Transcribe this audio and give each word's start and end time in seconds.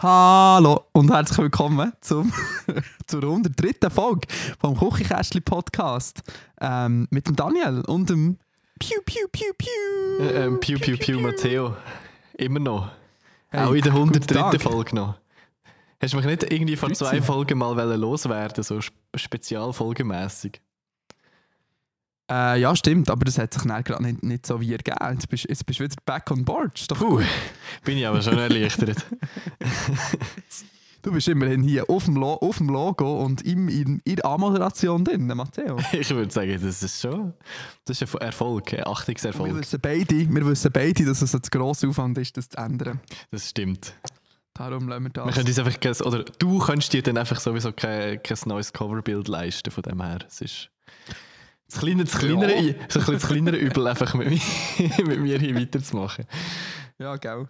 Hallo 0.00 0.84
und 0.92 1.10
herzlich 1.10 1.38
willkommen 1.38 1.92
zum, 2.00 2.32
zur 3.08 3.20
103. 3.20 3.90
Folge 3.90 4.28
vom 4.60 4.78
Küchenkästchen 4.78 5.42
Podcast 5.42 6.22
ähm, 6.60 7.08
mit 7.10 7.26
dem 7.26 7.34
Daniel 7.34 7.80
und 7.84 8.08
dem 8.08 8.38
Piu 8.78 9.00
Piu 9.04 9.26
Piu 9.32 9.52
Piu. 9.58 10.24
Äh, 10.24 10.44
ähm, 10.44 10.60
Piu 10.60 10.78
Piu 10.78 10.96
Piu 10.96 11.18
Matteo. 11.18 11.74
Immer 12.34 12.60
noch. 12.60 12.92
Hey, 13.48 13.64
Auch 13.64 13.72
in 13.72 13.82
der 13.82 13.90
guten 13.90 14.14
103. 14.14 14.34
Tag. 14.34 14.62
Folge 14.62 14.94
noch. 14.94 15.14
Hast 16.00 16.12
du 16.12 16.18
mich 16.18 16.26
nicht 16.26 16.44
irgendwie 16.44 16.76
vor 16.76 16.92
zwei 16.92 17.20
Folgen 17.20 17.58
mal 17.58 17.76
wollen 17.76 18.00
loswerden, 18.00 18.62
so 18.62 18.78
sp 18.78 18.94
spezialfolgemässig? 19.16 20.60
Äh, 22.30 22.60
ja, 22.60 22.76
stimmt, 22.76 23.10
aber 23.10 23.24
das 23.24 23.38
hat 23.38 23.54
sich 23.54 23.62
dann 23.62 23.82
gerade 23.82 24.02
nicht, 24.02 24.22
nicht 24.22 24.46
so 24.46 24.60
wie 24.60 24.72
ergeben. 24.72 24.96
Jetzt 25.12 25.28
bist, 25.28 25.46
jetzt 25.48 25.64
bist 25.64 25.80
du 25.80 25.84
wieder 25.84 25.96
back 26.04 26.30
on 26.30 26.44
board. 26.44 26.78
Ist 26.78 26.90
doch 26.90 26.98
Puh, 26.98 27.22
bin 27.84 27.96
ich 27.98 28.06
aber 28.06 28.20
schon 28.22 28.38
erleichtert. 28.38 29.04
Du 31.00 31.12
bist 31.12 31.28
immerhin 31.28 31.62
hier 31.62 31.88
auf 31.88 32.06
dem, 32.06 32.16
Lo 32.16 32.34
auf 32.34 32.58
dem 32.58 32.68
Logo 32.68 33.22
und 33.24 33.42
im, 33.42 33.68
in, 33.68 34.00
in 34.04 34.16
der 34.16 34.26
Anmoderation 34.26 35.04
drin, 35.04 35.28
Matteo. 35.28 35.78
ich 35.92 36.10
würde 36.10 36.30
sagen, 36.32 36.58
das 36.60 36.82
ist 36.82 37.00
schon 37.00 37.34
das 37.84 38.02
ist 38.02 38.14
ein 38.16 38.20
Erfolg, 38.20 38.72
ein 38.72 38.78
Wir 38.78 38.88
Achtungserfolg. 38.88 39.54
wissen, 39.54 39.78
beide, 39.80 40.28
wir 40.28 40.46
wissen 40.46 40.72
beide, 40.72 41.04
dass 41.04 41.22
es 41.22 41.32
ein 41.34 41.40
grosser 41.50 41.88
Aufwand 41.88 42.18
ist, 42.18 42.36
das 42.36 42.48
zu 42.48 42.58
ändern. 42.58 43.00
Das 43.30 43.48
stimmt. 43.48 43.94
Darum 44.54 44.88
lassen 44.88 45.04
wir 45.04 45.10
Wir 45.14 45.24
das. 45.24 45.34
können 45.36 45.46
uns 45.46 45.58
einfach, 45.60 46.06
oder 46.06 46.24
du 46.24 46.58
könntest 46.58 46.92
dir 46.92 47.02
dann 47.02 47.16
einfach 47.16 47.38
sowieso 47.38 47.72
kein, 47.72 48.20
kein 48.22 48.38
neues 48.46 48.72
Coverbild 48.72 49.28
leisten 49.28 49.70
von 49.70 49.82
dem 49.84 50.02
her. 50.02 50.18
Es 50.26 50.40
ist 50.40 50.68
das 51.68 51.80
kleinere, 51.80 52.04
das 52.04 52.18
kleinere, 52.18 52.54
Ja. 52.60 52.72
so 52.88 52.98
ein 53.00 53.04
bisschen 53.06 53.14
das 53.14 53.26
kleinere 53.26 53.56
Übel, 53.56 53.86
einfach 53.86 54.14
mit 54.14 54.30
mir, 54.30 54.40
mit 55.06 55.20
mir 55.20 55.38
hier 55.38 55.54
weiterzumachen. 55.54 56.24
Ja, 56.98 57.16
gell. 57.16 57.48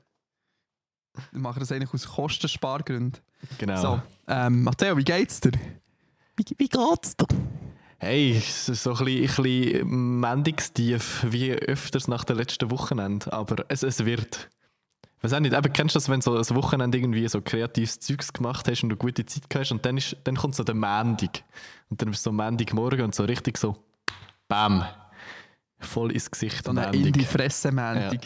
Wir 1.32 1.40
machen 1.40 1.60
das 1.60 1.72
eigentlich 1.72 1.92
aus 1.92 2.06
Kostenspargründen. 2.06 3.20
Genau. 3.58 3.80
So, 3.80 4.02
ähm, 4.28 4.62
Matteo, 4.64 4.96
wie 4.96 5.04
geht's 5.04 5.40
dir? 5.40 5.52
Wie, 6.36 6.44
wie 6.56 6.68
geht's 6.68 7.16
dir? 7.16 7.26
Hey, 8.00 8.36
es 8.36 8.68
ist 8.68 8.82
so 8.84 8.94
ein 8.94 9.04
bisschen, 9.04 9.26
ein 9.38 9.42
bisschen 9.42 10.20
Mendungstief, 10.20 11.26
wie 11.28 11.52
öfters 11.52 12.06
nach 12.06 12.22
dem 12.24 12.36
letzten 12.36 12.70
Wochenende, 12.70 13.32
aber 13.32 13.64
es, 13.68 13.82
es 13.82 14.04
wird. 14.04 14.48
Ich 15.16 15.24
weiß 15.24 15.32
auch 15.32 15.40
nicht, 15.40 15.52
eben, 15.52 15.72
kennst 15.72 15.96
du 15.96 15.98
das, 15.98 16.08
wenn 16.08 16.20
du 16.20 16.40
so 16.44 16.54
ein 16.54 16.56
Wochenende 16.56 16.96
irgendwie 16.96 17.26
so 17.26 17.40
kreatives 17.40 17.98
Zeugs 17.98 18.32
gemacht 18.32 18.68
hast 18.68 18.84
und 18.84 18.90
du 18.90 18.96
gute 18.96 19.26
Zeit 19.26 19.42
hast 19.52 19.72
und 19.72 19.84
dann, 19.84 19.96
ist, 19.96 20.16
dann 20.22 20.36
kommt 20.36 20.54
so 20.54 20.62
der 20.62 20.76
Mendig. 20.76 21.42
Und 21.88 22.00
dann 22.00 22.10
bist 22.10 22.24
du 22.24 22.30
so 22.30 22.32
Mendigmorgen 22.32 23.00
und 23.04 23.16
so 23.16 23.24
richtig 23.24 23.58
so 23.58 23.76
BAM! 24.48 24.84
Voll 25.78 26.12
ins 26.12 26.30
Gesicht. 26.30 26.64
So 26.64 26.70
eine 26.70 26.90
in 26.92 27.12
die 27.12 27.24
Fresse 27.24 27.70
Mendung. 27.70 28.20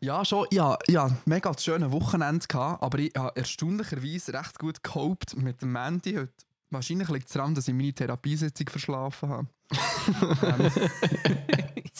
Ja. 0.00 0.24
schon. 0.24 0.46
Ja, 0.50 0.78
ja, 0.88 1.10
mega 1.26 1.52
schöne 1.58 1.92
Wochenende 1.92 2.46
gehabt, 2.46 2.82
aber 2.82 2.98
ich 2.98 3.12
habe 3.16 3.36
erstaunlicherweise 3.36 4.32
recht 4.32 4.58
gut 4.58 4.82
gehopt 4.82 5.36
mit 5.36 5.60
dem 5.60 5.72
Mandy 5.72 6.14
heute. 6.14 6.32
Wahrscheinlich 6.70 7.08
liegt 7.08 7.26
es 7.26 7.32
daran, 7.32 7.54
dass 7.54 7.66
ich 7.68 7.74
meine 7.74 7.92
Therapiesitzung 7.92 8.68
verschlafen 8.68 9.28
habe. 9.28 9.48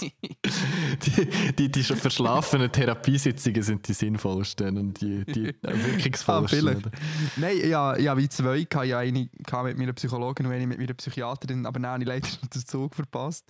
Die, 0.01 1.53
die, 1.59 1.71
die 1.71 1.85
schon 1.85 1.97
verschlafenen 1.97 2.71
Therapiesitzungen 2.73 3.63
sind 3.63 3.87
die 3.89 3.93
sinnvollsten 3.93 4.77
und 4.79 5.01
die, 5.01 5.25
die 5.25 5.49
Ah, 5.63 5.73
wirkungsvollsten. 5.75 6.77
oder? 6.77 6.91
Nein, 7.37 7.69
ja, 7.69 7.97
ja, 7.99 8.17
wie 8.17 8.29
zwei. 8.29 8.57
Ich 8.57 8.69
hatte 8.75 8.87
ja 8.87 8.99
eine 8.99 9.29
mit 9.65 9.79
meiner 9.79 9.93
Psychologin 9.93 10.47
und 10.47 10.53
eine 10.53 10.67
mit 10.67 10.79
meiner 10.79 10.95
Psychiaterin, 10.95 11.67
aber 11.67 11.79
dann 11.81 11.91
habe 11.93 12.03
ich 12.03 12.09
leider 12.09 12.29
den 12.55 12.67
Zug 12.67 12.95
verpasst. 12.95 13.45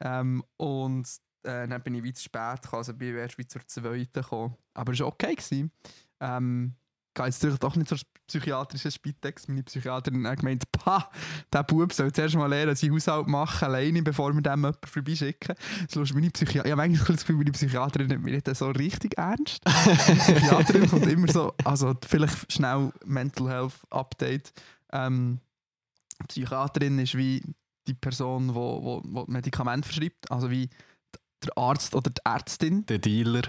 Ähm, 0.00 0.42
und 0.56 1.06
äh, 1.42 1.66
dann 1.66 1.82
bin 1.82 1.94
ich 1.94 2.02
wie 2.02 2.12
zu 2.12 2.22
spät 2.24 2.62
gekommen, 2.62 2.78
also 2.80 2.94
bin 2.94 3.08
ich 3.10 3.14
erst 3.16 3.38
wie 3.38 3.46
zur 3.46 3.66
zweiten 3.66 4.12
gekommen. 4.12 4.54
Aber 4.74 4.92
es 4.92 5.00
war 5.00 5.08
okay. 5.08 5.34
Gewesen. 5.34 5.70
Ähm, 6.20 6.74
gehe 7.14 7.26
jetzt 7.26 7.42
natürlich 7.42 7.58
doch 7.58 7.76
nicht 7.76 7.88
zur 7.88 7.98
psychiatrischen 8.26 8.90
Spitex. 8.90 9.48
Meine 9.48 9.62
Psychiaterin 9.62 10.26
hat 10.26 10.40
gemeint, 10.40 10.64
pah, 10.72 11.10
der 11.52 11.64
Bub 11.64 11.92
soll 11.92 12.12
zuerst 12.12 12.36
mal 12.36 12.46
lernen, 12.46 12.76
seinen 12.76 12.94
Haushalt 12.94 13.26
machen, 13.26 13.64
alleine, 13.64 14.02
bevor 14.02 14.32
wir 14.34 14.40
dem 14.40 14.52
jemanden 14.52 14.86
vorbeischicken. 14.86 15.54
Das 15.86 15.96
ist 15.96 16.14
meine 16.14 16.30
Psychiaterin, 16.30 16.66
ich 16.66 16.72
habe 16.72 16.88
manchmal 16.88 17.16
das 17.16 17.20
Gefühl, 17.20 17.36
meine 17.36 17.52
Psychiaterin 17.52 18.06
nimmt 18.08 18.24
mich 18.24 18.32
nicht 18.34 18.56
so 18.56 18.70
richtig 18.70 19.18
ernst. 19.18 19.60
Die 19.66 20.14
Psychiaterin 20.34 20.88
kommt 20.88 21.06
immer 21.06 21.30
so, 21.32 21.54
also 21.64 21.94
vielleicht 22.06 22.52
schnell 22.52 22.92
Mental 23.04 23.48
Health 23.48 23.74
Update. 23.90 24.52
Ähm, 24.92 25.40
Psychiaterin 26.28 26.98
ist 26.98 27.16
wie 27.16 27.42
die 27.86 27.94
Person, 27.94 28.48
die 28.48 28.54
wo, 28.54 28.82
wo, 28.82 29.02
wo 29.04 29.24
Medikamente 29.26 29.86
verschreibt, 29.88 30.30
also 30.30 30.50
wie 30.50 30.68
der 31.42 31.56
Arzt 31.56 31.94
oder 31.94 32.10
die 32.10 32.20
Ärztin, 32.24 32.84
Der 32.86 32.98
Dealer. 32.98 33.42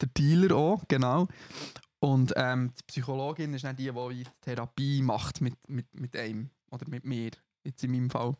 der 0.00 0.08
Dealer 0.08 0.54
auch, 0.54 0.84
genau. 0.86 1.28
Und 2.04 2.34
ähm, 2.36 2.70
die 2.78 2.82
Psychologin 2.86 3.54
ist 3.54 3.64
nicht 3.64 3.78
die, 3.78 3.90
die 3.90 4.24
Therapie 4.42 5.00
macht 5.00 5.40
mit, 5.40 5.54
mit, 5.68 5.86
mit 5.98 6.14
einem 6.14 6.50
oder 6.70 6.86
mit 6.86 7.06
mir, 7.06 7.30
jetzt 7.64 7.82
in 7.82 7.92
meinem 7.92 8.10
Fall. 8.10 8.36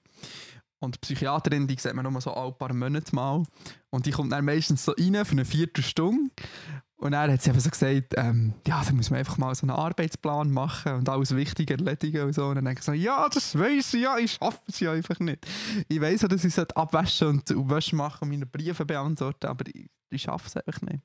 Und 0.80 0.96
die 0.96 0.98
Psychiaterin, 0.98 1.66
die 1.66 1.78
sieht 1.78 1.94
man 1.94 2.04
nur 2.04 2.20
so 2.20 2.34
alle 2.34 2.52
paar 2.52 2.74
Monate 2.74 3.14
mal. 3.14 3.42
Und 3.88 4.04
die 4.04 4.10
kommt 4.10 4.32
dann 4.32 4.44
meistens 4.44 4.84
so 4.84 4.92
rein 4.92 5.24
für 5.24 5.32
eine 5.32 5.46
Viertelstunde. 5.46 6.30
Und 6.96 7.12
dann 7.12 7.32
hat 7.32 7.40
sie 7.40 7.48
eben 7.48 7.60
so 7.60 7.70
gesagt, 7.70 8.12
ähm, 8.18 8.52
ja, 8.66 8.84
da 8.84 8.92
muss 8.92 9.08
man 9.08 9.20
einfach 9.20 9.38
mal 9.38 9.54
so 9.54 9.62
einen 9.62 9.70
Arbeitsplan 9.70 10.50
machen 10.50 10.96
und 10.96 11.08
alles 11.08 11.34
Wichtige 11.34 11.72
erledigen 11.72 12.26
und 12.26 12.34
so. 12.34 12.44
Und 12.44 12.56
dann 12.56 12.66
denke 12.66 12.80
ich 12.80 12.84
so, 12.84 12.92
ja, 12.92 13.26
das 13.30 13.58
weiß 13.58 13.94
ich 13.94 14.02
ja, 14.02 14.18
ich 14.18 14.32
schaffe 14.32 14.60
es 14.68 14.80
ja 14.80 14.92
einfach 14.92 15.20
nicht. 15.20 15.46
Ich 15.88 16.02
weiß 16.02 16.20
ja, 16.20 16.28
dass 16.28 16.44
ich 16.44 16.58
abwaschen 16.58 17.28
und, 17.28 17.50
und 17.50 17.70
Wäsche 17.70 17.96
machen 17.96 18.24
und 18.24 18.28
meine 18.28 18.44
Briefe 18.44 18.84
beantworten, 18.84 19.46
aber 19.46 19.64
ich, 19.74 19.86
ich 20.10 20.20
schaffe 20.20 20.48
es 20.48 20.56
einfach 20.58 20.82
nicht. 20.82 21.00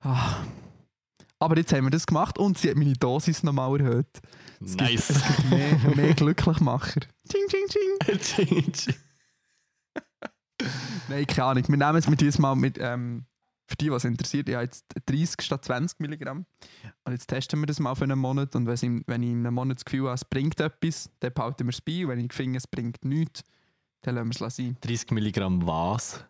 Ah. 0.00 0.38
Aber 1.38 1.56
jetzt 1.58 1.72
haben 1.72 1.84
wir 1.84 1.90
das 1.90 2.06
gemacht 2.06 2.38
und 2.38 2.56
sie 2.56 2.70
hat 2.70 2.76
meine 2.76 2.94
Dosis 2.94 3.42
nochmal 3.42 3.78
erhöht. 3.80 4.06
Es 4.60 4.70
gibt- 4.76 4.80
Nice. 4.80 5.10
Es 5.10 5.26
gibt 5.26 5.50
mehr, 5.50 5.94
mehr 5.94 6.14
Glücklichmacher. 6.14 7.00
Ching, 7.30 7.46
ching, 7.48 7.66
ching. 7.68 8.94
Nein, 11.08 11.26
keine 11.26 11.44
Ahnung. 11.44 11.64
Wir 11.68 11.76
nehmen 11.76 11.96
es 11.96 12.08
mit 12.08 12.20
diesem 12.20 12.42
Mal 12.42 12.54
mit, 12.56 12.78
ähm, 12.80 13.26
für 13.68 13.76
die, 13.76 13.90
was 13.90 14.04
interessiert, 14.04 14.48
ich 14.48 14.54
habe 14.54 14.64
jetzt 14.64 14.86
30 15.06 15.42
statt 15.42 15.64
20 15.64 16.00
Milligramm. 16.00 16.46
Und 17.04 17.12
jetzt 17.12 17.26
testen 17.26 17.60
wir 17.60 17.66
das 17.66 17.80
mal 17.80 17.94
für 17.94 18.04
einen 18.04 18.18
Monat. 18.18 18.54
Und 18.56 18.66
wenn 18.66 18.74
ich, 18.74 19.04
wenn 19.06 19.22
ich 19.22 19.30
in 19.30 19.40
einem 19.46 19.54
Monat 19.54 19.78
das 19.78 19.84
Gefühl 19.84 20.04
habe, 20.06 20.14
es 20.14 20.24
bringt 20.24 20.58
etwas, 20.60 21.10
dann 21.20 21.32
behalten 21.34 21.66
wir 21.66 21.70
es 21.72 21.80
bei. 21.80 22.04
Und 22.04 22.08
wenn 22.10 22.20
ich 22.20 22.32
finde, 22.32 22.56
es 22.58 22.66
bringt 22.66 23.04
nichts, 23.04 23.42
dann 24.02 24.14
lassen 24.14 24.32
wir 24.40 24.46
es 24.46 24.56
sein. 24.56 24.76
30 24.80 25.10
Milligramm 25.10 25.66
was? 25.66 26.24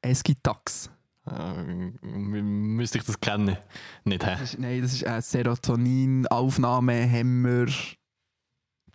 Esgitax. 0.00 0.90
Äh, 1.26 1.62
müsste 2.02 2.98
ich 2.98 3.04
das 3.04 3.20
kennen? 3.20 3.56
Nicht, 4.04 4.26
hä? 4.26 4.32
Das 4.32 4.40
ist, 4.40 4.58
nein, 4.58 4.82
das 4.82 4.92
ist 4.92 5.06
ein 5.06 5.22
Serotonin-Aufnahmehemmer. 5.22 7.66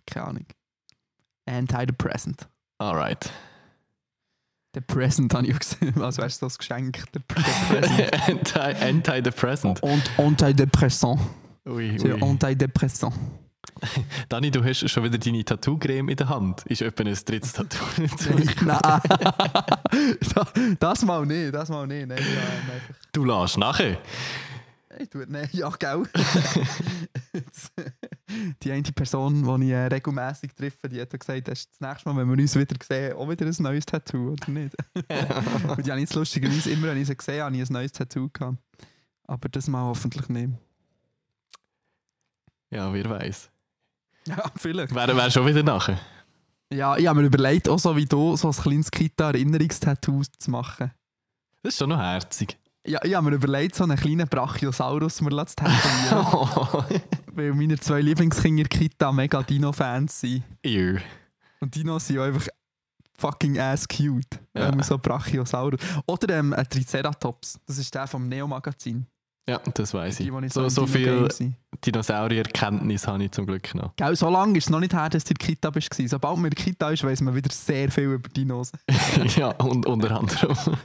Keine 0.06 0.26
Ahnung. 0.26 0.46
Antidepressant. 1.46 2.46
Alright. 2.78 3.32
Depressant 4.74 5.32
habe 5.34 5.46
ich 5.46 5.54
auch 5.54 5.58
gesehen. 5.58 6.02
Also 6.02 6.22
wärst 6.22 6.40
du 6.42 6.46
das 6.46 6.58
Geschenk? 6.58 7.04
Der. 7.12 7.22
Anti 8.28 8.58
Antidepressant. 8.58 9.82
Und 9.82 10.10
Antidepressant. 10.18 11.20
Ui, 11.66 11.98
ui. 12.00 12.22
Antidepressant. 12.22 13.14
Dani, 14.28 14.50
du 14.50 14.62
hast 14.64 14.88
schon 14.88 15.04
wieder 15.04 15.18
deine 15.18 15.44
Tattoo-Creme 15.44 16.08
in 16.10 16.16
der 16.16 16.28
Hand. 16.28 16.64
Ist 16.66 16.82
etwa 16.82 17.04
ein 17.04 17.14
drittes 17.14 17.52
Tattoo? 17.52 17.84
Nein. 18.64 18.80
Da- 20.34 20.46
das 20.78 21.04
mal 21.04 21.24
nicht, 21.26 21.54
das 21.54 21.68
mal 21.68 21.86
nicht. 21.86 22.06
Nein, 22.08 22.18
einfach. 22.18 22.94
du 23.12 23.24
lässt 23.24 23.56
nachher. 23.58 23.98
Ich 25.00 25.08
tue, 25.10 25.26
nein, 25.28 25.48
ja, 25.52 25.70
gell. 25.70 26.02
die 28.62 28.72
eine 28.72 28.82
Person, 28.82 29.44
die 29.60 29.66
ich 29.66 29.70
äh, 29.72 29.86
regelmäßig 29.86 30.54
treffe, 30.54 30.88
die 30.88 31.00
hat 31.00 31.10
gesagt, 31.18 31.46
das 31.46 31.60
ist 31.60 31.70
das 31.78 31.88
nächste 31.88 32.08
Mal, 32.08 32.20
wenn 32.20 32.28
wir 32.36 32.42
uns 32.42 32.56
wieder 32.56 32.74
sehen, 32.84 33.16
auch 33.16 33.28
wieder 33.30 33.46
ein 33.46 33.54
neues 33.60 33.86
Tattoo, 33.86 34.32
oder 34.32 34.50
nicht? 34.50 34.74
Und 34.94 35.06
die 35.86 35.90
habe 35.90 36.00
ich 36.00 36.08
jetzt 36.08 36.14
lustigerweise 36.14 36.70
immer, 36.70 36.88
wenn 36.88 37.00
ich 37.00 37.06
sie 37.06 37.16
gesehen 37.16 37.34
habe, 37.42 37.44
habe 37.54 37.56
ich 37.62 37.70
ein 37.70 37.72
neues 37.72 37.92
Tattoo 37.92 38.28
gehabt. 38.32 38.58
Aber 39.24 39.48
das 39.48 39.68
mal 39.68 39.84
hoffentlich 39.84 40.28
nicht. 40.28 40.50
Ja, 42.70 42.92
wer 42.92 43.08
weiß. 43.08 43.50
Ja, 44.36 44.44
vielleicht. 44.56 44.94
Wäre 44.94 45.16
wär 45.16 45.30
schon 45.30 45.46
wieder 45.46 45.62
nachher. 45.62 45.98
Ja, 46.72 46.96
ich 46.96 47.06
habe 47.06 47.20
mir 47.20 47.26
überlegt, 47.26 47.68
auch 47.68 47.78
so 47.78 47.96
wie 47.96 48.04
du, 48.04 48.36
so 48.36 48.48
ein 48.48 48.54
kleines 48.54 48.90
Kita-Erinnerungstattoo 48.90 50.22
zu 50.38 50.50
machen. 50.50 50.90
Das 51.62 51.74
ist 51.74 51.78
schon 51.78 51.88
noch 51.88 51.98
herzig. 51.98 52.58
Ja, 52.86 53.00
ich 53.02 53.14
habe 53.14 53.30
mir 53.30 53.36
überlegt, 53.36 53.74
so 53.74 53.84
einen 53.84 53.96
kleinen 53.96 54.28
Brachiosaurus 54.28 55.20
mir 55.20 55.46
zu 55.46 55.56
tätowieren. 55.56 57.00
weil 57.32 57.54
meine 57.54 57.78
zwei 57.78 58.00
Lieblingskinder 58.00 58.62
in 58.62 58.68
der 58.68 58.78
Kita 58.78 59.12
mega 59.12 59.42
Dino-Fans 59.42 60.20
sind. 60.20 60.42
Ew. 60.64 60.98
Und 61.60 61.74
Dinos 61.74 62.06
sind 62.06 62.16
ja 62.16 62.24
einfach 62.24 62.48
fucking 63.18 63.58
ass 63.58 63.86
cute. 63.86 64.38
Ja. 64.54 64.68
Ähm, 64.68 64.82
so 64.82 64.98
Brachiosaurus. 64.98 65.80
Oder 66.06 66.38
ähm, 66.38 66.52
ein 66.52 66.68
Triceratops. 66.68 67.58
Das 67.66 67.78
ist 67.78 67.94
der 67.94 68.06
vom 68.06 68.28
Neo-Magazin. 68.28 69.06
Ja, 69.48 69.58
das 69.72 69.94
weiß 69.94 70.20
ich. 70.20 70.30
Die 70.30 70.48
So, 70.50 70.68
so 70.68 70.86
viel. 70.86 71.26
Dinosaurier-Kenntnis 71.82 73.06
habe 73.06 73.24
ich 73.24 73.30
zum 73.30 73.46
Glück 73.46 73.74
noch. 73.74 73.96
Gell, 73.96 74.14
so 74.14 74.28
lange 74.28 74.58
ist 74.58 74.64
es 74.64 74.70
noch 74.70 74.80
nicht 74.80 74.92
her, 74.92 75.08
dass 75.08 75.24
du 75.24 75.30
in 75.30 75.38
der 75.38 75.46
Kita 75.46 75.70
bist. 75.70 75.94
Sobald 75.94 76.36
man 76.36 76.46
in 76.46 76.50
der 76.50 76.64
Kita 76.64 76.90
ist, 76.90 77.02
weiss 77.02 77.22
man 77.22 77.34
wieder 77.34 77.50
sehr 77.50 77.90
viel 77.90 78.12
über 78.12 78.28
Dinos. 78.28 78.72
ja, 79.36 79.48
und 79.52 79.86
unter 79.86 80.18
anderem. 80.18 80.54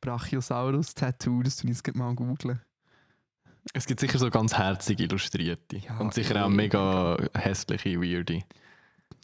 Brachiosaurus 0.00 0.94
Tattoo, 0.94 1.42
das 1.42 1.62
ich 1.62 1.68
jetzt 1.68 1.94
mal 1.94 2.14
googeln. 2.14 2.60
Es 3.74 3.84
gibt 3.84 4.00
sicher 4.00 4.18
so 4.18 4.30
ganz 4.30 4.54
herzig 4.56 4.98
illustrierte. 5.00 5.76
Ja, 5.76 5.98
und 5.98 6.14
sicher 6.14 6.46
auch 6.46 6.48
mega 6.48 7.18
hässliche, 7.34 8.00
weirde. 8.00 8.42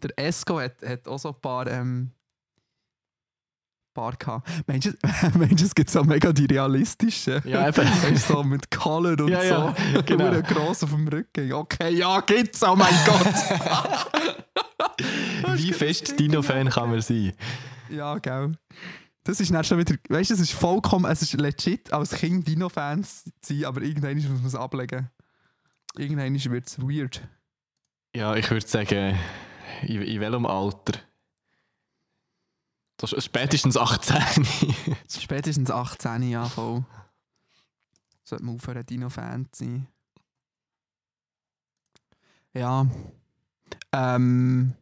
Der 0.03 0.11
Esco 0.19 0.61
hat, 0.61 0.83
hat 0.83 1.09
auch 1.09 1.19
so 1.19 1.31
ein 1.31 1.41
paar. 1.41 1.67
Ähm, 1.69 2.11
paar 3.93 4.17
gehabt. 4.17 4.49
Meinst 4.67 4.87
du, 4.87 4.93
meinst 5.39 5.63
es 5.63 5.75
gibt 5.75 5.91
so 5.91 6.03
mega 6.05 6.33
die 6.33 6.47
realistischen? 6.47 7.43
Ja, 7.45 7.69
eben. 7.69 7.77
Weißt 8.03 8.31
du, 8.31 8.35
so 8.35 8.43
mit 8.43 8.71
Color 8.71 9.21
und 9.21 9.29
Ja, 9.29 9.43
ja, 9.43 9.75
so. 9.95 10.03
genau. 10.07 10.29
Hure 10.29 10.43
gross 10.43 10.83
auf 10.83 10.91
dem 10.91 11.09
Rücken. 11.09 11.53
Okay, 11.53 11.95
ja, 11.95 12.21
gibt's, 12.21 12.63
oh 12.63 12.77
mein 12.77 12.95
Gott. 13.05 13.27
Wie 15.57 15.73
fest 15.73 16.19
Dino-Fan 16.19 16.71
kann 16.71 16.91
man 16.91 17.01
sein? 17.01 17.33
ja, 17.91 18.19
gell. 18.19 18.53
Das 19.25 19.39
ist 19.39 19.55
dann 19.55 19.63
schon 19.63 19.79
wieder, 19.79 19.95
weißt 20.09 20.31
du, 20.31 20.35
es 20.35 20.41
ist 20.41 20.53
vollkommen, 20.53 21.09
es 21.11 21.23
ist 21.23 21.35
legit 21.35 21.93
als 21.93 22.11
Kind 22.11 22.49
Dino-Fans 22.49 23.25
zu 23.41 23.55
sein, 23.55 23.67
aber 23.67 23.83
irgendwann 23.83 24.17
muss 24.17 24.29
man 24.29 24.47
es 24.47 24.55
ablegen. 24.57 25.11
Irgendwann 25.97 26.35
wird 26.35 26.67
es 26.67 26.81
weird. 26.81 27.23
Ja, 28.17 28.35
ich 28.35 28.51
würde 28.51 28.67
sagen, 28.67 29.17
in, 29.83 30.03
in 30.03 30.21
welchem 30.21 30.47
Alter? 30.47 30.99
Das 33.03 33.13
ist 33.13 33.25
spätestens 33.25 33.77
18. 33.77 34.47
Spätestens 35.09 35.73
18 35.73 36.23
Jahre 36.23 36.49
voll. 36.49 36.85
Sollte 38.23 38.45
man 38.45 38.55
aufhören, 38.55 38.87
Dino-Fan 38.87 39.49
zu 39.51 39.65
sein. 39.65 39.89
Ja. 42.55 42.87
Ähm. 43.91 44.75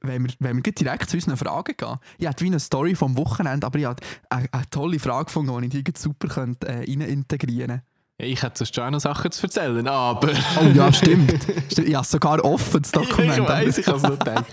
Wenn 0.00 0.24
wir, 0.24 0.34
wenn 0.38 0.64
wir 0.64 0.72
direkt 0.72 1.10
zu 1.10 1.18
unseren 1.18 1.36
Fragen 1.36 1.76
gehen. 1.76 1.98
Ich 2.16 2.26
hatte 2.26 2.44
wie 2.44 2.48
eine 2.48 2.60
Story 2.60 2.94
vom 2.94 3.18
Wochenende, 3.18 3.66
aber 3.66 3.78
ich 3.78 3.84
habe 3.84 4.02
eine, 4.30 4.50
eine 4.50 4.70
tolle 4.70 4.98
Frage 4.98 5.26
gefunden, 5.26 5.68
die 5.68 5.76
ich 5.76 5.84
die 5.84 5.92
super 5.94 6.28
könnte, 6.28 6.66
äh, 6.66 6.90
rein 6.90 7.02
integrieren 7.02 7.82
ich 8.18 8.42
hätte 8.42 8.56
sonst 8.58 8.74
schon 8.74 8.92
noch 8.92 9.00
Sachen 9.00 9.30
zu 9.30 9.42
erzählen, 9.42 9.86
aber. 9.86 10.32
Oh 10.58 10.64
ja, 10.74 10.90
stimmt. 10.90 11.32
stimmt. 11.70 11.88
Ich 11.88 11.94
habe 11.94 12.06
sogar 12.06 12.42
offen, 12.44 12.80
das 12.80 12.90
Dokument. 12.92 13.38
ich 13.38 13.46
weiß, 13.46 13.78
ich 13.78 13.86
habe 13.86 13.98
es 13.98 14.02
nicht 14.04 14.24
gedacht. 14.24 14.46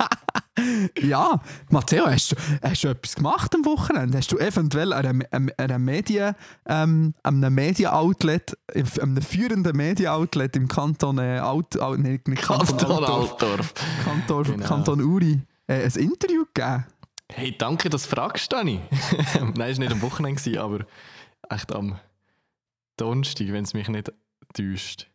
Ja, 1.02 1.42
Matteo, 1.70 2.06
hast 2.06 2.32
du, 2.34 2.36
hast 2.62 2.84
du 2.84 2.90
etwas 2.90 3.16
gemacht 3.16 3.56
am 3.56 3.66
Wochenende? 3.66 4.20
Hast 4.20 4.32
du 4.32 4.38
eventuell 4.38 4.94
an 4.94 5.06
einem, 5.06 5.24
einem, 5.32 5.50
einem 5.58 5.84
Medien, 5.86 6.36
ähm, 6.68 7.16
einem 7.24 7.56
Media-Outlet, 7.56 8.56
einem 9.02 9.22
führenden 9.22 9.76
Media-Outlet 9.76 10.56
im 10.56 10.68
Kanton 10.68 11.18
äh, 11.18 11.40
Alt, 11.40 11.80
Alt, 11.80 12.00
nee, 12.00 12.20
Kanton, 12.20 12.78
Kanton 12.78 13.04
Altdorf. 13.04 13.74
Kanton, 14.04 14.44
Genau. 14.44 14.68
Kanton 14.68 15.02
Uri 15.02 15.42
äh, 15.68 15.84
ein 15.86 15.92
Interview 15.96 16.46
gegeben? 16.54 16.86
Hey, 17.32 17.56
danke, 17.58 17.90
dass 17.90 18.04
du 18.04 18.10
fragst, 18.10 18.52
Dani. 18.54 18.80
Nein, 19.56 19.72
es 19.72 19.78
war 19.78 19.86
nicht 19.86 19.92
am 19.92 20.02
Wochenende, 20.04 20.62
aber 20.62 20.86
echt 21.50 21.74
am 21.74 21.98
Donnerstag, 22.98 23.48
wenn 23.52 23.64
es 23.64 23.74
mich 23.74 23.88
nicht 23.90 24.12
täuscht. 24.54 25.08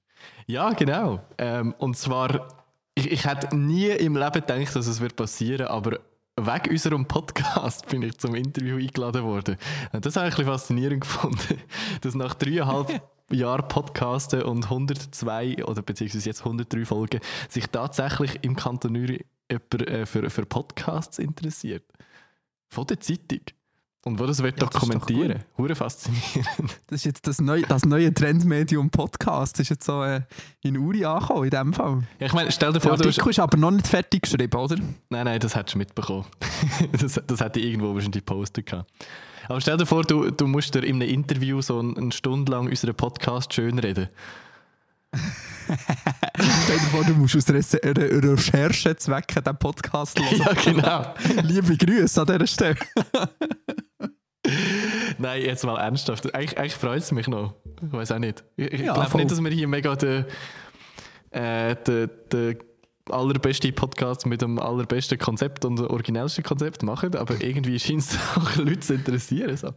Ja, 0.47 0.71
genau. 0.71 1.21
Ähm, 1.39 1.75
und 1.79 1.97
zwar, 1.97 2.49
ich, 2.99 3.13
ich 3.13 3.25
hätte 3.25 3.57
nie 3.57 3.87
im 3.87 4.17
Leben 4.17 4.33
gedacht, 4.33 4.75
dass 4.75 4.87
es 4.87 5.01
wird 5.01 5.17
passieren 5.17 5.69
aber 5.69 6.01
wegen 6.37 6.71
unserem 6.71 7.07
Podcast 7.07 7.87
bin 7.89 8.03
ich 8.03 8.19
zum 8.19 8.35
Interview 8.35 8.77
eingeladen 8.77 9.25
worden. 9.25 9.57
Und 9.93 10.05
das 10.05 10.17
habe 10.17 10.29
ich 10.29 10.35
ein 10.35 10.37
bisschen 10.37 10.53
faszinierend 10.53 11.01
gefunden, 11.03 11.61
dass 12.01 12.15
nach 12.15 12.35
dreieinhalb 12.35 13.03
Jahren 13.31 13.69
Podcasten 13.69 14.43
und 14.43 14.65
102 14.65 15.65
oder 15.65 15.83
beziehungsweise 15.83 16.29
jetzt 16.29 16.41
103 16.41 16.85
Folgen 16.85 17.21
sich 17.49 17.67
tatsächlich 17.67 18.39
im 18.43 18.57
Kanton 18.57 18.97
Uri 18.97 19.25
jemand 19.51 19.89
äh, 19.89 20.07
für, 20.07 20.31
für 20.31 20.47
Podcasts 20.47 21.19
interessiert. 21.19 21.85
Von 22.69 22.87
der 22.87 23.01
Zeitung. 23.01 23.41
Und 24.09 24.19
wo 24.19 24.25
das 24.25 24.43
wird 24.43 24.59
Ja, 24.59 24.67
das 24.67 24.71
doch 24.71 24.81
dokumentieren. 24.81 25.45
Hure 25.59 25.75
faszinierend. 25.75 26.81
Das 26.87 27.01
ist 27.01 27.05
jetzt 27.05 27.27
das 27.27 27.43
neue, 27.43 27.61
das 27.63 27.85
neue 27.85 28.13
Trendmedium 28.15 28.89
Podcast. 28.89 29.57
Das 29.59 29.65
ist 29.65 29.69
jetzt 29.69 29.85
so 29.85 30.03
äh, 30.03 30.23
in 30.63 30.79
Uri 30.79 31.05
angekommen, 31.05 31.45
in 31.45 31.51
dem 31.51 31.73
Fall. 31.75 32.05
Ja, 32.19 32.27
ich 32.27 32.33
meine, 32.33 32.51
stell 32.51 32.73
dir 32.73 32.81
Der 32.81 32.89
vor, 32.89 32.97
du 32.97 33.07
hast, 33.07 33.19
Artikel 33.19 33.31
ist 33.31 33.39
aber 33.39 33.59
noch 33.59 33.71
nicht 33.71 33.87
fertig 33.87 34.23
geschrieben, 34.23 34.59
oder? 34.59 34.77
Nein, 35.11 35.27
nein, 35.27 35.39
das 35.39 35.55
hättest 35.55 35.75
du 35.75 35.79
mitbekommen. 35.79 36.25
das, 36.99 37.21
das 37.27 37.41
hätte 37.41 37.61
ich 37.61 37.67
irgendwo 37.67 37.95
wahrscheinlich 37.95 38.25
gepostet 38.25 38.65
gehabt. 38.65 38.91
Aber 39.47 39.61
stell 39.61 39.77
dir 39.77 39.85
vor, 39.85 40.05
du, 40.05 40.31
du 40.31 40.47
musst 40.47 40.75
dir 40.75 40.83
in 40.83 41.03
einem 41.03 41.11
Interview 41.11 41.61
so 41.61 41.79
eine, 41.81 42.11
Stunde 42.11 42.51
lang 42.51 42.67
unseren 42.67 42.95
Podcast 42.95 43.53
schönreden. 43.53 44.09
Stell 45.65 46.79
dir 46.79 46.87
vor, 46.91 47.05
du 47.05 47.13
musst 47.13 47.37
aus 47.37 47.49
Re 47.51 47.63
Re 47.83 48.23
Recherchezwecken 48.23 49.43
diesen 49.43 49.59
Podcast 49.59 50.19
hören. 50.21 50.39
ja, 50.39 50.53
genau. 50.53 51.15
Liebe 51.43 51.77
Grüße 51.77 52.21
an 52.23 52.27
dieser 52.27 52.47
Stelle. 52.47 52.77
Nein, 55.19 55.43
jetzt 55.43 55.65
mal 55.65 55.79
ernsthaft. 55.79 56.33
Eigentlich, 56.35 56.59
eigentlich 56.59 56.75
freut 56.75 57.03
es 57.03 57.13
mich 57.13 57.29
noch. 57.29 57.55
Ich 57.85 57.93
weiß 57.93 58.13
auch 58.13 58.19
nicht. 58.19 58.45
Ich, 58.57 58.73
ich 58.73 58.81
Ja, 58.81 58.95
glaube 58.95 59.17
nicht, 59.17 59.31
dass 59.31 59.41
wir 59.41 59.51
hier 59.51 59.69
mega 59.69 59.97
den, 59.97 60.25
äh, 61.31 61.77
den, 61.77 62.11
den 62.33 62.59
allerbesten 63.11 63.75
Podcast 63.75 64.27
mit 64.27 64.43
dem 64.43 64.59
allerbesten 64.59 65.19
Konzept 65.19 65.65
und 65.65 65.79
dem 65.79 65.87
originellsten 65.87 66.45
Konzept 66.45 66.83
machen, 66.83 67.15
aber 67.17 67.41
irgendwie 67.41 67.79
scheint 67.79 68.01
es 68.01 68.19
auch 68.37 68.57
Leute 68.57 68.81
zu 68.81 68.95
interessieren. 68.95 69.57
So. 69.57 69.73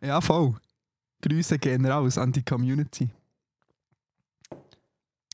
Ja, 0.00 0.20
voll. 0.20 0.54
Grüße 1.22 1.58
gehen 1.58 1.86
raus 1.86 2.18
an 2.18 2.32
die 2.32 2.42
Community. 2.44 3.10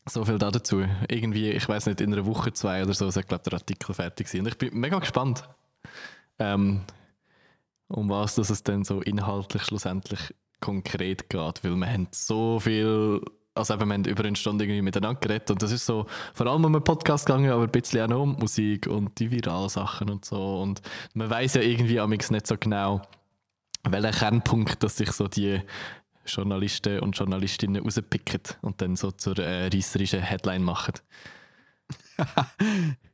So 0.09 0.25
viel 0.25 0.39
da 0.39 0.51
dazu. 0.51 0.85
Irgendwie, 1.09 1.51
ich 1.51 1.69
weiß 1.69 1.87
nicht, 1.87 2.01
in 2.01 2.13
einer 2.13 2.27
Woche, 2.27 2.53
zwei 2.53 2.83
oder 2.83 2.95
so, 2.95 3.07
ist, 3.07 3.15
glaube 3.29 3.43
der 3.45 3.55
Artikel 3.55 3.95
fertig 3.95 4.27
gewesen. 4.27 4.45
Und 4.45 4.49
ich 4.49 4.59
bin 4.59 4.79
mega 4.79 4.99
gespannt, 4.99 5.49
ähm, 6.39 6.81
um 7.91 8.09
was 8.09 8.37
dass 8.37 8.51
es 8.51 8.63
dann 8.63 8.85
so 8.85 9.01
inhaltlich 9.01 9.63
schlussendlich 9.63 10.35
konkret 10.61 11.29
geht. 11.29 11.65
Weil 11.65 11.77
wir 11.77 11.87
haben 11.87 12.09
so 12.13 12.61
viel, 12.61 13.21
also 13.55 13.75
eben, 13.75 13.89
wir 13.89 13.95
haben 13.95 14.05
über 14.05 14.25
eine 14.25 14.37
Stunde 14.37 14.65
irgendwie 14.65 14.83
miteinander 14.83 15.21
geredet 15.21 15.51
und 15.51 15.63
das 15.63 15.73
ist 15.73 15.87
so 15.87 16.07
vor 16.35 16.47
allem 16.47 16.65
um 16.65 16.75
einen 16.75 16.85
Podcast 16.85 17.27
gegangen, 17.27 17.51
aber 17.51 17.65
ein 17.65 17.71
bisschen 17.71 18.03
auch 18.03 18.09
noch 18.09 18.23
um 18.23 18.37
Musik 18.37 18.87
und 18.87 19.19
die 19.19 19.31
Viralsachen 19.31 20.11
und 20.11 20.25
so. 20.25 20.61
Und 20.61 20.81
man 21.15 21.29
weiß 21.29 21.55
ja 21.55 21.63
irgendwie 21.63 22.01
amigs 22.01 22.31
nicht 22.31 22.47
so 22.47 22.57
genau, 22.59 23.03
welcher 23.89 24.11
Kernpunkt, 24.13 24.83
dass 24.83 24.97
sich 24.97 25.11
so 25.13 25.27
die 25.27 25.61
Journalisten 26.27 27.01
und 27.01 27.19
Journalistinnen 27.19 27.83
rauspicken 27.83 28.43
und 28.63 28.81
dann 28.81 28.95
so 28.97 29.11
zur 29.11 29.39
äh, 29.39 29.69
reisserischen 29.69 30.21
Headline 30.21 30.63
machen. 30.63 30.95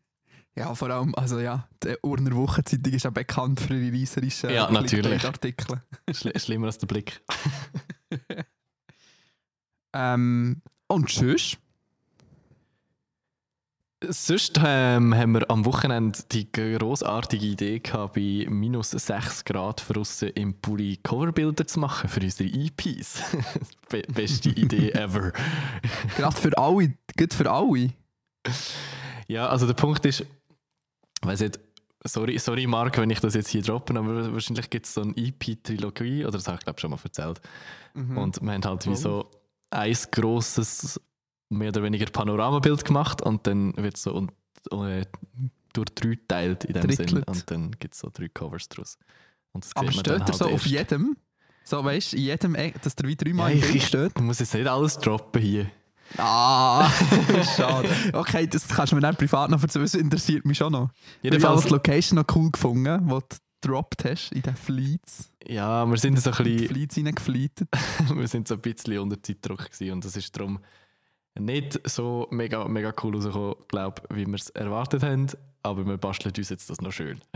Ja, 0.58 0.74
vor 0.74 0.90
allem, 0.90 1.14
also 1.14 1.38
ja, 1.38 1.68
die 1.82 1.96
Urner 2.02 2.34
Wochenzeitung 2.34 2.92
ist 2.92 3.04
ja 3.04 3.10
bekannt 3.10 3.60
für 3.60 3.74
ihre 3.74 3.94
reißerischen 3.94 4.50
Ja, 4.50 4.70
natürlich. 4.70 5.24
Artikel. 5.26 5.82
Schli 6.10 6.38
schlimmer 6.38 6.68
als 6.68 6.78
der 6.78 6.86
Blick. 6.86 7.20
Ähm, 9.96 10.62
und 10.88 11.06
tschüss. 11.06 11.56
Sonst 14.06 14.60
ähm, 14.62 15.14
haben 15.14 15.32
wir 15.32 15.50
am 15.50 15.64
Wochenende 15.64 16.18
die 16.30 16.52
großartige 16.52 17.46
Idee 17.46 17.78
gehabt, 17.80 18.14
bei 18.14 18.46
minus 18.48 18.90
6 18.90 19.46
Grad 19.46 19.84
draussen 19.88 20.28
im 20.30 20.52
Pulli 20.60 20.98
Coverbilder 21.02 21.66
zu 21.66 21.80
machen 21.80 22.10
für 22.10 22.20
unsere 22.20 22.50
EPs. 22.50 23.22
Be 23.88 24.02
beste 24.02 24.50
Idee 24.50 24.90
ever. 24.90 25.32
Gerade 26.14 26.36
für 26.36 26.56
alle, 26.58 26.92
gut 27.16 27.32
für 27.32 27.50
alle. 27.50 27.94
Ja, 29.28 29.48
also 29.48 29.66
der 29.66 29.74
Punkt 29.74 30.04
ist, 30.04 30.26
weiß 31.22 31.40
nicht, 31.40 31.58
sorry, 32.04 32.38
sorry 32.38 32.66
Marc, 32.66 32.98
wenn 32.98 33.10
ich 33.10 33.20
das 33.20 33.34
jetzt 33.34 33.48
hier 33.48 33.62
droppe, 33.62 33.98
aber 33.98 34.32
wahrscheinlich 34.32 34.70
gibt 34.70 34.86
es 34.86 34.94
so 34.94 35.02
eine 35.02 35.16
EP-Trilogie, 35.16 36.24
oder 36.24 36.32
das 36.32 36.46
habe 36.48 36.58
ich 36.58 36.64
glaube 36.64 36.80
schon 36.80 36.90
mal 36.90 36.98
erzählt. 37.02 37.40
Mhm. 37.94 38.18
Und 38.18 38.40
wir 38.42 38.52
haben 38.52 38.64
halt 38.64 38.86
wie 38.86 38.96
so 38.96 39.30
ein 39.70 39.96
grosses, 40.10 41.00
mehr 41.48 41.68
oder 41.68 41.82
weniger 41.82 42.06
Panoramabild 42.06 42.84
gemacht 42.84 43.22
und 43.22 43.46
dann 43.46 43.76
wird 43.76 43.96
es 43.96 44.02
so 44.02 44.14
und, 44.14 44.32
äh, 44.70 45.04
durch 45.72 45.94
drei 45.94 46.18
teilt 46.26 46.64
in 46.64 46.74
dem 46.74 46.90
Sinn 46.90 47.06
Drittelt. 47.06 47.28
und 47.28 47.50
dann 47.50 47.70
gibt 47.72 47.94
es 47.94 48.00
so 48.00 48.10
drei 48.12 48.28
Covers 48.28 48.68
draus. 48.68 48.98
Und 49.52 49.64
das 49.64 49.76
Aber 49.76 49.92
steht 49.92 50.06
er 50.08 50.24
halt 50.24 50.34
so 50.34 50.46
auf 50.46 50.66
jedem? 50.66 51.16
So, 51.64 51.84
weißt 51.84 52.12
du, 52.12 52.16
in 52.16 52.22
jedem, 52.22 52.54
Eck, 52.54 52.80
dass 52.82 52.94
der 52.94 53.08
wie 53.08 53.12
Ja, 53.12 53.16
dreimal 53.16 53.52
im 53.52 53.58
ich, 53.58 53.74
ich, 53.74 53.86
steht? 53.88 54.12
ich 54.16 54.22
muss 54.22 54.38
jetzt 54.38 54.54
nicht 54.54 54.66
alles 54.66 54.98
droppen 54.98 55.42
hier. 55.42 55.70
Ah, 56.16 56.90
schade. 57.56 57.88
Okay, 58.12 58.46
das 58.46 58.68
kannst 58.68 58.92
du 58.92 58.96
mir 58.96 59.02
dann 59.02 59.16
privat 59.16 59.50
noch 59.50 59.62
erzählen, 59.62 59.84
das 59.84 59.94
interessiert 59.94 60.44
mich 60.44 60.58
schon 60.58 60.72
noch. 60.72 60.90
Ich 61.22 61.28
habe 61.30 61.36
Jedenfalls, 61.36 61.64
die 61.64 61.70
Location 61.70 62.16
noch 62.18 62.36
cool 62.36 62.50
gefunden, 62.50 63.06
die 63.06 63.08
du 63.08 63.20
gedroppt 63.60 64.04
hast 64.04 64.32
in 64.32 64.42
den 64.42 64.56
Fleets. 64.56 65.30
Ja, 65.46 65.84
wir 65.86 65.96
sind 65.98 66.20
so 66.20 66.30
ein 66.30 66.44
bisschen, 66.44 66.68
Fleets 66.68 66.96
wir 68.14 68.28
sind 68.28 68.48
so 68.48 68.54
ein 68.54 68.60
bisschen 68.60 68.98
unter 68.98 69.22
Zeitdruck 69.22 69.70
gewesen 69.70 69.92
und 69.92 70.04
das 70.04 70.16
ist 70.16 70.36
darum 70.36 70.60
nicht 71.38 71.80
so 71.88 72.28
mega, 72.30 72.66
mega 72.66 72.92
cool 73.02 73.14
rausgekommen, 73.14 73.54
glaube 73.68 74.02
wie 74.10 74.26
wir 74.26 74.34
es 74.34 74.50
erwartet 74.50 75.02
haben. 75.02 75.26
Aber 75.62 75.84
wir 75.84 75.96
basteln 75.96 76.32
uns 76.36 76.48
jetzt 76.48 76.70
das 76.70 76.80
noch 76.80 76.92
schön. 76.92 77.20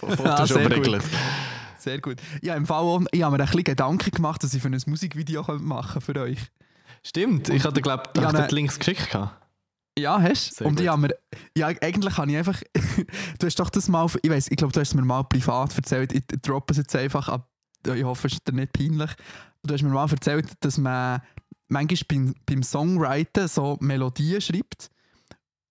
Ah, 0.00 0.16
Photoshop 0.16 0.46
sehr 0.46 0.68
gut. 0.68 0.86
regelt. 0.86 1.02
Sehr 1.78 2.00
gut. 2.00 2.16
Ja, 2.40 2.54
im 2.54 2.66
Fall 2.66 2.82
auch, 2.82 3.02
ich 3.10 3.22
habe 3.22 3.36
mir 3.36 3.42
ein 3.42 3.46
bisschen 3.46 3.64
Gedanken 3.64 4.10
gemacht, 4.10 4.42
dass 4.42 4.54
ich 4.54 4.62
für 4.62 4.68
ein 4.68 4.80
Musikvideo 4.86 5.42
machen 5.58 6.00
könnte 6.00 6.00
für 6.00 6.20
euch. 6.20 6.38
Stimmt, 7.04 7.48
ich 7.48 7.64
hatte, 7.64 7.80
glaube 7.80 8.04
ich, 8.14 8.20
ne- 8.20 8.46
die 8.48 8.54
Links 8.54 8.78
geschickt. 8.78 9.10
gehabt. 9.10 9.38
Ja, 9.98 10.20
hast 10.22 10.60
du? 10.60 10.64
Und 10.64 10.80
ich 10.80 10.88
habe 10.88 11.02
mir, 11.02 11.14
ja, 11.56 11.66
eigentlich 11.66 12.16
habe 12.16 12.30
ich 12.30 12.36
einfach, 12.38 12.62
du 13.38 13.46
hast 13.46 13.58
doch 13.58 13.68
das 13.68 13.88
mal, 13.88 14.06
ich 14.22 14.30
weiß, 14.30 14.48
ich 14.50 14.56
glaube, 14.56 14.72
du 14.72 14.80
hast 14.80 14.94
mir 14.94 15.02
mal 15.02 15.22
privat 15.24 15.76
erzählt, 15.76 16.12
ich 16.12 16.24
droppe 16.40 16.72
es 16.72 16.78
jetzt 16.78 16.96
einfach 16.96 17.28
ab, 17.28 17.48
ich 17.86 18.04
hoffe, 18.04 18.28
es 18.28 18.34
ist 18.34 18.48
dir 18.48 18.54
nicht 18.54 18.72
peinlich. 18.72 19.10
Du 19.62 19.74
hast 19.74 19.82
mir 19.82 19.90
mal 19.90 20.10
erzählt, 20.10 20.46
dass 20.60 20.78
man 20.78 21.20
manchmal 21.68 21.98
beim, 22.08 22.34
beim 22.46 22.62
Songwriten 22.62 23.48
so 23.48 23.76
Melodien 23.80 24.40
schreibt 24.40 24.90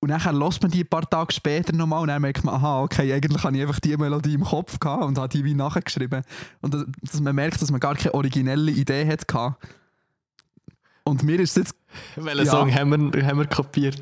und 0.02 0.10
dann 0.10 0.24
hört 0.24 0.62
man 0.62 0.72
die 0.72 0.84
ein 0.84 0.88
paar 0.88 1.08
Tage 1.08 1.32
später 1.32 1.74
nochmal 1.74 2.02
und 2.02 2.08
dann 2.08 2.22
merkt 2.22 2.44
man, 2.44 2.56
aha, 2.56 2.82
okay, 2.82 3.14
eigentlich 3.14 3.44
habe 3.44 3.56
ich 3.56 3.62
einfach 3.62 3.80
die 3.80 3.96
Melodie 3.96 4.34
im 4.34 4.44
Kopf 4.44 4.80
gehabt 4.80 5.04
und 5.04 5.18
habe 5.18 5.30
die 5.30 5.46
wie 5.46 5.54
nachgeschrieben. 5.54 6.24
Und 6.62 6.74
dass, 6.74 7.20
man 7.22 7.36
merkt, 7.36 7.62
dass 7.62 7.70
man 7.70 7.80
gar 7.80 7.96
keine 7.96 8.16
originelle 8.16 8.72
Idee 8.72 9.08
hat 9.08 9.28
gehabt. 9.28 9.64
Und 11.04 11.24
mir 11.24 11.40
ist 11.40 11.52
es 11.52 11.56
jetzt 11.58 11.76
Welchen 12.16 12.46
Ja. 12.46 12.52
Song 12.52 12.74
haben 12.74 13.14
wir, 13.14 13.26
haben 13.26 13.40
wir 13.40 13.48
kopiert? 13.48 13.98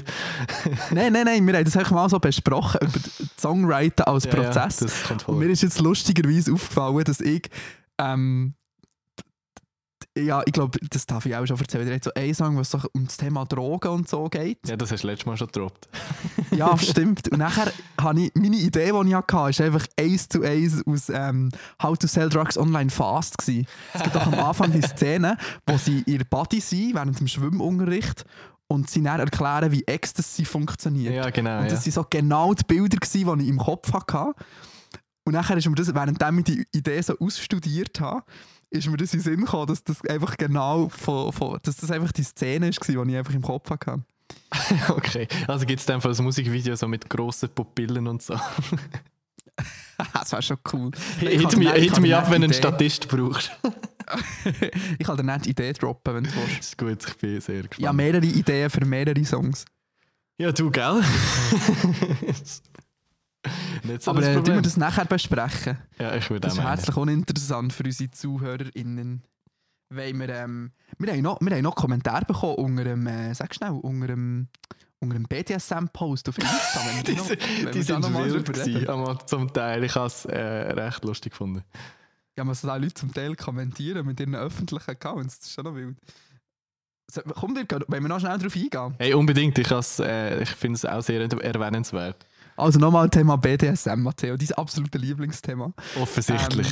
Nein, 0.92 1.12
nein, 1.14 1.26
nein, 1.26 1.48
wir 1.48 1.56
haben 1.56 1.66
das 1.66 1.76
einfach 1.78 1.92
mal 1.92 2.10
so 2.10 2.20
besprochen, 2.20 2.80
über 2.82 3.00
Songwriting 3.40 4.06
als 4.06 4.26
Ja, 4.26 4.32
ja, 4.32 4.44
Prozess. 4.44 4.78
das 4.78 5.04
kommt 5.04 5.28
und 5.28 5.40
mir 5.40 5.48
ist 5.50 5.64
jetzt 5.64 5.80
lustigerweise 5.80 6.54
aufgefallen, 6.54 7.04
dass 7.06 7.20
ich, 7.22 7.50
ähm, 7.98 8.54
ja, 10.24 10.42
ich 10.46 10.54
glaube, 10.54 10.78
das 10.90 11.06
darf 11.06 11.26
ich 11.26 11.36
auch 11.36 11.46
schon 11.46 11.58
erzählen. 11.60 11.88
Er 11.88 11.96
hat 11.96 12.04
so 12.04 12.14
einen 12.14 12.34
Song, 12.34 12.58
was 12.58 12.72
so 12.72 12.80
um 12.94 13.06
das 13.06 13.18
Thema 13.18 13.46
Drogen 13.46 13.90
und 13.90 14.10
so 14.10 14.30
geht. 14.30 14.60
Ja, 14.68 14.76
das 14.78 14.92
hast 14.92 15.04
du 15.04 15.08
letztes 15.08 15.26
Mal 15.26 15.38
schon 15.38 15.48
gedroppt. 15.48 15.88
Ja, 16.52 16.76
stimmt. 16.78 17.30
Und 17.32 17.38
nachher 17.40 17.72
habe 18.02 18.22
ich, 18.22 18.32
meine 18.36 18.56
Idee, 18.58 18.92
die 18.92 19.08
ich 19.10 19.14
hatte, 19.16 19.50
ist 19.50 19.62
einfach 19.62 19.86
eins 20.00 20.28
zu 20.30 20.42
eins 20.44 20.82
aus 20.88 21.10
ähm, 21.10 21.50
How 21.82 21.98
to 21.98 22.08
Sell 22.08 22.28
Drugs 22.30 22.58
Online 22.58 22.90
Fast 22.90 23.38
gewesen. 23.38 23.68
Es 23.94 24.02
gibt 24.04 24.16
doch 24.16 24.26
am 24.26 24.34
Anfang 24.34 24.72
die 24.72 24.82
Szene, 24.82 25.38
wo 25.68 25.78
sie 25.78 26.04
ihr 26.08 26.24
Body 26.26 26.60
sind, 26.60 26.96
während 26.96 27.20
dem 27.20 27.28
Schwimmunterricht, 27.28 28.26
und 28.68 28.90
sie 28.90 29.02
dann 29.04 29.20
erklären, 29.20 29.72
wie 29.72 29.84
Ecstasy 29.86 30.46
funktioniert. 30.46 31.14
Ja, 31.14 31.30
genau. 31.30 31.58
Und 31.60 31.66
Ja. 31.66 31.70
das 31.72 31.86
waren 31.86 31.92
so 31.92 32.06
genau 32.10 32.54
die 32.54 32.64
Bilder, 32.64 32.98
gewesen, 32.98 33.38
die 33.40 33.44
ich 33.46 33.50
im 33.50 33.58
Kopf 33.58 33.92
hatte. 33.94 34.34
Und 35.26 35.34
nachher 35.34 35.58
ist 35.58 35.68
mir 35.68 35.76
das, 35.76 35.94
während 35.94 36.22
ich 36.40 36.44
die 36.46 36.66
Idee 36.76 37.02
so 37.02 37.16
ausstudiert 37.20 38.00
habe, 38.00 38.24
ist 38.72 38.88
mir 38.88 38.98
das 38.98 39.14
in 39.14 39.20
den 39.20 39.24
Sinn 39.24 39.40
gekommen, 39.42 39.68
dass 39.68 39.84
das 39.84 40.04
einfach 40.06 40.38
genau 40.38 40.90
von, 40.90 41.32
von, 41.34 41.60
dass 41.64 41.78
das 41.78 41.92
einfach 41.92 42.12
die 42.12 42.24
Szene 42.24 42.70
ist, 42.70 42.80
die 42.88 42.92
ich 42.92 42.98
einfach 43.18 43.34
im 43.34 43.42
Kopf 43.42 43.70
hatte. 43.70 44.04
Okay, 44.90 45.28
also 45.48 45.66
gibt 45.66 45.82
es 45.82 45.90
einfach 45.90 46.16
ein 46.16 46.24
Musikvideo 46.24 46.76
so 46.76 46.88
mit 46.88 47.10
grossen 47.10 47.50
Pupillen 47.50 48.08
und 48.08 48.22
so. 48.22 48.36
das 50.14 50.32
wäre 50.32 50.42
schon 50.44 50.58
cool. 50.72 50.92
Hit 51.20 51.58
mich, 51.58 51.68
ich 51.68 51.84
hit 51.92 52.00
mich 52.00 52.14
ab, 52.16 52.30
wenn 52.30 52.42
du 52.42 52.46
einen 52.46 52.54
Statist 52.54 53.08
brauchst. 53.08 53.52
ich 55.00 55.06
kann 55.06 55.18
dir 55.18 55.24
nicht 55.24 55.46
die 55.46 55.50
Idee 55.52 55.74
droppen, 55.74 56.16
wenn 56.16 56.24
du 56.26 56.30
willst. 56.36 56.60
Das 56.60 56.68
ist 56.68 56.78
gut, 56.78 57.08
ich 57.08 57.18
bin 57.18 57.42
sehr 57.42 57.56
Ja, 57.56 57.62
gespannt. 57.68 57.98
mehrere 57.98 58.26
Ideen 58.26 58.70
für 58.70 58.86
mehrere 58.86 59.26
Songs. 59.26 59.66
Ja, 60.38 60.52
du, 60.52 60.70
gell? 60.70 61.02
Nicht 63.84 64.04
so 64.04 64.12
Aber 64.12 64.22
das 64.22 64.30
äh, 64.30 64.36
tun 64.44 64.56
wir 64.56 64.62
das 64.62 64.78
nachher 64.78 65.06
besprechen. 65.06 65.78
Ja, 66.00 66.16
ich 66.16 66.30
würde 66.30 66.42
Das 66.42 66.54
ist 66.54 66.62
herzlich 66.62 66.96
uninteressant 66.98 67.74
für 67.74 67.84
unsere 67.84 68.12
ZuhörerInnen. 68.12 69.24
Weil 69.92 70.14
wir, 70.14 70.30
ähm, 70.30 70.72
wir, 71.00 71.12
haben 71.14 71.22
noch, 71.22 71.40
wir 71.42 71.52
haben 71.56 71.64
noch 71.64 71.76
Kommentare 71.76 72.24
bekommen 72.26 72.56
unter 72.56 72.84
dem, 72.84 73.08
äh, 73.08 73.34
sag 73.34 73.56
schnell, 73.56 73.72
unter 73.72 74.08
dem, 74.08 74.48
unter 75.00 75.16
dem 75.16 75.24
BDSM-Post 75.24 76.30
auf 76.30 76.38
Insta. 76.38 76.80
Wenn 76.86 77.04
die 77.04 77.14
noch- 77.14 77.30
wenn 77.30 77.72
die 77.72 77.82
sind 77.82 78.00
noch 78.02 78.10
mal 78.12 78.32
wild 78.32 78.48
drüber 78.48 78.66
reden. 78.66 79.18
zum 79.26 79.52
Teil. 79.52 79.84
Ich 79.84 79.96
habe 79.96 80.06
es 80.08 80.26
äh, 80.26 80.38
recht 80.40 81.04
lustig 81.04 81.32
gefunden. 81.32 81.64
Ja, 82.38 82.44
man 82.44 82.54
soll 82.54 82.70
auch 82.70 82.78
Leute 82.78 82.94
zum 82.94 83.14
Teil 83.14 83.36
kommentieren 83.36 84.06
mit 84.06 84.20
ihren 84.20 84.36
öffentlichen 84.36 84.92
Accounts. 84.92 85.40
Das 85.40 85.48
ist 85.48 85.54
schon 85.56 85.64
noch 85.66 85.76
wild. 85.76 85.98
So, 87.12 87.22
Komm, 87.24 87.56
dir, 87.56 87.66
wenn 87.88 88.04
wir 88.04 88.08
noch 88.10 88.20
schnell 88.20 88.38
darauf 88.38 88.56
eingehen. 88.56 88.94
Hey, 89.00 89.14
unbedingt. 89.16 89.58
Ich, 89.58 89.72
äh, 90.00 90.44
ich 90.44 90.50
finde 90.52 90.76
es 90.76 90.86
auch 90.86 91.02
sehr 91.02 91.20
erwähnenswert. 91.22 92.24
Also 92.60 92.78
nochmal 92.78 93.10
Thema 93.10 93.38
BDSM, 93.38 94.02
Matteo, 94.02 94.36
dein 94.36 94.52
absolutes 94.54 95.02
Lieblingsthema. 95.02 95.74
Offensichtlich. 96.00 96.68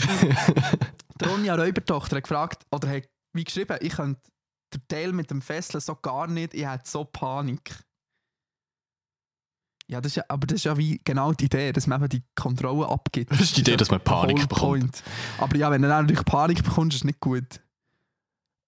Die 1.22 1.26
Ronja 1.26 1.56
Räubertochter 1.56 2.18
hat 2.18 2.24
gefragt, 2.24 2.66
oder 2.72 2.90
hat 2.90 3.10
wie 3.34 3.44
geschrieben, 3.44 3.78
ich 3.82 3.94
könnte 3.94 4.22
den 4.74 4.82
Teil 4.88 5.14
mit 5.14 5.32
dem 5.32 5.42
Fesseln 5.42 5.80
so 5.80 5.96
gar 5.96 6.28
nicht, 6.28 6.54
ich 6.54 6.68
hätte 6.68 6.90
so 6.90 7.06
Panik. 7.06 7.84
Ja, 9.90 10.02
das 10.02 10.12
ist 10.12 10.16
ja, 10.18 10.24
aber 10.28 10.46
das 10.46 10.58
ist 10.58 10.66
ja 10.66 10.78
wie 10.78 11.00
genau 11.06 11.32
die 11.32 11.46
Idee, 11.46 11.72
dass 11.72 11.88
man 11.88 12.02
eben 12.02 12.10
die 12.10 12.24
Kontrolle 12.36 12.90
abgibt. 12.90 13.32
Das 13.32 13.40
ist 13.40 13.56
die 13.56 13.62
Idee, 13.62 13.72
ja 13.72 13.78
dass 13.78 13.90
man 13.90 14.02
Panik 14.02 14.50
bekommt. 14.50 15.02
Aber 15.38 15.56
ja, 15.56 15.72
wenn 15.72 15.82
du 15.82 15.88
dann 15.88 16.04
natürlich 16.04 16.26
Panik 16.26 16.64
bekommst, 16.64 16.96
ist 16.96 17.02
es 17.02 17.06
nicht 17.06 17.22
gut. 17.22 17.62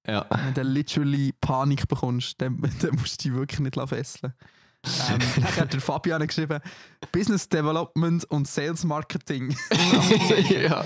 ja. 0.07 0.25
Wenn 0.29 0.53
du 0.53 0.61
literally 0.61 1.33
Panik 1.41 1.89
bekommst, 1.89 2.39
dann, 2.39 2.61
dann 2.81 2.91
musst 2.95 3.25
du 3.25 3.29
dich 3.29 3.37
wirklich 3.37 3.59
nicht 3.59 3.89
fesseln 3.89 4.33
ähm, 4.85 5.43
hat 5.57 5.73
der 5.73 5.81
Fabian 5.81 6.25
geschrieben, 6.25 6.59
Business 7.11 7.47
Development 7.49 8.23
und 8.25 8.47
Sales 8.47 8.83
Marketing. 8.83 9.55
ja. 10.49 10.85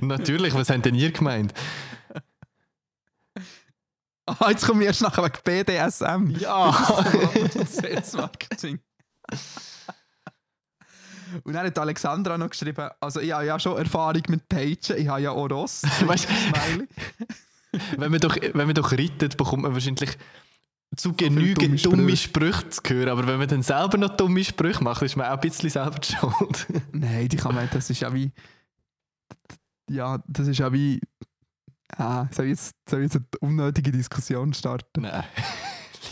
Natürlich, 0.00 0.54
was 0.54 0.70
habt 0.70 0.84
denn 0.84 0.94
ihr 0.94 1.10
gemeint? 1.12 1.52
Ah, 4.28 4.50
jetzt 4.50 4.66
komme 4.66 4.80
ich 4.82 4.88
erst 4.88 5.02
nachher 5.02 5.22
wegen 5.22 5.38
BDSM. 5.44 6.30
Ja! 6.40 6.72
Sales 7.64 8.12
Marketing. 8.14 8.80
Und 11.44 11.52
dann 11.52 11.66
hat 11.66 11.78
Alexandra 11.78 12.36
noch 12.36 12.50
geschrieben, 12.50 12.88
also 13.00 13.20
ich 13.20 13.30
habe 13.30 13.46
ja 13.46 13.60
schon 13.60 13.76
Erfahrung 13.78 14.22
mit 14.26 14.48
Pagen, 14.48 14.96
ich 14.96 15.06
habe 15.06 15.20
ja 15.20 15.30
auch 15.30 15.48
Ross. 15.48 15.84
Weißt- 16.00 16.26
wenn, 17.96 18.10
man 18.10 18.20
doch, 18.20 18.36
wenn 18.36 18.66
man 18.66 18.74
doch 18.74 18.90
reitet, 18.90 19.36
bekommt 19.36 19.62
man 19.62 19.74
wahrscheinlich 19.74 20.18
zu 20.96 21.12
genügend 21.12 21.84
dumme 21.84 21.96
dumme 21.96 22.16
Sprüche 22.16 22.68
zu 22.68 22.82
hören. 22.86 23.08
Aber 23.08 23.26
wenn 23.26 23.38
man 23.38 23.48
dann 23.48 23.62
selber 23.62 23.98
noch 23.98 24.16
dumme 24.16 24.44
Sprüche 24.44 24.82
macht, 24.82 25.02
ist 25.02 25.16
man 25.16 25.26
auch 25.26 25.32
ein 25.32 25.40
bisschen 25.40 25.70
selber 25.70 25.98
schuld. 26.02 26.66
Nein, 26.92 27.28
die 27.28 27.36
kann 27.36 27.54
man, 27.54 27.68
das 27.72 27.90
ist 27.90 28.00
ja 28.00 28.12
wie, 28.12 28.32
ja, 29.88 30.22
das 30.26 30.48
ist 30.48 30.58
ja 30.58 30.72
wie, 30.72 31.00
ah, 31.96 32.26
soll 32.30 32.46
ich 32.46 32.50
jetzt, 32.52 32.74
soll 32.88 33.02
ich 33.02 33.12
jetzt 33.12 33.16
eine 33.16 33.26
unnötige 33.40 33.92
Diskussion 33.92 34.52
starten? 34.54 35.02
Nein. 35.02 35.24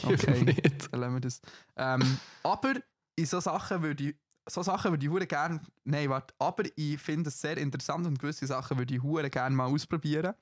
Okay. 0.02 0.44
Nicht. 0.44 0.92
Dann 0.92 1.00
lassen 1.00 1.14
wir 1.14 1.20
das. 1.20 1.40
Ähm, 1.76 2.18
aber 2.42 2.74
in 3.16 3.24
so 3.24 3.40
Sachen 3.40 3.82
würde 3.82 4.04
ich, 4.04 4.16
so 4.46 4.62
Sachen 4.62 4.90
würde 4.90 5.04
ich 5.04 5.10
hure 5.10 5.26
gerne, 5.26 5.60
nein, 5.84 6.10
warte, 6.10 6.34
aber 6.38 6.64
ich 6.76 6.98
finde 6.98 7.28
es 7.28 7.40
sehr 7.40 7.56
interessant 7.56 8.06
und 8.06 8.18
gewisse 8.18 8.46
Sachen 8.46 8.76
würde 8.76 8.94
ich 8.94 9.02
hure 9.02 9.30
gerne 9.30 9.56
mal 9.56 9.66
ausprobieren. 9.66 10.34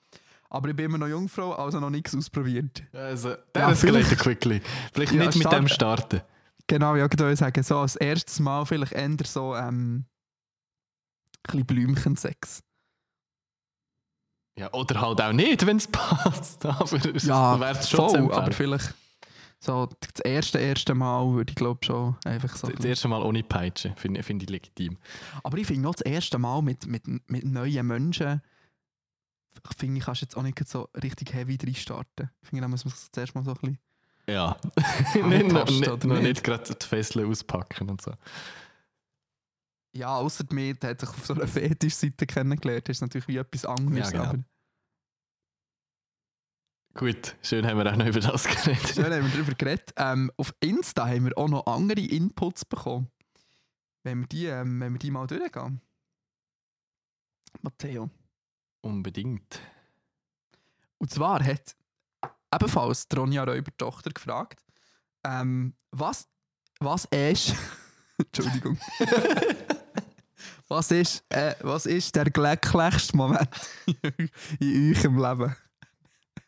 Aber 0.54 0.68
ich 0.68 0.76
bin 0.76 0.84
immer 0.84 0.98
noch 0.98 1.08
Jungfrau, 1.08 1.52
also 1.54 1.80
noch 1.80 1.88
nichts 1.88 2.14
ausprobiert. 2.14 2.82
Also, 2.92 3.30
Ja, 3.30 3.36
dann 3.54 3.72
escalated 3.72 4.06
vielleicht- 4.06 4.20
quickly. 4.22 4.60
Vielleicht 4.92 5.12
Ja, 5.12 5.24
nicht 5.24 5.38
mit 5.38 5.50
dem 5.50 5.66
starten. 5.66 6.20
Genau, 6.66 6.94
ja, 6.94 7.06
ich 7.06 7.10
würde 7.18 7.34
sagen, 7.36 7.62
so 7.62 7.78
als 7.78 7.96
erstes 7.96 8.38
Mal 8.38 8.66
vielleicht 8.66 8.92
eher 8.92 9.16
so 9.24 9.56
ähm, 9.56 10.04
ein 10.04 10.06
bisschen 11.42 11.66
Blümchensex. 11.66 12.60
Ja, 14.58 14.70
oder 14.74 15.00
halt 15.00 15.20
auch 15.22 15.32
nicht, 15.32 15.64
wenn 15.66 15.78
es 15.78 15.86
passt. 15.90 16.66
Aber 16.66 16.84
es 17.14 17.24
Ja, 17.24 17.58
wäre 17.58 17.78
es 17.78 17.88
schon 17.88 18.10
voll, 18.10 18.32
aber 18.34 18.52
vielleicht 18.52 18.94
so 19.58 19.88
das 20.00 20.20
erste, 20.24 20.58
erste 20.58 20.94
Mal 20.94 21.32
würde 21.32 21.50
ich 21.50 21.56
glaube 21.56 21.82
schon 21.84 22.16
einfach 22.26 22.54
so. 22.56 22.66
Das 22.68 22.84
erste 22.84 23.08
Mal 23.08 23.22
ohne 23.22 23.42
Peitsche 23.42 23.94
finde 23.96 24.22
find 24.22 24.42
ich 24.42 24.50
legitim. 24.50 24.98
Aber 25.44 25.56
ich 25.56 25.66
finde 25.66 25.88
auch 25.88 25.94
das 25.94 26.02
erste 26.02 26.38
Mal 26.38 26.60
mit, 26.60 26.86
mit, 26.86 27.04
mit 27.30 27.44
neuen 27.44 27.86
Menschen, 27.86 28.42
finde 29.76 29.98
ich, 29.98 30.04
kannst 30.04 30.22
du 30.22 30.24
jetzt 30.24 30.36
auch 30.36 30.42
nicht 30.42 30.66
so 30.66 30.88
richtig 31.02 31.32
heavy 31.34 31.58
drin 31.58 31.74
starten. 31.74 32.30
Ich 32.42 32.48
finde, 32.48 32.62
da 32.62 32.68
muss 32.68 32.84
man 32.84 32.94
sich 32.94 33.10
zuerst 33.12 33.34
mal 33.34 33.44
so 33.44 33.52
ein 33.52 33.56
bisschen. 33.60 33.78
Ja. 34.26 34.56
nicht, 35.14 35.52
noch, 35.52 35.66
nicht, 35.68 36.04
noch 36.04 36.20
nicht? 36.20 36.44
gerade 36.44 36.74
die 36.74 36.86
Fesseln 36.86 37.28
auspacken 37.28 37.90
und 37.90 38.00
so. 38.00 38.12
Ja, 39.94 40.16
außer 40.16 40.44
mir, 40.50 40.74
der 40.74 40.90
hat 40.90 41.00
sich 41.00 41.08
auf 41.08 41.26
so 41.26 41.34
einer 41.34 41.46
Fetischseite 41.46 42.26
kennengelernt, 42.26 42.88
das 42.88 42.96
ist 42.96 43.00
natürlich 43.02 43.28
wie 43.28 43.36
etwas 43.36 43.64
anderes. 43.66 44.10
Ja, 44.12 44.32
genau. 44.32 44.44
Gut, 46.94 47.36
schön 47.42 47.66
haben 47.66 47.78
wir 47.78 47.90
auch 47.90 47.96
noch 47.96 48.06
über 48.06 48.20
das 48.20 48.44
geredet. 48.44 48.94
schön 48.94 49.04
haben 49.04 49.24
wir 49.24 49.30
darüber 49.30 49.54
geredet. 49.54 49.92
Ähm, 49.96 50.30
auf 50.36 50.54
Insta 50.60 51.06
haben 51.06 51.24
wir 51.24 51.38
auch 51.38 51.48
noch 51.48 51.66
andere 51.66 52.00
Inputs 52.00 52.64
bekommen. 52.64 53.10
Wenn 54.02 54.20
wir 54.20 54.26
die, 54.28 54.46
ähm, 54.46 54.80
wenn 54.80 54.92
wir 54.92 54.98
die 54.98 55.10
mal 55.10 55.26
durchgehen. 55.26 55.80
Matteo. 57.62 58.10
Unbedingt. 58.82 59.60
Und 60.98 61.10
zwar 61.10 61.42
hat 61.42 61.76
ebenfalls 62.54 63.08
die 63.08 63.16
Ronja 63.16 63.44
Räuber-Tochter 63.44 64.10
gefragt, 64.10 64.62
ähm, 65.24 65.74
was, 65.90 66.28
was 66.78 67.06
ist. 67.06 67.54
Entschuldigung. 68.18 68.78
Was 70.68 70.90
ist, 70.90 71.22
äh, 71.28 71.54
was 71.60 71.84
ist 71.84 72.16
der 72.16 72.30
glücklichste 72.30 73.14
Moment 73.14 73.50
in 74.58 74.96
eurem 74.96 75.18
Leben? 75.18 75.54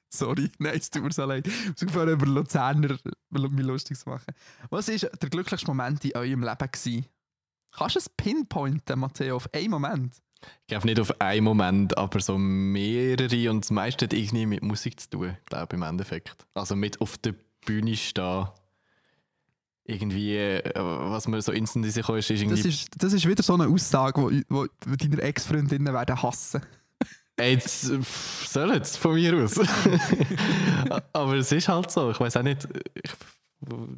Sorry, 0.09 0.51
nein, 0.59 0.79
es 0.79 0.89
tut 0.89 1.03
mir 1.03 1.13
so 1.13 1.27
leid. 1.27 1.47
Ich 1.47 1.67
muss 1.67 1.83
aufhören, 1.85 2.15
über 2.15 2.25
Luzerner 2.25 2.97
mich 3.29 3.67
lustig 3.67 3.99
zu 3.99 4.09
machen. 4.09 4.33
Was 4.71 4.89
war 4.89 5.11
der 5.11 5.29
glücklichste 5.29 5.67
Moment 5.67 6.03
in 6.07 6.17
eurem 6.17 6.43
Leben? 6.43 6.71
Gewesen? 6.73 7.05
Kannst 7.73 7.97
du 7.97 7.99
es 7.99 8.09
pinpointen, 8.09 8.99
Matteo, 8.99 9.37
auf 9.37 9.53
einen 9.53 9.71
Moment? 9.71 10.23
Ich 10.63 10.69
glaube 10.69 10.87
nicht 10.87 11.01
auf 11.01 11.21
einen 11.21 11.45
Moment, 11.45 11.97
aber 11.99 12.21
so 12.21 12.39
mehrere 12.39 13.51
und 13.51 13.65
das 13.65 13.71
meiste 13.71 14.07
hat 14.07 14.13
irgendwie 14.13 14.47
mit 14.47 14.63
Musik 14.63 15.01
zu 15.01 15.11
tun, 15.11 15.37
glaube 15.47 15.69
ich, 15.71 15.75
im 15.75 15.83
Endeffekt. 15.83 16.47
Also 16.55 16.75
mit 16.77 17.01
auf 17.01 17.19
der 17.19 17.35
Bühne 17.67 17.97
stehen. 17.97 18.49
Irgendwie, 19.87 20.37
äh, 20.37 20.73
was 20.75 21.29
mir 21.29 21.43
so 21.43 21.53
instant 21.53 21.85
in 21.85 21.91
sich 21.91 22.07
kommt, 22.07 22.21
ist 22.21 22.31
irgendwie... 22.31 22.57
Das 22.57 22.65
ist, 22.65 22.89
das 22.97 23.13
ist 23.13 23.29
wieder 23.29 23.43
so 23.43 23.53
eine 23.53 23.69
Aussage, 23.69 24.27
die 24.31 24.43
wo, 24.49 24.67
wo 24.87 24.97
deine 24.97 25.21
Ex-Freundinnen 25.21 25.93
werden 25.93 26.23
hassen. 26.23 26.63
Ey, 27.37 27.55
jetzt 27.55 27.83
soll 27.83 28.75
jetzt 28.75 28.97
von 28.97 29.15
mir 29.15 29.35
aus. 29.43 29.59
aber 31.13 31.35
es 31.35 31.51
ist 31.51 31.69
halt 31.69 31.91
so. 31.91 32.11
Ich 32.11 32.21
weiß 32.21 32.37
auch 32.37 32.43
nicht. 32.43 32.69
Ich, 32.95 33.11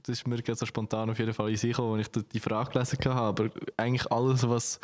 das 0.03 0.21
ist 0.21 0.27
mir 0.27 0.43
so 0.55 0.65
spontan 0.65 1.11
auf 1.11 1.19
jeden 1.19 1.35
Fall 1.35 1.51
in 1.51 1.57
sich 1.57 1.73
gekommen, 1.73 1.99
als 1.99 2.11
ich 2.17 2.25
die 2.33 2.41
Frage 2.41 2.71
gelesen 2.71 2.99
habe. 3.05 3.45
Aber 3.45 3.51
eigentlich 3.77 4.11
alles, 4.11 4.49
was 4.49 4.81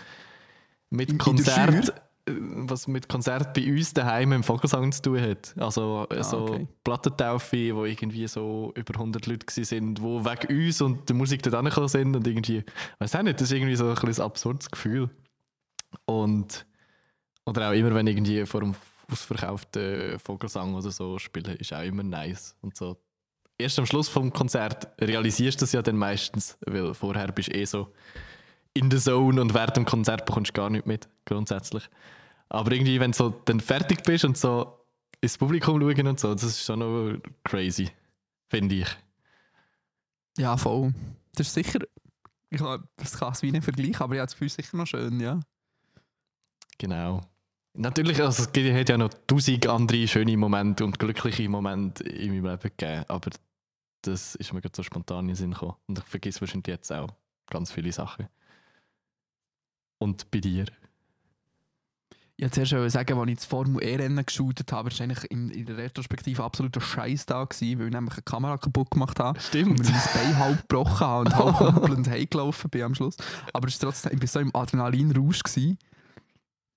mit 0.93 1.09
In- 1.09 1.15
in 1.15 1.19
Konzert, 1.19 1.87
Schule? 1.87 1.95
äh, 2.27 2.33
was 2.69 2.87
mit 2.87 3.09
Konzert 3.09 3.53
bei 3.55 3.69
uns 3.71 3.93
daheim 3.95 4.33
im 4.33 4.43
Vogelsang 4.43 4.93
zu 4.93 5.03
tun 5.03 5.21
hat. 5.21 5.55
Also 5.59 6.07
äh, 6.11 6.19
Ah, 6.19 6.23
so 6.23 6.39
okay. 6.45 6.69
Plattentaufe, 6.85 7.75
wo 7.75 7.85
irgendwie 7.85 8.27
so 8.29 8.73
über 8.77 8.95
100 8.95 9.27
Leute 9.27 9.47
gewesen 9.47 9.65
sind, 9.65 10.01
wo 10.03 10.25
wegen 10.25 10.67
uns 10.67 10.81
und 10.81 11.09
der 11.09 11.17
Musik 11.17 11.43
dort 11.43 11.57
angekommen 11.57 11.89
sind 11.89 12.15
und 12.15 12.27
irgendwie, 12.27 12.63
weiß 13.01 13.17
auch 13.17 13.23
nicht, 13.23 13.41
das 13.41 13.49
ist 13.51 13.53
irgendwie 13.57 13.77
so 13.77 13.89
ein, 13.89 13.95
bisschen 13.95 14.23
ein 14.23 14.27
absurdes 14.27 14.71
Gefühl. 14.71 15.11
Und 16.05 16.67
oder 17.45 17.71
auch 17.71 17.73
immer, 17.75 17.95
wenn 17.95 18.07
irgendwie 18.07 18.47
vor 18.47 18.63
einem 18.63 18.75
ausverkauften 19.11 20.19
Vogelsang 20.21 20.75
oder 20.75 20.91
so 20.91 21.19
spielen, 21.19 21.57
ist 21.57 21.73
auch 21.73 21.83
immer 21.83 22.03
nice. 22.03 22.55
Und 22.61 22.77
so. 22.77 22.97
Erst 23.59 23.79
am 23.79 23.87
Schluss 23.87 24.09
vom 24.09 24.33
Konzert 24.33 24.89
realisierst 25.01 25.61
du 25.61 25.65
das 25.65 25.73
ja 25.73 25.83
dann 25.83 25.97
meistens, 25.97 26.57
weil 26.67 26.95
vorher 26.95 27.31
bist 27.33 27.49
du 27.49 27.55
eh 27.57 27.65
so 27.65 27.93
in 28.75 28.91
der 28.91 29.01
Zone 29.01 29.41
und 29.41 29.55
während 29.55 29.77
dem 29.77 29.85
Konzert 29.85 30.25
bekommst 30.27 30.51
du 30.51 30.55
gar 30.55 30.71
nicht 30.71 30.87
mit, 30.87 31.09
grundsätzlich. 31.25 31.89
Aber 32.49 32.73
irgendwie, 32.73 33.01
wenn 33.01 33.13
du 33.13 33.17
so 33.17 33.31
dann 33.45 33.61
fertig 33.61 34.03
bist 34.03 34.25
und 34.25 34.37
so 34.37 34.79
ins 35.21 35.39
Publikum 35.39 35.81
schauen 35.81 36.07
und 36.07 36.21
so, 36.21 36.33
das 36.35 36.43
ist 36.45 36.65
schon 36.65 36.79
noch 36.81 37.19
crazy, 37.45 37.91
finde 38.49 38.77
ich. 38.77 38.89
Ja, 40.39 40.57
voll. 40.57 40.93
Das 41.35 41.47
ist 41.49 41.55
sicher. 41.55 41.81
Ich 42.51 42.59
kann, 42.59 42.87
das 42.97 43.19
kann 43.19 43.33
es 43.33 43.43
wie 43.43 43.51
nicht 43.53 43.65
vergleichen, 43.65 43.97
aber 43.97 44.15
ich 44.15 44.21
habe 44.21 44.27
das 44.27 44.33
Gefühl, 44.35 44.47
ist 44.47 44.57
sicher 44.57 44.77
noch 44.77 44.87
schön, 44.87 45.21
ja. 45.21 45.41
Genau. 46.79 47.23
Natürlich, 47.75 48.21
also 48.21 48.43
es 48.43 48.53
gibt- 48.53 48.75
hat 48.75 48.89
ja 48.91 48.99
noch 48.99 49.11
tausend 49.27 49.67
andere 49.67 50.07
schöne 50.07 50.37
Momente 50.37 50.85
und 50.85 50.99
glückliche 50.99 51.49
Momente 51.49 52.05
in 52.05 52.33
meinem 52.33 52.47
Leben 52.51 52.63
gegeben, 52.77 53.05
aber 53.09 53.31
das 54.03 54.35
ist 54.35 54.53
mir 54.53 54.61
gerade 54.61 54.77
so 54.77 54.83
spontan 54.83 55.21
in 55.21 55.29
den 55.29 55.37
Sinn 55.37 55.53
gekommen. 55.53 55.77
Und 55.87 55.99
ich 55.99 56.05
vergesse 56.05 56.41
wahrscheinlich 56.43 56.67
jetzt 56.67 56.93
auch 56.93 57.09
ganz 57.49 57.73
viele 57.73 57.93
Sachen. 57.93 58.29
Und 60.03 60.33
bei 60.33 60.41
dir? 60.41 60.65
Ich 62.35 62.43
wollte 62.43 62.55
zuerst 62.55 62.73
wollte 62.73 62.91
sagen, 62.91 63.19
als 63.21 63.31
ich 63.31 63.37
das 63.37 63.45
Formel 63.45 63.85
E-Rennen 63.85 64.27
geshootet 64.27 64.73
habe, 64.73 64.91
war 64.91 65.01
eigentlich 65.01 65.31
in, 65.31 65.49
in 65.51 65.65
der 65.65 65.77
Retrospektive 65.77 66.43
absoluter 66.43 66.81
Scheiß 66.81 67.25
da, 67.27 67.45
gewesen, 67.45 67.79
weil 67.79 67.87
ich 67.87 67.93
nämlich 67.93 68.15
eine 68.15 68.23
Kamera 68.23 68.59
kaputt 68.59 68.91
gemacht 68.91 69.21
habe. 69.21 69.39
Und 69.39 69.45
Stimmt. 69.45 69.79
mir 69.79 69.85
mein 69.85 70.03
Bein 70.13 70.39
halb 70.41 70.69
gebrochen 70.69 71.07
habe 71.07 71.21
und 71.21 71.37
halb 71.37 71.61
humpelnd 71.61 72.11
heimgelaufen 72.11 72.69
bin 72.69 72.83
am 72.83 72.97
Schluss. 72.97 73.17
Aber 73.53 73.69
es 73.69 73.75
ist 73.75 73.79
trotzdem, 73.79 74.13
ich 74.13 74.21
war 74.21 74.27
so 74.27 74.41
im 74.41 74.51
Adrenalinrausch. 74.57 75.45
Gewesen. 75.45 75.79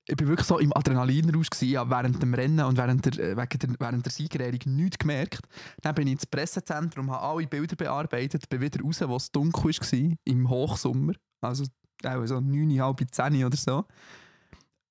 Ich 0.08 0.16
bin 0.16 0.28
wirklich 0.28 0.46
so 0.46 0.60
im 0.60 0.72
Adrenalinrausch 0.78 1.50
gewesen, 1.50 1.72
ja, 1.72 1.90
während 1.90 2.22
dem 2.22 2.36
Rennen 2.36 2.64
und 2.64 2.78
während 2.78 3.06
der, 3.06 3.14
äh, 3.14 3.36
wegen 3.36 3.60
der, 3.60 3.70
während 3.80 4.06
der 4.06 4.12
Siegerehrung 4.12 4.60
nichts 4.66 5.00
gemerkt. 5.00 5.40
Dann 5.82 5.96
bin 5.96 6.06
ich 6.06 6.14
ins 6.14 6.28
Pressezentrum, 6.28 7.10
habe 7.10 7.26
alle 7.26 7.48
Bilder 7.48 7.76
bearbeitet, 7.76 8.48
bin 8.50 8.62
wieder 8.62 8.84
raus, 8.84 9.02
wo 9.02 9.16
es 9.16 9.32
dunkel 9.32 9.72
war, 9.72 10.18
im 10.26 10.48
Hochsommer. 10.48 11.14
Also 11.42 11.66
auch 12.06 12.26
so 12.26 12.40
9, 12.40 12.82
halb 12.82 13.02
10 13.10 13.46
oder 13.46 13.58
so. 13.58 13.86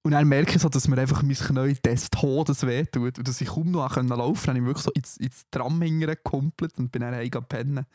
Und 0.07 0.12
dann 0.12 0.29
merke 0.29 0.57
ich 0.57 0.61
so, 0.61 0.68
dass 0.68 0.87
mir 0.87 0.98
einfach 0.98 1.22
mein 1.22 1.35
Knie 1.35 1.74
des 1.83 2.11
Todes 2.11 2.66
wehtut 2.66 3.18
und 3.18 3.27
dass 3.27 3.40
ich 3.40 3.48
kaum 3.48 3.70
noch 3.70 3.96
laufen 3.96 4.09
konnte. 4.11 4.46
Dann 4.46 4.57
habe 4.57 4.59
ich 4.59 4.64
wirklich 4.66 4.85
so 4.85 4.90
ins, 4.92 5.16
ins 5.16 5.44
Tram 5.50 5.81
hingekumpelt 5.81 6.79
und 6.79 6.92
bin 6.92 7.00
dann 7.00 7.14
heim 7.14 7.31
pennen. 7.48 7.87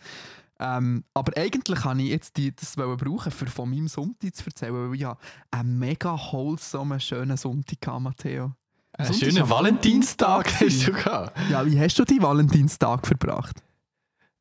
Ähm, 0.60 1.03
aber 1.13 1.38
eigentlich 1.38 1.79
kann 1.79 1.99
ich 1.99 2.10
jetzt 2.10 2.36
die, 2.36 2.53
das 2.53 2.75
brauchen, 2.75 3.08
um 3.08 3.47
von 3.47 3.69
meinem 3.69 3.88
Sonntag 3.88 4.36
zu 4.36 4.45
erzählen, 4.45 4.73
weil 4.73 4.95
ich 4.95 5.05
einen 5.51 5.79
mega 5.79 6.17
wholesome, 6.17 6.99
schönen 6.99 7.38
Sonntag 7.38 7.77
hatte, 7.86 7.99
Matteo. 7.99 8.53
Einen 8.93 9.13
schönen 9.13 9.49
Valentinstag 9.49 10.51
hast 10.60 10.88
du 10.88 10.91
gehabt. 10.91 11.38
Ja, 11.49 11.65
wie 11.65 11.79
hast 11.79 11.97
du 11.97 12.03
deinen 12.03 12.21
Valentinstag 12.21 13.08
verbracht? 13.08 13.63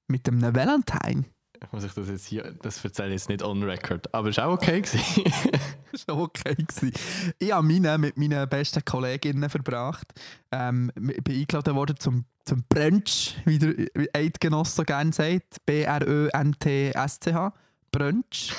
Mit 0.08 0.26
einem 0.26 0.54
Valentine? 0.54 1.24
Muss 1.72 1.84
ich 1.84 1.92
das 1.92 2.08
jetzt 2.08 2.26
hier, 2.26 2.54
das 2.62 2.84
erzähle 2.84 3.08
ich 3.08 3.14
jetzt 3.14 3.28
nicht 3.28 3.42
on 3.42 3.62
record, 3.62 4.12
aber 4.14 4.28
es 4.28 4.36
war 4.36 4.48
auch 4.48 4.54
okay. 4.54 4.82
Das 5.92 6.06
war 6.08 6.18
okay. 6.18 6.54
Gewesen. 6.54 6.92
Ich 7.38 7.52
habe 7.52 7.66
meine 7.66 7.98
mit 7.98 8.16
meinen 8.16 8.48
besten 8.48 8.84
Kolleginnen 8.84 9.50
verbracht. 9.50 10.06
Ähm, 10.52 10.92
ich 10.96 11.22
bin 11.22 11.40
eingeladen 11.40 11.74
worden 11.74 11.96
zum, 11.98 12.24
zum 12.44 12.64
Brunch, 12.68 13.36
wie 13.44 13.58
der 13.58 13.74
Eidgenoss 14.12 14.76
so 14.76 14.84
gerne 14.84 15.12
sagt. 15.12 15.64
B-R-Ö-N-T-S-C-H. 15.66 17.52
Brunch. 17.90 18.52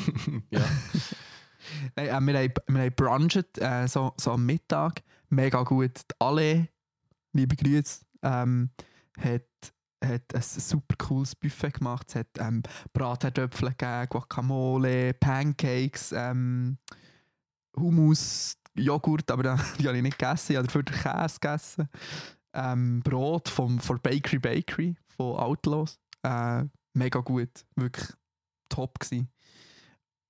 ja. 0.50 0.64
Nein, 1.96 2.06
äh, 2.06 2.20
wir, 2.20 2.38
haben, 2.38 2.54
wir 2.68 2.82
haben 2.82 2.94
brunchet, 2.94 3.58
äh, 3.58 3.86
so, 3.86 4.12
so 4.16 4.32
am 4.32 4.46
Mittag. 4.46 5.02
Mega 5.28 5.62
gut. 5.62 6.00
Die 6.10 6.14
Alle, 6.20 6.68
liebe 7.32 7.56
Grüße, 7.56 8.04
ähm, 8.22 8.70
hat, 9.18 9.42
hat 10.04 10.34
ein 10.34 10.42
super 10.42 10.94
cooles 10.98 11.34
Buffet 11.34 11.72
gemacht. 11.72 12.06
Es 12.08 12.14
hat 12.16 12.28
ähm, 12.38 12.62
Bratherdöpfel 12.92 13.70
gegeben, 13.70 14.06
Guacamole, 14.08 15.14
Pancakes, 15.14 16.12
ähm, 16.12 16.78
Hummus, 17.78 18.56
Joghurt, 18.74 19.30
aber 19.30 19.42
da- 19.42 19.60
die 19.78 19.86
habe 19.86 19.96
ich 19.96 20.02
nicht 20.02 20.18
gegessen. 20.18 20.52
Ich 20.52 20.56
habe 20.58 20.66
dafür 20.66 20.82
den 20.82 20.94
Käse 20.96 21.38
gegessen. 21.40 21.88
Ähm, 22.52 23.00
Brot 23.00 23.48
vom, 23.48 23.78
von 23.80 24.00
Bakery 24.00 24.38
Bakery 24.38 24.96
von 25.16 25.36
Outlaws. 25.36 25.98
Äh, 26.22 26.64
mega 26.94 27.20
gut. 27.20 27.50
Wirklich 27.74 28.08
top 28.68 28.98
gewesen. 28.98 29.28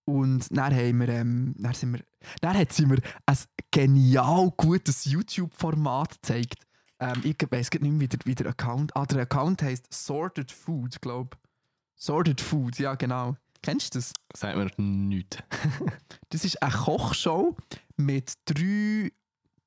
Und 0.09 0.47
dann, 0.57 0.73
haben 0.75 1.01
wir, 1.01 1.09
ähm, 1.09 1.55
dann, 1.59 1.75
sind 1.75 1.93
wir, 1.95 2.05
dann 2.41 2.57
hat 2.57 2.73
sie 2.73 2.87
mir 2.87 2.99
ein 3.27 3.37
genial 3.73 4.53
gutes 4.57 5.05
YouTube-Format 5.05 6.23
gezeigt. 6.23 6.66
Ähm, 6.99 7.21
ich 7.25 7.37
weiß 7.49 7.71
nicht 7.73 7.83
mehr, 7.83 8.01
wie 8.01 8.09
der, 8.09 8.21
wie 8.25 8.35
der 8.35 8.47
Account... 8.49 8.97
Ah, 8.97 9.05
der 9.07 9.23
Account 9.23 9.63
heisst 9.63 9.93
Sorted 9.93 10.51
Food, 10.51 11.01
glaube 11.01 11.37
ich. 11.37 11.51
Sorted 11.95 12.41
Food, 12.41 12.79
ja 12.79 12.95
genau. 12.95 13.37
Kennst 13.63 13.95
du 13.95 13.99
das? 13.99 14.13
Sagt 14.35 14.57
mir 14.57 14.71
nichts. 14.79 15.39
Das 16.31 16.45
ist 16.45 16.63
eine 16.63 16.73
Kochshow 16.73 17.57
mit 17.97 18.33
drei 18.45 19.11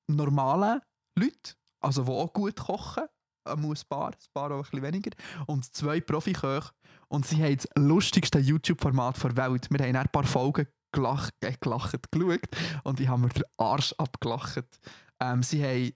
normalen 0.08 0.82
Leuten, 1.16 1.56
also 1.80 2.04
die 2.04 2.12
auch 2.12 2.34
gut 2.34 2.58
kochen. 2.58 3.06
Ein 3.46 3.74
paar, 3.88 4.10
ein 4.10 4.16
paar 4.34 4.52
auch 4.52 4.58
ein 4.58 4.62
bisschen 4.62 4.82
weniger. 4.84 5.12
Und 5.48 5.74
zwei 5.74 6.02
Profiköche. 6.02 6.72
Und 7.08 7.26
sie 7.26 7.44
haben 7.44 7.56
das 7.56 7.68
lustigste 7.76 8.40
YouTube-Format 8.40 9.24
der 9.24 9.38
Welt. 9.38 9.68
Wir 9.72 9.86
haben 9.86 9.96
ein 9.96 10.10
paar 10.12 10.26
Folgen 10.26 10.68
gelacht, 10.92 11.34
äh, 11.42 11.54
gelacht 11.60 12.12
geschaut 12.12 12.42
und 12.84 13.00
ich 13.00 13.08
habe 13.08 13.22
mir 13.22 13.30
den 13.30 13.44
Arsch 13.58 13.94
abgelacht. 13.98 14.80
Ähm, 15.20 15.44
sie 15.44 15.64
haben. 15.64 15.94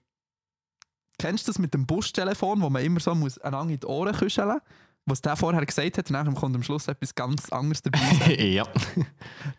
Kennst 1.18 1.46
du 1.46 1.52
das 1.52 1.58
mit 1.58 1.74
dem 1.74 1.86
Bustelefon, 1.86 2.60
wo 2.60 2.70
man 2.70 2.84
immer 2.84 3.00
so 3.00 3.14
muss 3.14 3.38
einander 3.38 3.74
in 3.74 3.80
die 3.80 3.86
Ohren 3.86 4.14
kuscheln 4.14 4.48
muss? 4.48 4.60
Was 5.06 5.20
der 5.20 5.36
vorher 5.36 5.64
gesagt 5.66 5.98
hat, 5.98 6.10
dann 6.10 6.34
kommt 6.34 6.56
am 6.56 6.62
Schluss 6.62 6.88
etwas 6.88 7.14
ganz 7.14 7.50
anderes 7.50 7.82
dabei. 7.82 8.34
ja. 8.38 8.64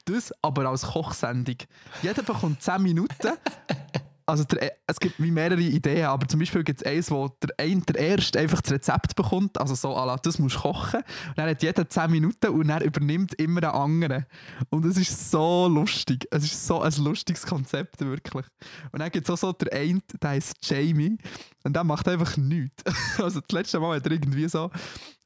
Das 0.05 0.33
aber 0.41 0.67
als 0.69 0.81
Kochsendung. 0.81 1.57
Jeder 2.01 2.23
bekommt 2.23 2.61
10 2.61 2.81
Minuten. 2.81 3.33
Also 4.27 4.43
der, 4.43 4.73
es 4.87 4.99
gibt 4.99 5.21
wie 5.21 5.29
mehrere 5.29 5.61
Ideen, 5.61 6.05
aber 6.05 6.27
zum 6.27 6.39
Beispiel 6.39 6.63
gibt 6.63 6.81
es 6.81 6.87
eins, 6.87 7.11
wo 7.11 7.29
der, 7.43 7.53
ein, 7.59 7.85
der 7.85 7.95
Erste 7.95 8.39
einfach 8.39 8.61
das 8.61 8.71
Rezept 8.71 9.15
bekommt, 9.15 9.59
also 9.59 9.75
so, 9.75 9.95
à 9.95 10.05
la, 10.05 10.17
das 10.17 10.39
musst 10.39 10.55
du 10.55 10.61
kochen. 10.61 11.01
Und 11.01 11.37
dann 11.37 11.49
hat 11.49 11.61
jeder 11.61 11.87
10 11.87 12.09
Minuten 12.09 12.47
und 12.47 12.69
er 12.69 12.83
übernimmt 12.83 13.35
immer 13.35 13.61
einen 13.63 13.81
anderen. 13.81 14.25
Und 14.69 14.85
es 14.85 14.97
ist 14.97 15.29
so 15.29 15.67
lustig. 15.67 16.27
Es 16.31 16.43
ist 16.43 16.65
so 16.65 16.81
ein 16.81 16.93
lustiges 16.97 17.45
Konzept, 17.45 18.01
wirklich. 18.01 18.45
Und 18.91 18.99
dann 18.99 19.11
gibt 19.11 19.29
es 19.29 19.33
auch 19.33 19.37
so 19.37 19.53
der 19.53 19.79
eine, 19.79 20.01
der 20.21 20.29
heißt 20.31 20.57
Jamie, 20.63 21.17
und 21.63 21.75
der 21.75 21.83
macht 21.83 22.07
einfach 22.07 22.37
nichts. 22.37 22.83
Also 23.17 23.39
das 23.39 23.51
letzte 23.51 23.79
Mal 23.79 23.97
hat 23.97 24.05
er 24.05 24.11
irgendwie 24.11 24.47
so 24.47 24.69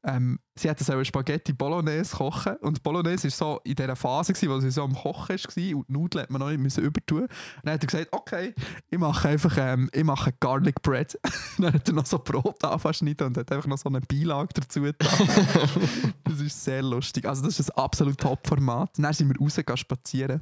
ähm, 0.02 0.38
sie 0.54 0.70
hatte 0.70 0.82
so 0.82 1.04
Spaghetti 1.04 1.52
Bolognese 1.52 2.16
kochen 2.16 2.56
und 2.56 2.82
Bolognese 2.82 3.24
war 3.24 3.30
so 3.30 3.60
in 3.64 3.74
dieser 3.74 3.96
Phase, 3.96 4.32
gewesen, 4.32 4.50
wo 4.50 4.60
sie 4.60 4.70
so 4.70 4.84
am 4.84 4.94
Kochen 4.94 5.36
war 5.36 5.76
und 5.76 5.88
die 5.88 5.92
Nudeln 5.92 6.22
hat 6.22 6.30
man 6.30 6.40
noch 6.40 6.48
nicht 6.48 6.60
müssen 6.60 6.84
übertun. 6.84 7.22
Und 7.22 7.30
dann 7.64 7.74
hat 7.74 7.82
er 7.82 7.86
gesagt, 7.86 8.08
okay, 8.12 8.54
ich 8.88 8.98
mache 8.98 9.28
einfach 9.28 9.56
ähm, 9.58 9.90
ich 9.92 10.04
mache 10.04 10.32
Garlic 10.40 10.80
Bread. 10.82 11.18
dann 11.58 11.74
hat 11.74 11.86
er 11.86 11.94
noch 11.94 12.06
so 12.06 12.18
Brot 12.18 12.64
angeschnitten 12.64 13.26
und 13.26 13.36
hat 13.36 13.52
einfach 13.52 13.66
noch 13.66 13.78
so 13.78 13.88
eine 13.88 14.00
Beilage 14.00 14.54
dazu 14.54 14.80
getan. 14.82 15.08
das 16.24 16.40
ist 16.40 16.64
sehr 16.64 16.82
lustig. 16.82 17.26
Also 17.26 17.44
das 17.44 17.60
ist 17.60 17.70
ein 17.70 17.82
absolut 17.82 18.18
Top-Format. 18.18 18.98
Dann 18.98 19.12
sind 19.12 19.28
wir 19.28 19.38
rausgegangen 19.38 19.76
spazieren. 19.76 20.40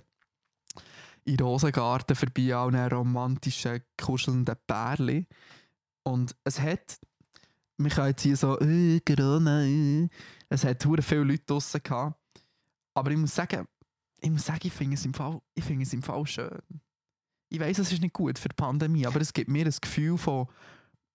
in 1.25 1.37
den 1.37 1.47
Rosengarten 1.47 2.14
vorbei 2.14 2.55
an 2.55 2.77
einem 2.77 2.99
romantischen, 2.99 3.81
kuschelnden 4.01 4.57
Pärchen. 4.66 5.27
Und 6.05 6.35
es 6.44 6.61
hat, 6.61 6.99
wir 7.79 7.91
können 7.91 8.09
jetzt 8.09 8.23
hier 8.23 8.37
so, 8.37 8.59
äh, 8.61 9.01
Corona, 9.01 9.64
äh. 9.64 10.09
es 10.49 10.64
hat 10.64 10.85
hure 10.85 11.03
viele 11.03 11.25
Leute 11.25 11.45
draussen 11.47 11.81
gehabt. 11.83 12.19
Aber 12.95 13.11
ich 13.11 13.17
muss 13.17 13.35
sagen, 13.35 13.67
ich 14.21 14.31
muss 14.31 14.45
sagen, 14.45 14.61
ich 14.64 14.73
finde 14.73 14.95
es 14.95 15.05
im 15.05 15.14
Fall, 15.14 15.41
es 15.55 15.93
im 15.93 16.03
Fall 16.03 16.27
schön. 16.27 16.61
Ich 17.51 17.61
weiß, 17.61 17.79
es 17.79 17.93
ist 17.93 18.03
nicht 18.03 18.12
gut 18.12 18.38
für 18.38 18.49
die 18.49 18.57
Pandemie, 18.57 19.07
aber 19.07 19.21
es 19.21 19.33
gibt 19.33 19.49
mir 19.49 19.64
ein 19.64 19.75
Gefühl 19.81 20.19
von 20.19 20.49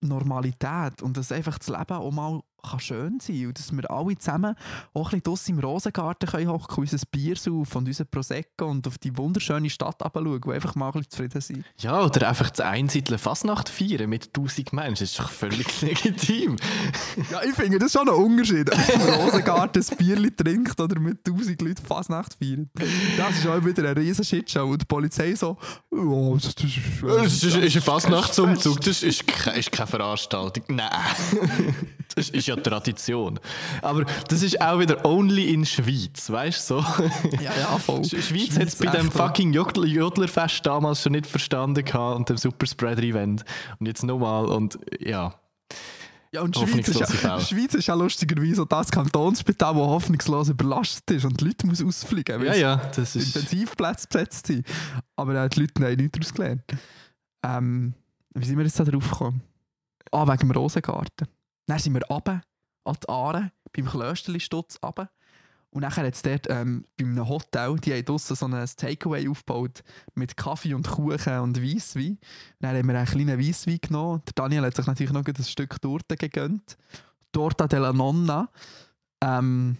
Normalität 0.00 1.02
und 1.02 1.16
dass 1.16 1.30
einfach 1.30 1.58
das 1.58 1.68
Leben 1.68 1.92
auch 1.92 2.10
mal 2.10 2.42
kann 2.64 2.80
schön 2.80 3.20
sein 3.20 3.46
und 3.46 3.58
dass 3.58 3.72
wir 3.72 3.90
alle 3.90 4.16
zusammen 4.16 4.54
auch 4.92 5.12
ein 5.12 5.20
bisschen 5.20 5.58
im 5.58 5.64
Rosengarten 5.64 6.28
können 6.28 6.48
hocken, 6.48 6.76
unser 6.76 6.98
Bier 7.10 7.36
saufen 7.36 7.78
und 7.78 7.86
unser 7.86 8.04
Prosecco 8.04 8.66
und 8.66 8.86
auf 8.86 8.98
die 8.98 9.16
wunderschöne 9.16 9.70
Stadt 9.70 9.96
schauen 10.00 10.26
und 10.26 10.52
einfach 10.52 10.74
mal 10.74 10.86
ein 10.86 10.92
bisschen 10.92 11.10
zufrieden 11.10 11.40
sein. 11.40 11.64
Ja, 11.78 12.02
oder 12.04 12.28
einfach 12.28 12.50
das 12.50 12.60
Einsiedeln 12.60 13.18
Fastnacht 13.18 13.68
feiern 13.68 14.08
mit 14.08 14.28
1000 14.28 14.72
Menschen. 14.72 15.04
Das 15.04 15.10
ist 15.10 15.18
doch 15.18 15.30
völlig 15.30 15.80
legitim. 15.82 16.56
Ja, 17.30 17.42
ich 17.42 17.54
finde 17.54 17.78
das 17.78 17.92
schon 17.92 18.08
ein 18.08 18.14
Unterschied, 18.14 18.70
ob 18.70 18.78
man 18.78 19.08
im 19.08 19.14
Rosengarten 19.14 19.82
ein 19.82 19.96
Bier 19.96 20.36
trinkt 20.36 20.80
oder 20.80 20.98
mit 20.98 21.26
1000 21.26 21.60
Leuten 21.62 21.84
Fastnacht 21.84 22.34
feiert. 22.34 22.68
Das 23.16 23.38
ist 23.38 23.46
auch 23.46 23.64
wieder 23.64 23.88
eine 23.88 23.96
riesen 23.96 24.24
Shitshow 24.24 24.64
und 24.64 24.82
die 24.82 24.86
Polizei 24.86 25.34
so, 25.34 25.56
oh, 25.90 26.34
das 26.36 26.46
ist, 26.46 26.78
Das 27.02 27.42
ist, 27.42 27.56
ist 27.56 27.76
ein 27.76 27.82
Fastnachtsumzug, 27.82 28.80
das 28.80 29.02
ist, 29.02 29.22
ist 29.22 29.72
keine 29.72 29.86
Veranstaltung. 29.86 30.64
Nein. 30.68 30.90
Das 32.14 32.28
ist 32.30 32.46
ja 32.46 32.56
Tradition. 32.56 33.40
Aber 33.82 34.04
das 34.28 34.42
ist 34.42 34.60
auch 34.60 34.78
wieder 34.78 35.04
only 35.04 35.52
in 35.52 35.64
Schweiz, 35.66 36.30
weißt 36.30 36.70
du? 36.70 36.80
So. 36.80 36.86
Ja, 37.40 37.52
ja, 37.58 37.78
voll. 37.78 38.00
Sch- 38.02 38.20
Schweiz 38.22 38.56
hat 38.58 38.68
es 38.68 38.76
bei 38.76 38.86
dem 38.90 39.10
fucking 39.10 39.52
Jodler- 39.52 39.86
Jodlerfest 39.86 40.64
damals 40.64 41.02
schon 41.02 41.12
nicht 41.12 41.26
verstanden 41.26 41.84
gehabt 41.84 42.16
und 42.16 42.28
dem 42.28 42.36
Superspreader-Event. 42.36 43.44
Und 43.78 43.86
jetzt 43.86 44.02
nochmal 44.04 44.46
und 44.46 44.78
ja. 45.00 45.34
Ja, 46.32 46.40
und 46.42 46.56
Schweiz 46.56 46.88
ist, 46.88 47.22
ja, 47.22 47.38
Schweiz 47.40 47.74
ist 47.74 47.86
ja 47.86 47.94
lustigerweise 47.94 48.66
das 48.66 48.90
Kantonsspital, 48.90 49.72
das 49.72 49.82
hoffnungslos 49.82 50.48
überlastet 50.48 51.08
ist 51.18 51.24
und 51.24 51.40
die 51.40 51.44
Leute 51.44 51.64
muss 51.64 51.80
ausfliegen, 51.80 52.40
weil 52.40 52.46
Ja, 52.48 52.54
ja, 52.54 52.76
das 52.76 53.14
ist. 53.14 53.36
Intensivplätze 53.36 54.08
besetzt 54.08 54.48
sind. 54.48 54.66
Aber 55.14 55.34
äh, 55.36 55.48
die 55.48 55.60
Leute 55.60 55.84
haben 55.84 55.94
nichts 55.94 56.18
daraus 56.18 56.34
gelernt. 56.34 56.62
Ähm, 57.44 57.94
wie 58.34 58.44
sind 58.44 58.56
wir 58.58 58.64
jetzt 58.64 58.80
da 58.80 58.84
drauf 58.84 59.08
gekommen? 59.10 59.42
Ah, 60.10 60.26
wegen 60.26 60.38
dem 60.38 60.50
Rosengarten. 60.50 61.28
Dann 61.66 61.78
sind 61.78 61.94
wir 61.94 62.02
runter 62.08 62.42
an 62.84 62.96
die 63.02 63.08
Aare, 63.08 63.52
beim 63.72 63.86
Klösterli-Stutz 63.86 64.78
runter. 64.82 65.10
Und 65.70 65.82
nachher 65.82 66.06
hat 66.06 66.14
es 66.14 66.22
dort 66.22 66.46
ähm, 66.50 66.86
bei 66.96 67.04
einem 67.04 67.28
Hotel, 67.28 67.76
die 67.80 67.92
haben 67.92 68.04
draussen 68.04 68.36
so 68.36 68.46
ein 68.46 68.66
Takeaway 68.76 69.28
aufgebaut 69.28 69.82
mit 70.14 70.36
Kaffee 70.36 70.72
und 70.72 70.88
Kuchen 70.88 71.40
und 71.40 71.60
Weisswein. 71.60 72.18
Dann 72.60 72.76
haben 72.76 72.86
wir 72.86 72.96
einen 72.96 73.06
kleinen 73.06 73.40
Weisswein 73.40 73.80
genommen. 73.82 74.22
Der 74.26 74.34
Daniel 74.36 74.62
hat 74.62 74.76
sich 74.76 74.86
natürlich 74.86 75.12
noch 75.12 75.24
ein 75.26 75.44
Stück 75.44 75.80
Torte 75.82 76.16
gegönnt. 76.16 76.76
Torta 77.32 77.66
della 77.66 77.92
Nonna. 77.92 78.48
Ähm, 79.20 79.76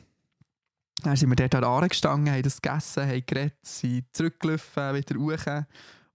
dann 1.05 1.17
sind 1.17 1.29
wir 1.29 1.37
dort 1.37 1.55
an 1.55 1.61
der 1.61 1.71
Aare 1.71 1.89
gestanden, 1.89 2.33
haben 2.33 2.43
das 2.43 2.61
gegessen, 2.61 3.07
haben 3.07 3.27
geredet, 3.27 3.59
sind 3.63 4.07
zurückgelaufen, 4.13 4.95
wieder 4.95 5.17
hoch. 5.17 5.65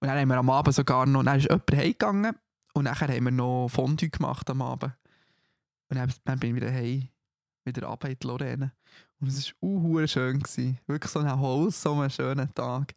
Und 0.01 0.07
dann 0.07 0.17
haben 0.17 0.29
wir 0.29 0.37
am 0.37 0.49
Abend 0.49 0.75
sogar 0.75 1.05
noch, 1.05 1.23
dann 1.23 1.37
ist 1.37 1.43
jemand 1.43 1.71
heimgegangen 1.71 2.35
und 2.73 2.83
nachher 2.83 3.07
haben 3.07 3.25
wir 3.25 3.31
noch 3.31 3.69
Fondue 3.69 4.09
gemacht 4.09 4.49
am 4.49 4.61
Abend. 4.61 4.93
Und 5.89 5.97
dann, 5.97 6.39
bin 6.39 6.51
ich 6.51 6.55
wieder 6.55 6.71
heim, 6.71 7.09
wieder 7.65 7.99
in 8.03 8.17
die 8.19 8.27
Lorraine. 8.27 8.71
Und 9.19 9.27
es 9.27 9.53
war 9.59 9.69
uh, 9.69 10.07
schön. 10.07 10.39
Gewesen. 10.39 10.77
Wirklich 10.87 11.11
so 11.11 11.19
ein 11.19 11.39
wholesome, 11.39 12.09
schöner 12.09 12.53
Tag. 12.53 12.93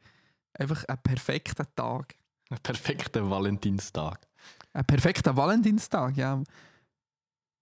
Einfach 0.54 0.84
ein 0.84 0.98
perfekter 1.02 1.66
Tag. 1.74 2.14
Ein 2.50 2.58
perfekter 2.58 3.28
Valentinstag. 3.28 4.20
Ein 4.74 4.84
perfekter 4.84 5.36
Valentinstag, 5.36 6.16
ja. 6.16 6.42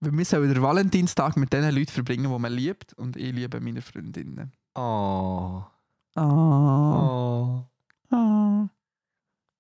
Weil 0.01 0.13
wir 0.13 0.25
sollen 0.25 0.53
den 0.53 0.63
Valentinstag 0.63 1.37
mit 1.37 1.53
den 1.53 1.75
Leuten 1.75 1.93
verbringen, 1.93 2.31
die 2.31 2.39
man 2.39 2.53
liebt. 2.53 2.95
Und 2.95 3.17
ich 3.17 3.33
liebe 3.33 3.61
meine 3.61 3.83
Freundinnen. 3.83 4.53
Oh. 4.75 5.63
Ah. 6.15 6.23
Oh. 6.23 7.65
ah. 8.11 8.69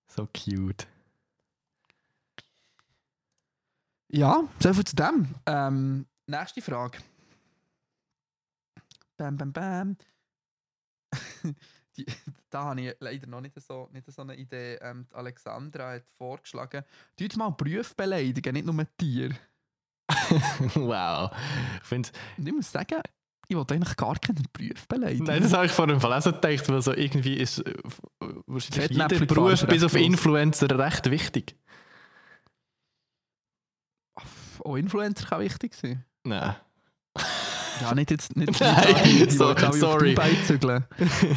So 0.09 0.27
cute. 0.27 0.87
Ja, 4.13 4.43
so 4.59 4.75
viel 4.75 4.85
zu 4.85 4.97
dem. 4.97 5.35
Ähm, 5.47 6.07
nächste 6.27 6.61
Frage. 6.61 6.99
Bam, 9.17 9.37
bam, 9.37 9.53
bam. 9.53 9.97
Die, 11.97 12.07
da 12.49 12.65
habe 12.65 12.81
ich 12.81 12.95
leider 13.01 13.27
noch 13.27 13.41
nicht 13.41 13.61
so, 13.61 13.89
nicht 13.93 14.11
so 14.11 14.23
eine 14.23 14.37
Idee. 14.37 14.77
Ähm, 14.77 15.07
Alexandra 15.13 15.93
hat 15.93 16.05
vorgeschlagen, 16.17 16.85
tut 17.17 17.37
mal 17.37 17.51
Berufe 17.51 17.95
beleidigen, 17.97 18.53
nicht 18.55 18.67
nur 18.67 18.87
Tiere. 18.97 19.35
wow. 20.75 21.31
Ich 21.83 21.89
finde, 21.89 22.09
Und 22.39 22.47
ich 22.47 22.53
muss 22.53 22.71
sagen, 22.71 23.03
ich 23.49 23.57
wollte 23.57 23.75
eigentlich 23.75 23.97
gar 23.97 24.17
keinen 24.19 24.47
Beruf 24.53 24.87
beleidigen. 24.87 25.25
nein, 25.25 25.43
das 25.43 25.53
habe 25.53 25.67
ich 25.67 25.73
vor 25.73 25.87
dem 25.89 26.01
Verlesen 26.01 26.33
gedacht, 26.33 26.69
weil 26.69 26.83
so 26.83 26.95
irgendwie 26.95 27.35
ist 27.35 27.63
wahrscheinlich 28.47 28.91
jeder 28.91 29.27
Beruf 29.27 29.67
bis 29.67 29.83
auf. 29.83 29.95
Influencer 29.95 30.79
recht 30.79 31.11
wichtig. 31.11 31.57
Auch 34.65 34.77
Influencer 34.77 35.27
kann 35.27 35.41
wichtig 35.41 35.75
sein. 35.75 36.05
Nein. 36.25 36.55
Ja, 37.81 37.95
nicht 37.95 38.11
jetzt 38.11 38.37
nicht, 38.37 38.61
Nein, 38.61 38.95
die, 39.05 39.27
die 39.27 39.31
so- 39.31 39.47
alle 39.47 39.73
sorry. 39.73 40.11
auf 40.11 40.15
Dubai 40.27 40.37
zügeln. 40.47 40.85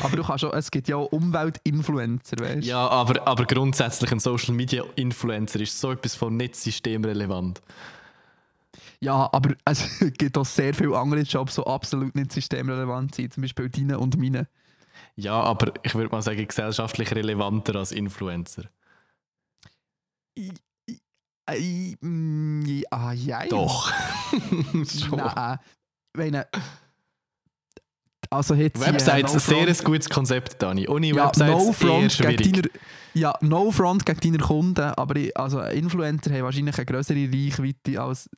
Aber 0.02 0.16
du 0.18 0.24
kannst 0.24 0.44
auch, 0.44 0.54
es 0.54 0.70
gibt 0.70 0.90
ja 0.90 0.98
auch 0.98 1.06
Umweltinfluencer, 1.12 2.38
weißt 2.38 2.64
du? 2.64 2.68
Ja, 2.70 2.86
aber, 2.88 3.26
aber 3.26 3.46
grundsätzlich 3.46 4.12
ein 4.12 4.20
Social 4.20 4.54
Media 4.54 4.84
Influencer 4.96 5.62
ist 5.62 5.80
so 5.80 5.92
etwas 5.92 6.16
von 6.16 6.36
nicht 6.36 6.56
systemrelevant. 6.58 7.62
Ja, 9.00 9.30
aber 9.32 9.56
es 9.66 10.00
gibt 10.18 10.38
auch 10.38 10.46
sehr 10.46 10.74
viele 10.74 10.98
andere 10.98 11.22
Jobs, 11.22 11.56
die 11.56 11.66
absolut 11.66 12.14
nicht 12.16 12.34
systemrelevant 12.34 13.16
sind. 13.16 13.34
Zum 13.34 13.42
Beispiel 13.42 13.70
deine 13.70 13.98
und 14.00 14.18
meine. 14.18 14.48
Ja, 15.16 15.40
aber 15.40 15.74
ich 15.84 15.96
würde 15.96 16.10
mal 16.12 16.22
sagen, 16.22 16.46
gesellschaftlich 16.46 17.14
relevanter 17.16 17.76
als 17.76 17.92
Influencer. 17.94 18.64
I, 21.52 21.98
I, 22.02 22.06
mm, 22.06 22.84
ah, 22.92 23.14
ja. 23.14 23.46
Doch. 23.48 23.92
Schon. 24.86 25.18
Nein. 25.18 25.60
Meine, 26.16 26.48
also 28.30 28.54
jetzt 28.56 28.80
Websites, 28.80 29.32
no 29.32 29.34
ein 29.34 29.40
sehr 29.40 29.68
ein 29.68 29.84
gutes 29.84 30.10
Konzept, 30.10 30.62
Dani. 30.62 30.88
Ohne 30.88 31.08
ja, 31.08 31.28
Websites 31.28 31.48
no 31.52 31.68
eher 31.68 31.74
front 31.74 32.12
schwierig. 32.14 32.38
gegen 32.38 32.62
deine, 32.62 32.70
ja, 33.14 33.34
no 33.42 33.72
front 33.72 34.06
gegen 34.06 34.20
deine 34.22 34.38
Kunden, 34.40 34.82
aber 34.82 35.16
ich, 35.18 35.36
also 35.38 35.62
Influencer 35.62 36.32
haben 36.32 36.44
wahrscheinlich 36.44 36.76
eine 36.78 36.86
größere 36.86 37.30
Reichweite 37.32 38.02
als 38.02 38.30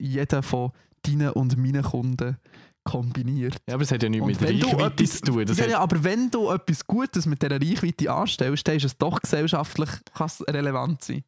jeder 0.00 0.42
von 0.42 0.72
deinen 1.02 1.30
und 1.30 1.56
meinen 1.58 1.82
Kunden 1.82 2.38
kombiniert. 2.84 3.56
Ja, 3.68 3.74
aber 3.74 3.82
es 3.82 3.92
hat 3.92 4.02
ja 4.02 4.08
nichts 4.08 4.26
Und 4.26 4.40
mit 4.40 4.64
Reichweite 4.64 5.02
etwas- 5.04 5.20
zu 5.20 5.24
tun. 5.24 5.46
Ja, 5.46 5.66
ja, 5.66 5.78
aber 5.80 6.02
wenn 6.02 6.30
du 6.30 6.50
etwas 6.50 6.86
Gutes 6.86 7.26
mit 7.26 7.42
dieser 7.42 7.60
Reichweite 7.60 8.10
anstellst, 8.10 8.66
dann 8.66 8.76
ist 8.76 8.84
es 8.84 8.96
doch 8.96 9.20
gesellschaftlich 9.20 9.90
relevant 10.48 11.02
sein. 11.04 11.24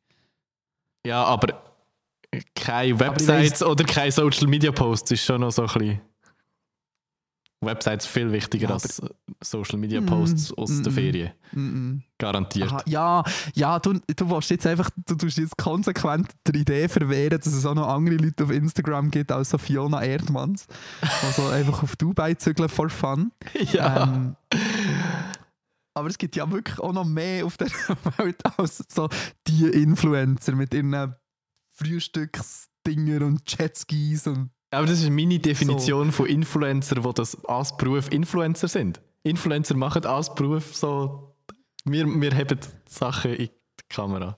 Ja, 1.07 1.25
aber 1.25 1.63
keine 2.55 2.99
Websites 2.99 3.63
oder 3.63 3.85
keine 3.85 4.13
Social 4.13 4.47
Media 4.47 4.73
Posts 4.73 5.13
ist 5.13 5.25
schon 5.25 5.41
noch 5.41 5.51
so 5.51 5.63
ein 5.63 5.69
bisschen. 5.69 6.01
Websites 7.63 8.07
viel 8.07 8.33
wichtiger 8.33 8.69
Ja, 8.69 8.75
als 8.75 9.01
Social 9.41 9.79
Media 9.79 10.01
Mm, 10.01 10.07
Posts 10.07 10.53
aus 10.55 10.71
mm, 10.71 10.83
der 10.83 10.93
mm. 10.93 10.95
Ferien. 10.95 11.33
Mm 11.53 11.61
-mm. 11.61 12.01
Garantiert. 12.19 12.73
Aha, 12.73 12.83
ja, 12.87 13.25
ja, 13.55 13.79
du, 13.79 14.01
du 14.17 14.31
willst 14.31 14.51
jetzt 14.51 14.67
einfach, 14.67 14.91
du 15.07 15.15
tust 15.15 15.39
jetzt 15.39 15.57
konsequent 15.57 16.29
der 16.47 16.55
Idee 16.57 16.89
verwehren, 16.89 17.39
dass 17.39 17.53
es 17.53 17.65
auch 17.65 17.75
noch 17.75 17.87
andere 17.87 18.17
Leute 18.17 18.45
auf 18.45 18.51
Instagram 18.51 19.11
gibt 19.11 19.31
als 19.31 19.51
so 19.51 19.59
Fiona 19.59 20.03
Erdmanns, 20.03 20.67
die 21.03 21.33
so 21.33 21.47
einfach 21.49 21.83
auf 21.83 21.97
Dubai 21.97 22.35
zügeln 22.35 22.69
for 22.69 22.91
fun. 22.91 23.31
ja. 23.73 24.05
Ähm, 24.05 24.37
aber 25.95 26.09
es 26.09 26.19
gibt 26.19 26.37
ja 26.37 26.51
wirklich 26.51 26.79
auch 26.79 26.93
noch 26.93 27.05
mehr 27.05 27.45
auf 27.45 27.57
der 27.57 27.69
Welt 28.19 28.41
als 28.59 28.85
so 28.89 29.09
die 29.47 29.67
Influencer 29.67 30.53
mit 30.53 30.73
ihren 30.75 31.15
Frühstücksdinger 31.71 33.25
und 33.27 33.43
Jetskis 33.47 34.27
und 34.27 34.51
Aber 34.71 34.87
das 34.87 35.01
ist 35.01 35.11
meine 35.11 35.39
Definition 35.39 36.13
von 36.13 36.27
Influencer, 36.27 36.97
die 36.97 37.13
das 37.15 37.45
als 37.45 37.77
Beruf 37.77 38.11
Influencer 38.11 38.69
sind. 38.69 39.01
Influencer 39.23 39.77
machen 39.77 40.05
als 40.05 40.35
Beruf 40.35 40.75
so, 40.75 41.37
wir, 41.85 42.07
wir 42.07 42.37
haben 42.37 42.59
Sachen 42.89 43.33
in 43.33 43.47
die 43.47 43.85
Kamera 43.89 44.37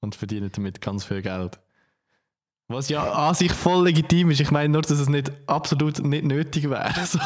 und 0.00 0.14
verdienen 0.14 0.50
damit 0.52 0.80
ganz 0.80 1.04
viel 1.04 1.22
Geld. 1.22 1.58
Was 2.68 2.88
ja 2.88 3.12
an 3.12 3.34
sich 3.34 3.52
voll 3.52 3.84
legitim 3.84 4.30
ist. 4.30 4.40
Ich 4.40 4.52
meine 4.52 4.68
nur, 4.68 4.82
dass 4.82 4.92
es 4.92 5.08
nicht 5.08 5.32
absolut 5.48 5.98
nicht 6.04 6.24
nötig 6.24 6.70
wäre. 6.70 6.94
So. 7.04 7.18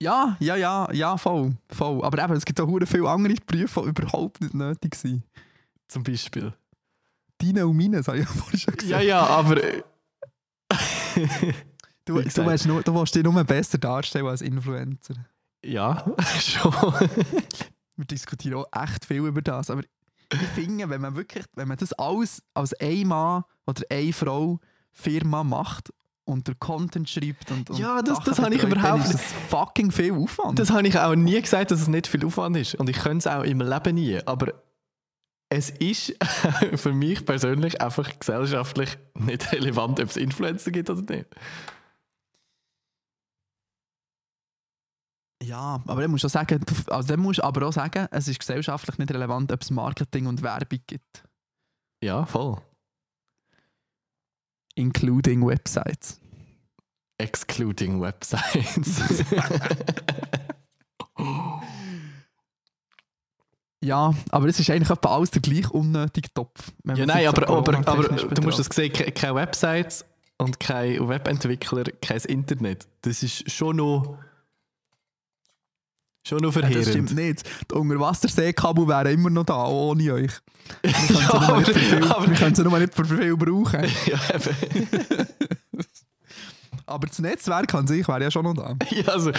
Ja, 0.00 0.36
ja, 0.40 0.56
ja, 0.56 0.92
ja, 0.92 1.16
voll, 1.16 1.56
voll. 1.70 2.04
Aber 2.04 2.22
eben, 2.22 2.34
es 2.34 2.44
gibt 2.44 2.60
auch 2.60 2.68
viele 2.84 3.08
andere 3.08 3.34
Berufe, 3.46 3.82
die 3.82 3.88
überhaupt 3.88 4.40
nicht 4.40 4.54
nötig 4.54 4.94
sind. 4.94 5.22
Zum 5.88 6.02
Beispiel. 6.02 6.52
Deine 7.38 7.66
und 7.66 7.76
meine, 7.76 7.98
das 7.98 8.08
habe 8.08 8.18
ich 8.18 8.26
ja 8.26 8.30
vorhin 8.34 8.58
schon 8.58 8.74
gesagt. 8.74 8.90
Ja, 8.90 9.00
ja, 9.00 9.26
aber. 9.26 9.62
äh, 9.62 9.82
du, 12.04 12.20
du, 12.20 12.46
willst 12.46 12.66
nur, 12.66 12.82
du 12.82 12.94
willst 12.94 13.14
dich 13.14 13.22
nur 13.22 13.44
besser 13.44 13.78
darstellen 13.78 14.26
als 14.26 14.42
Influencer. 14.42 15.14
Ja, 15.64 16.04
schon. 16.40 16.72
Wir 17.96 18.04
diskutieren 18.04 18.58
auch 18.58 18.66
echt 18.72 19.06
viel 19.06 19.24
über 19.24 19.40
das. 19.40 19.70
Aber 19.70 19.82
ich 20.32 20.48
finde, 20.54 20.90
wenn 20.90 21.00
man 21.00 21.16
wirklich, 21.16 21.44
wenn 21.54 21.68
man 21.68 21.78
das 21.78 21.92
alles 21.94 22.42
als 22.52 22.74
ein 22.74 23.06
Mann 23.06 23.44
oder 23.66 23.82
eine 23.90 24.12
Frau 24.12 24.60
Firma 24.92 25.44
macht 25.44 25.92
und 26.26 26.46
der 26.48 26.54
Content 26.56 27.08
schreibt 27.08 27.50
und, 27.50 27.70
und 27.70 27.78
Ja, 27.78 28.02
das- 28.02 28.20
das 28.20 28.38
habe 28.38 28.54
ich 28.54 28.62
überhaupt 28.62 29.04
ist 29.04 29.14
das 29.14 29.22
fucking 29.48 29.90
viel 29.90 30.12
Aufwand. 30.12 30.58
Das 30.58 30.70
habe 30.70 30.86
ich 30.86 30.98
auch 30.98 31.14
nie 31.14 31.40
gesagt, 31.40 31.70
dass 31.70 31.80
es 31.80 31.88
nicht 31.88 32.06
viel 32.06 32.24
Aufwand 32.26 32.56
ist. 32.56 32.74
Und 32.74 32.88
ich 32.90 32.98
könnte 32.98 33.18
es 33.18 33.26
auch 33.26 33.42
im 33.44 33.60
Leben 33.60 33.94
nie. 33.94 34.20
Aber 34.26 34.52
es 35.48 35.70
ist 35.70 36.14
für 36.74 36.92
mich 36.92 37.24
persönlich 37.24 37.80
einfach 37.80 38.10
gesellschaftlich 38.18 38.98
nicht 39.14 39.52
relevant, 39.52 40.00
ob 40.00 40.08
es 40.10 40.16
Influencer 40.16 40.70
gibt 40.72 40.90
oder 40.90 41.02
nicht. 41.02 41.26
Ja, 45.42 45.82
aber 45.86 46.00
dann 46.02 46.10
musst 46.10 46.24
du 46.24 46.28
sagen, 46.28 46.64
also 46.88 47.08
dann 47.08 47.20
musst 47.20 47.42
aber 47.42 47.68
auch 47.68 47.72
sagen, 47.72 48.08
es 48.10 48.26
ist 48.26 48.40
gesellschaftlich 48.40 48.98
nicht 48.98 49.12
relevant, 49.12 49.52
ob 49.52 49.60
es 49.62 49.70
Marketing 49.70 50.26
und 50.26 50.42
Werbung 50.42 50.80
gibt. 50.86 51.24
Ja, 52.02 52.24
voll. 52.26 52.56
Including 54.76 55.44
Websites. 55.46 56.20
Excluding 57.18 58.00
Websites. 58.00 59.24
Ja, 63.82 64.12
aber 64.30 64.48
es 64.48 64.58
ist 64.58 64.70
eigentlich 64.70 64.90
etwa 64.90 65.14
alles 65.14 65.30
der 65.30 65.42
gleich 65.42 65.70
unnötige 65.70 66.32
Topf. 66.32 66.72
ja, 66.84 67.06
nein, 67.06 67.24
so 67.24 67.28
aber, 67.28 67.48
aber, 67.48 67.74
aber 67.78 67.82
Corona-technisch 67.84 68.34
du 68.34 68.42
musst 68.42 68.58
das 68.58 68.66
sehen, 68.74 68.92
ke- 68.92 69.12
keine 69.12 69.34
Websites 69.34 70.04
und 70.38 70.58
kein 70.58 71.06
Webentwickler, 71.08 71.84
kein 72.00 72.18
Internet. 72.22 72.86
Das 73.02 73.22
ist 73.22 73.50
schon 73.50 73.76
noch, 73.76 74.18
schon 76.26 76.38
noch 76.38 76.54
Ja, 76.54 76.60
das 76.62 76.70
verheerend. 76.70 76.88
stimmt 77.10 77.14
nicht. 77.14 77.42
Die 77.70 77.74
Unterwasserseekabel 77.74 78.88
wären 78.88 79.06
immer 79.12 79.30
noch 79.30 79.44
da, 79.44 79.64
ohne 79.66 80.12
euch. 80.12 80.32
Wir 80.82 80.92
können 80.92 81.06
sie 81.06 81.14
Ja, 81.22 81.48
nur 81.48 81.58
nicht 81.58 81.70
für 81.72 81.78
viel- 82.54 82.64
nur 82.64 82.78
nicht 82.78 82.94
für 82.94 83.04
viel 83.04 83.36
brauchen. 83.36 83.80
ja, 84.06 84.18
eben. 84.34 85.26
Aber 86.88 87.08
das 87.08 87.18
Netzwerk 87.18 87.74
an 87.74 87.88
sich 87.88 88.06
wäre 88.06 88.22
ja 88.22 88.30
schon 88.30 88.44
noch 88.44 88.54
da. 88.54 88.76
ja, 88.90 89.08
also, 89.08 89.32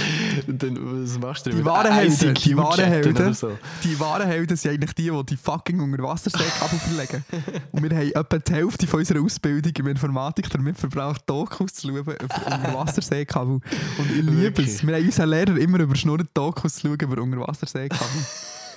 dann, 0.48 1.04
was 1.04 1.18
machst 1.18 1.46
du 1.46 1.52
Die 1.52 1.56
mit 1.56 1.66
wahren 1.66 1.94
Helden, 1.94 2.34
die 2.34 2.58
wahren 2.58 2.84
Helden. 2.86 3.34
So? 3.34 3.58
Die 3.86 3.98
wahren 4.02 4.28
Helden 4.28 4.58
sind 4.58 4.72
eigentlich 4.72 4.94
die, 4.94 5.10
die 5.10 5.26
die 5.26 5.38
fucking 5.38 5.80
Unterwasserseekabel 5.80 6.78
verlegen. 6.78 7.24
Und 7.72 7.90
wir 7.90 7.98
haben 7.98 8.12
etwa 8.12 8.38
die 8.38 8.54
Hälfte 8.54 8.86
von 8.86 9.00
unserer 9.00 9.22
Ausbildung 9.22 9.72
in 9.74 9.88
Informatik 9.88 10.50
damit 10.50 10.78
verbracht, 10.78 11.22
Dokus 11.26 11.74
zu 11.74 11.88
schauen 11.88 11.98
über 11.98 12.16
Unterwasserseekabel. 12.22 13.54
Und 13.54 14.12
ich 14.12 14.24
liebe 14.24 14.62
es. 14.64 14.86
Wir 14.86 14.96
haben 14.96 15.06
unseren 15.06 15.30
Lehrer 15.30 15.58
immer 15.58 15.80
überschnurrt, 15.80 16.28
Dokus 16.34 16.76
zu 16.76 16.88
schauen 16.88 17.00
über 17.00 17.22
Unterwasserseekabel. 17.22 18.26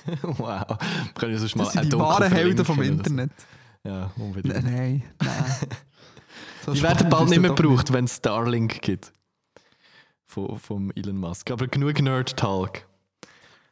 wow. 0.21 0.65
Wir 0.69 0.77
können 1.15 1.37
sonst 1.37 1.55
mal 1.57 1.65
Das 1.65 1.73
sind 1.73 1.91
die 1.91 1.99
wahren 1.99 2.31
Helden 2.31 2.63
vom 2.63 2.77
oder 2.77 2.87
so. 2.87 2.93
Internet. 2.93 3.31
Ja, 3.83 4.11
unbedingt. 4.15 4.63
Nein, 4.63 4.63
nein. 4.63 5.03
nein. 5.19 5.67
Die 6.67 6.81
werden 6.81 7.09
bald 7.09 7.29
nicht 7.29 7.39
mehr 7.39 7.53
gebraucht, 7.53 7.91
wenn 7.93 8.05
es 8.05 8.17
Starlink 8.17 8.81
gibt. 8.81 9.13
Von, 10.25 10.59
vom 10.59 10.91
Elon 10.95 11.17
Musk. 11.17 11.51
Aber 11.51 11.67
genug 11.67 12.01
Nerd-Talk. 12.01 12.87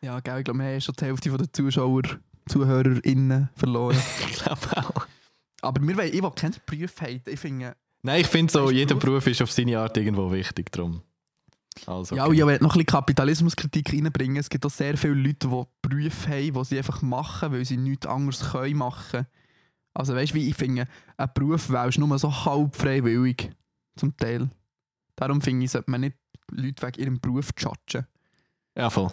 Ja, 0.02 0.20
gell, 0.20 0.40
ich 0.40 0.44
glaube, 0.46 0.60
wir 0.60 0.66
haben 0.66 0.82
schon 0.82 0.96
die 1.00 1.06
Hälfte 1.06 1.30
der 1.30 1.54
Zuschauer, 1.54 2.04
ZuhörerInnen 2.48 3.50
verloren. 3.56 3.98
Ich 4.30 4.44
glaube 4.44 4.78
auch. 4.78 5.08
Aber 5.62 5.82
wir 5.82 5.98
wollen, 5.98 6.14
ich 6.14 6.22
will 6.22 6.32
keine 6.32 6.56
haben. 7.02 7.22
Ich 7.26 7.40
finde, 7.40 7.76
Nein, 8.02 8.22
ich 8.22 8.28
finde 8.28 8.52
so, 8.52 8.72
jeder 8.72 8.96
Beruf? 8.96 9.24
Beruf 9.24 9.28
ist 9.28 9.42
auf 9.42 9.52
seine 9.52 9.80
Art 9.80 9.98
irgendwo 9.98 10.32
wichtig. 10.32 10.72
Drum. 10.72 11.02
Also, 11.86 12.16
ja, 12.16 12.24
okay. 12.24 12.30
und 12.30 12.38
ich 12.38 12.46
will 12.46 12.54
noch 12.54 12.76
ein 12.76 12.80
bisschen 12.80 12.86
Kapitalismuskritik 12.86 13.94
reinbringen. 13.94 14.38
Es 14.38 14.50
gibt 14.50 14.66
auch 14.66 14.72
sehr 14.72 14.98
viele 14.98 15.14
Leute, 15.14 15.48
die 15.48 15.64
Berufe 15.82 16.30
haben, 16.30 16.54
die 16.54 16.64
sie 16.66 16.78
einfach 16.78 17.02
machen, 17.02 17.52
weil 17.52 17.66
sie 17.66 17.78
nichts 17.78 18.06
anderes 18.06 18.52
können 18.52 18.78
machen. 18.78 19.28
Also 20.00 20.16
weißt 20.16 20.32
du, 20.32 20.36
wie 20.36 20.48
ich 20.48 20.56
finde, 20.56 20.88
ein 21.18 21.30
Beruf 21.34 21.70
wählst 21.70 21.98
du 21.98 22.08
nur 22.08 22.18
so 22.18 22.34
halb 22.46 22.74
freiwillig. 22.74 23.52
Zum 23.98 24.16
Teil. 24.16 24.50
Darum 25.18 25.42
finde 25.42 25.66
ich, 25.66 25.72
sollte 25.72 25.92
man 25.92 26.00
nicht 26.00 26.16
Leute 26.52 26.88
wegen 26.88 27.02
ihrem 27.02 27.20
Beruf 27.20 27.50
judgen. 27.58 28.08
Ja, 28.78 28.90
voll. 28.90 29.12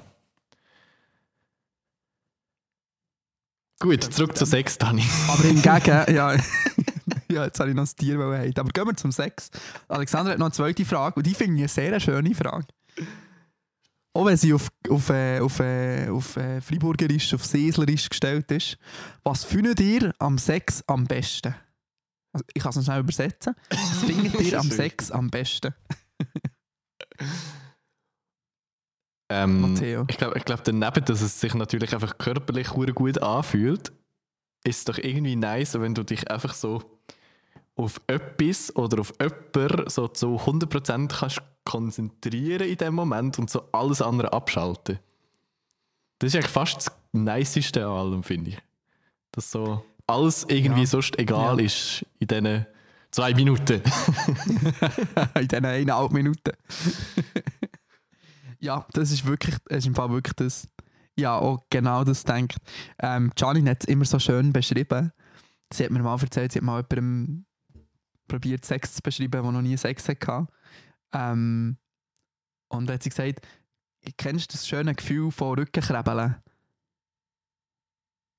Gut, 3.81 4.05
zurück 4.05 4.37
zu 4.37 4.47
Sex, 4.47 4.79
Dani. 4.79 5.03
Aber 5.29 5.43
hingegen, 5.43 6.15
ja, 6.15 6.35
ja, 7.29 7.45
jetzt 7.47 7.59
habe 7.59 7.71
ich 7.71 7.75
noch 7.75 7.83
das 7.83 7.97
Tier 7.97 8.21
haben. 8.21 8.53
Aber 8.57 8.71
gehen 8.71 8.87
wir 8.87 8.97
zum 8.97 9.11
Sex. 9.11 9.51
Alexander 9.89 10.31
hat 10.31 10.39
noch 10.39 10.47
eine 10.47 10.53
zweite 10.53 10.85
Frage 10.85 11.17
und 11.17 11.27
die 11.27 11.35
finde 11.35 11.57
ich 11.57 11.63
eine 11.63 11.69
sehr 11.69 11.99
schöne 11.99 12.33
Frage. 12.33 12.69
Auch 14.17 14.25
wenn 14.25 14.37
sie 14.39 14.55
auf, 14.55 14.69
auf, 14.89 15.11
äh, 15.11 15.41
auf, 15.41 15.61
äh, 15.61 16.09
auf 16.09 16.39
äh, 16.39 16.63
Freiburgerisch, 16.63 17.35
auf 17.35 17.45
Seeslerisch 17.45 18.09
gestellt 18.09 18.51
ist. 18.51 18.79
Was 19.23 19.45
findet 19.45 19.79
ihr 19.79 20.15
am 20.19 20.39
Sex 20.39 20.83
am 20.87 21.05
besten? 21.05 21.55
Also, 22.33 22.47
ich 22.55 22.63
kann 22.63 22.71
es 22.71 22.77
noch 22.77 22.85
schnell 22.85 23.01
übersetzen. 23.01 23.55
Was 23.69 24.05
findet 24.05 24.41
ihr 24.41 24.59
am 24.59 24.71
Sex 24.71 25.11
am 25.11 25.31
besten? 25.31 25.75
Ähm, 29.29 29.61
Matteo. 29.61 30.07
ich 30.09 30.19
glaube, 30.19 30.39
ich 30.39 30.45
glaub, 30.45 30.63
daneben, 30.63 31.05
dass 31.05 31.21
es 31.21 31.41
sich 31.41 31.53
natürlich 31.53 31.93
einfach 31.93 32.17
körperlich 32.17 32.69
gut 32.69 33.19
anfühlt, 33.21 33.91
ist 34.63 34.79
es 34.79 34.85
doch 34.85 34.99
irgendwie 34.99 35.35
nice, 35.35 35.81
wenn 35.81 35.97
du 35.97 36.05
dich 36.05 36.31
einfach 36.31 36.55
so 36.55 37.01
auf 37.77 38.01
etwas 38.07 38.75
oder 38.75 39.01
auf 39.01 39.13
jemanden 39.21 39.89
so 39.89 40.09
zu 40.09 40.37
100% 40.37 41.09
kannst 41.19 41.43
konzentrieren 41.65 42.69
in 42.69 42.77
dem 42.77 42.95
Moment 42.95 43.39
und 43.39 43.51
so 43.51 43.69
alles 43.73 44.01
andere 44.01 44.33
abschalten. 44.33 44.99
Das 46.19 46.29
ist 46.29 46.37
eigentlich 46.37 46.51
fast 46.53 46.77
das 46.87 46.93
Niceste 47.13 47.85
an 47.87 47.93
allem, 47.93 48.23
finde 48.23 48.51
ich. 48.53 48.59
Dass 49.33 49.51
so 49.51 49.85
alles 50.07 50.45
irgendwie 50.49 50.81
Ja. 50.83 50.87
sonst 50.87 51.19
egal 51.19 51.59
Ja. 51.61 51.67
ist 51.67 52.07
in 52.21 52.29
diesen 52.29 52.67
zwei 53.11 53.35
Minuten. 53.35 53.83
in 55.35 55.49
diesen 55.49 55.65
eineinhalb 55.65 56.13
Minuten. 56.13 56.53
ja, 58.61 58.87
das 58.93 59.11
ist 59.11 59.27
wirklich, 59.27 59.57
das 59.69 59.79
ist 59.79 59.87
im 59.87 59.95
Fall 59.95 60.11
wirklich 60.11 60.35
das, 60.37 60.69
ja, 61.19 61.37
auch 61.37 61.65
genau 61.71 62.05
das 62.05 62.25
denkt. 62.25 62.57
Ähm, 63.01 63.31
Janine 63.37 63.71
hat 63.71 63.83
es 63.83 63.89
immer 63.89 64.05
so 64.05 64.19
schön 64.19 64.53
beschrieben. 64.53 65.13
Sie 65.73 65.85
hat 65.85 65.91
mir 65.91 66.01
mal 66.03 66.19
erzählt, 66.21 66.53
sie 66.53 66.59
hat 66.61 66.65
mal 66.65 66.85
jemandem 66.91 67.45
probiert, 68.29 68.65
Sex 68.65 68.95
zu 68.95 69.03
beschreiben, 69.03 69.31
der 69.43 69.53
noch 69.53 69.63
nie 69.63 69.77
Sex 69.77 70.09
hatte. 70.09 70.47
Ähm, 71.13 71.77
und 72.69 72.87
dann 72.87 72.95
hat 72.95 73.03
sie 73.03 73.11
gesagt, 73.11 73.47
kennst 74.17 74.53
du 74.53 74.57
das 74.57 74.67
schöne 74.69 74.95
Gefühl 74.95 75.31
von 75.31 75.59
Rückenkrebeln? 75.59 76.37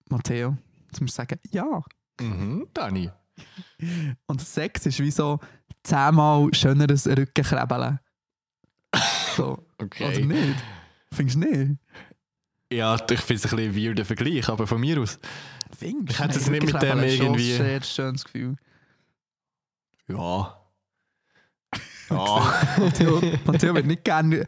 Matteo, 0.09 0.57
jetzt 0.87 1.01
musst 1.01 1.13
du 1.17 1.21
sagen, 1.21 1.39
ja. 1.51 1.81
mhm, 2.21 2.67
Dani. 2.73 3.09
Und 4.25 4.41
Sex 4.41 4.85
ist 4.85 4.99
wie 4.99 5.11
so 5.11 5.39
zehnmal 5.83 6.49
schöneres 6.53 7.07
Rückenkrebeln. 7.07 7.99
So. 9.35 9.65
Okay. 9.77 10.05
Oder 10.17 10.25
nicht? 10.25 10.63
Findest 11.11 11.35
du 11.35 11.39
nicht? 11.41 11.79
Ja, 12.71 12.95
ich 12.95 13.19
finde 13.21 13.35
es 13.35 13.45
ein 13.53 13.55
bisschen 13.57 13.75
weirder 13.75 14.03
Vergleich, 14.05 14.49
aber 14.49 14.65
von 14.67 14.81
mir 14.81 14.99
aus. 14.99 15.19
Findest 15.77 16.17
Ich 16.17 16.19
hätte 16.23 16.39
es 16.39 16.49
nicht 16.49 16.65
mit 16.73 16.81
dem 16.81 16.99
irgendwie- 16.99 17.07
ist 17.07 17.17
schon 17.17 17.35
ein 17.35 17.39
sehr 17.39 17.83
schönes 17.83 18.23
Gefühl. 18.25 18.55
Ja. 20.07 20.63
Ja. 22.09 22.63
Matteo, 22.77 23.75
wird 23.75 23.85
nicht 23.85 24.05
gerne 24.05 24.47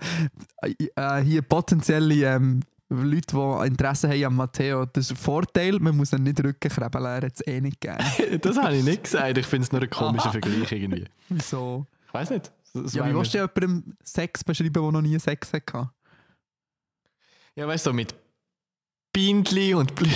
äh, 0.61 1.21
hier 1.21 1.41
potenzielle 1.41 2.35
ähm, 2.35 2.61
Leute, 2.87 3.35
die 3.35 3.67
Interesse 3.67 4.07
haben 4.07 4.23
an 4.23 4.35
Matteo. 4.35 4.85
Das 4.85 5.05
ist 5.05 5.11
ein 5.11 5.17
Vorteil, 5.17 5.77
man 5.79 5.97
muss 5.97 6.13
ihn 6.13 6.23
nicht 6.23 6.41
Rückenkrebeln, 6.41 7.05
er 7.05 7.15
hat 7.17 7.33
es 7.35 7.45
eh 7.45 7.59
nicht 7.59 7.81
gerne. 7.81 8.03
das 8.41 8.57
habe 8.57 8.77
ich 8.77 8.83
nicht 8.85 9.03
gesagt. 9.03 9.37
Ich 9.37 9.45
finde 9.45 9.65
es 9.65 9.71
nur 9.73 9.81
ein 9.81 9.89
komischer. 9.89 10.31
Vergleich 10.31 10.71
irgendwie. 10.71 11.05
Wieso? 11.27 11.85
Ich 12.07 12.13
weiß 12.13 12.29
nicht. 12.29 12.51
Das 12.73 12.93
Ja, 12.93 13.09
wie 13.09 13.13
willst 13.13 13.33
du 13.33 13.39
jemandem 13.39 13.97
Sex 14.03 14.43
beschreiben, 14.43 14.73
der 14.73 14.91
noch 14.91 15.01
nie 15.01 15.19
Sex 15.19 15.51
hatte? 15.51 15.91
Ja, 17.55 17.67
weißt 17.67 17.85
du, 17.85 17.89
so 17.89 17.93
mit 17.93 18.15
Bindli 19.11 19.73
und 19.73 19.93
Bl 19.95 20.07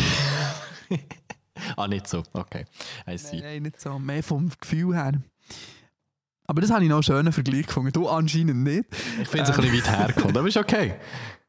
Ah, 1.76 1.88
nicht 1.88 2.08
so. 2.08 2.24
Okay. 2.34 2.66
I 3.08 3.18
see. 3.18 3.38
Nein, 3.38 3.44
nein, 3.44 3.64
nicht 3.64 3.82
so. 3.82 4.00
Mehr 4.00 4.24
vom 4.24 4.50
Gefühl 4.50 4.96
her. 4.96 5.22
Aber 6.46 6.62
das 6.62 6.72
habe 6.72 6.84
ich 6.84 6.90
noch 6.90 6.98
einen 6.98 7.04
schönen 7.04 7.34
Vergleich 7.34 7.68
gefunden. 7.68 7.94
Du 7.94 8.08
anscheinend 8.10 8.64
nicht. 8.64 8.86
Ich 9.22 9.28
finde 9.28 9.50
es 9.50 9.58
ein 9.58 9.62
bisschen 9.62 9.78
weit 9.78 9.90
hergekommen, 9.90 10.38
aber 10.38 10.48
ist 10.48 10.58
okay. 10.58 10.96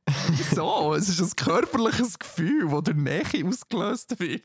So, 0.55 0.95
es 0.95 1.09
ist 1.09 1.21
ein 1.21 1.31
körperliches 1.35 2.19
Gefühl, 2.19 2.69
das 2.69 2.83
durch 2.83 2.97
Nähe 2.97 3.47
ausgelöst 3.47 4.21
wird. 4.21 4.43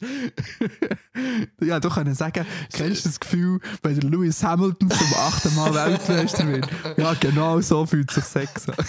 ja, 1.60 1.78
du 1.78 1.88
kannst 1.88 2.18
sagen, 2.18 2.44
kennst 2.72 3.04
du 3.04 3.08
das 3.08 3.20
Gefühl, 3.20 3.60
wenn 3.82 3.98
der 3.98 4.10
Lewis 4.10 4.42
Hamilton 4.42 4.90
zum 4.90 5.14
achten 5.14 5.54
Mal 5.54 5.72
Weltmeister 5.74 6.46
wird? 6.48 6.68
Ja, 6.96 7.14
genau 7.14 7.60
so 7.60 7.86
fühlt 7.86 8.10
sich 8.10 8.24
Sex 8.24 8.68
an. 8.68 8.74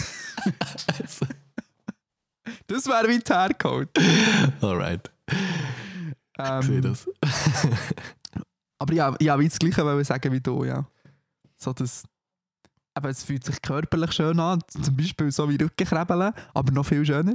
das 2.68 2.88
wäre 2.88 3.08
weit 3.08 3.30
hergeholt. 3.30 3.90
Alright. 4.62 5.12
Ähm, 6.40 6.60
Ich 6.62 6.66
sehe 6.66 6.82
das. 6.82 7.08
Aber 8.80 8.94
ja, 8.94 9.16
ja, 9.20 9.38
wie 9.40 9.48
das 9.48 9.60
Gleiche 9.60 9.84
wollte 9.86 10.02
ich 10.02 10.08
sagen 10.08 10.32
wie 10.32 10.40
du, 10.40 10.64
ja. 10.64 10.86
So 11.58 11.74
das, 11.74 12.04
aber 12.94 13.10
es 13.10 13.24
fühlt 13.24 13.44
sich 13.46 13.62
körperlich 13.62 14.14
schön 14.14 14.40
an, 14.40 14.62
zum 14.68 14.96
Beispiel 14.96 15.32
so 15.32 15.50
wie 15.50 15.56
Rückenkrebeln, 15.62 16.34
aber 16.54 16.72
noch 16.72 16.86
viel 16.86 17.06
schöner. 17.06 17.34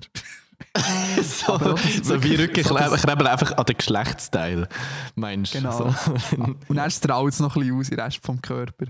so, 1.23 1.53
auch 1.55 1.59
das 1.81 2.07
so 2.07 2.23
wie 2.23 2.39
wirklich- 2.39 2.67
so 2.67 2.75
Rückenkrebeln 2.75 3.27
einfach 3.27 3.57
an 3.57 3.65
den 3.67 3.77
Geschlechtsteil, 3.77 4.69
meinst 5.15 5.55
du? 5.55 5.59
Genau. 5.59 5.91
So. 5.91 5.95
Und 6.69 6.77
dann 6.77 6.91
strahlt 6.91 7.33
es 7.33 7.41
noch 7.41 7.57
ein 7.57 7.61
bisschen 7.63 7.79
aus, 7.79 7.91
den 7.91 8.01
Rest 8.01 8.21
vom 8.25 8.41
Körper. 8.41 8.87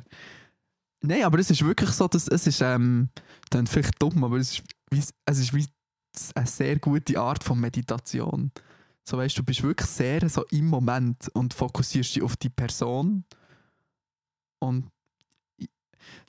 Nein, 1.03 1.25
aber 1.25 1.38
es 1.38 1.51
ist 1.51 1.64
wirklich 1.64 1.90
so, 1.90 2.07
dass 2.09 2.29
es 2.29 2.47
ist, 2.47 2.61
ähm, 2.62 3.09
dann 3.51 3.67
vielleicht 3.67 4.01
dumm, 4.01 4.23
aber 4.25 4.37
es 4.37 4.53
ist, 4.53 4.62
wie, 4.90 5.03
es 5.27 5.38
ist 5.38 5.53
wie 5.53 5.67
eine 6.35 6.47
sehr 6.47 6.79
gute 6.79 7.19
Art 7.19 7.43
von 7.45 7.59
Meditation. 7.61 8.53
So 9.07 9.19
weißt 9.19 9.37
du, 9.38 9.43
bist 9.45 9.62
wirklich 9.62 9.88
sehr 9.90 10.27
so 10.29 10.45
im 10.51 10.67
Moment 10.67 11.29
und 11.35 11.53
fokussierst 11.55 12.17
dich 12.17 12.23
auf 12.23 12.37
die 12.37 12.49
Person. 12.49 13.25
Und 14.61 14.90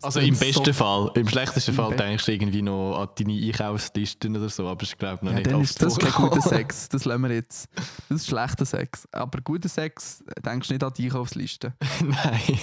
Also 0.01 0.19
im 0.19 0.37
besten 0.37 0.65
so- 0.65 0.73
Fall. 0.73 1.11
Im 1.15 1.27
schlechtesten 1.27 1.71
Im 1.71 1.77
Fall 1.77 1.89
Be- 1.91 1.95
denkst 1.95 2.25
du 2.25 2.33
irgendwie 2.33 2.61
noch 2.61 2.99
an 3.01 3.09
deine 3.17 3.33
Einkaufslisten 3.33 4.35
oder 4.35 4.49
so, 4.49 4.67
aber 4.67 4.83
ich 4.83 4.97
glaube 4.97 5.23
noch 5.25 5.31
Ja, 5.31 5.37
nicht 5.39 5.51
dann 5.51 5.61
ist 5.61 5.81
das 5.81 5.97
kein 5.97 6.09
vorgekommen. 6.11 6.29
guter 6.41 6.49
Sex. 6.49 6.89
Das 6.89 7.05
lassen 7.05 7.21
wir 7.23 7.31
jetzt. 7.31 7.69
Das 8.09 8.21
ist 8.21 8.27
schlechter 8.27 8.65
Sex. 8.65 9.07
Aber 9.11 9.39
guter 9.41 9.69
Sex 9.69 10.21
äh, 10.27 10.41
denkst 10.41 10.67
du 10.67 10.73
nicht 10.73 10.83
an 10.83 10.93
die 10.97 11.05
Einkaufsliste. 11.05 11.73
Nein. 12.03 12.59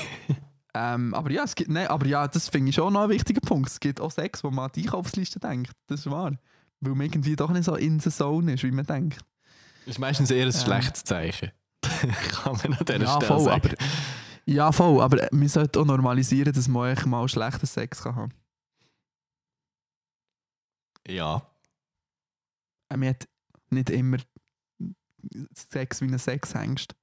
Ähm, 0.74 1.12
aber 1.14 1.30
ja, 1.30 1.44
es 1.44 1.54
gibt, 1.54 1.68
nein, 1.70 1.88
aber 1.88 2.06
ja, 2.06 2.26
das 2.26 2.48
finde 2.48 2.70
ich 2.70 2.76
schon 2.76 2.94
noch 2.94 3.02
ein 3.02 3.10
wichtiger 3.10 3.42
Punkt. 3.42 3.68
Es 3.68 3.78
gibt 3.78 4.00
auch 4.00 4.10
Sex, 4.10 4.42
wo 4.42 4.50
man 4.50 4.66
an 4.66 4.70
die 4.74 4.82
Einkaufsliste 4.84 5.38
denkt. 5.38 5.72
Das 5.86 6.00
ist 6.00 6.10
wahr. 6.10 6.32
Weil 6.80 6.94
man 6.94 7.06
irgendwie 7.06 7.36
doch 7.36 7.50
nicht 7.50 7.64
so 7.64 7.74
in 7.76 8.00
the 8.00 8.08
zone 8.10 8.54
ist, 8.54 8.62
wie 8.62 8.70
man 8.70 8.86
denkt. 8.86 9.20
Das 9.84 9.94
ist 9.96 9.98
meistens 9.98 10.30
eher 10.30 10.46
ein 10.46 10.52
Ähm. 10.52 10.60
schlechtes 10.60 11.04
Zeichen. 11.04 11.50
Kann 11.82 12.52
man 12.56 12.74
an 12.74 12.84
dieser 12.86 13.00
Ja, 13.00 13.16
Stelle 13.16 13.26
voll, 13.26 13.40
sagen. 13.40 13.68
aber, 13.68 13.76
ja, 14.46 14.72
voll. 14.72 15.02
Aber 15.02 15.28
wir 15.30 15.48
sollten 15.48 15.78
auch 15.80 15.84
normalisieren, 15.84 16.52
dass 16.52 16.68
man 16.68 16.92
euch 16.92 17.04
mal 17.06 17.28
schlechten 17.28 17.66
Sex 17.66 18.02
kann 18.02 18.16
haben 18.16 18.32
Ja. 21.06 21.42
kann. 22.88 23.00
Man 23.00 23.08
hat 23.10 23.28
nicht 23.70 23.90
immer 23.90 24.18
Sex 25.54 26.00
wie 26.00 26.06
ein 26.06 26.18
Sexhengst. 26.18 26.94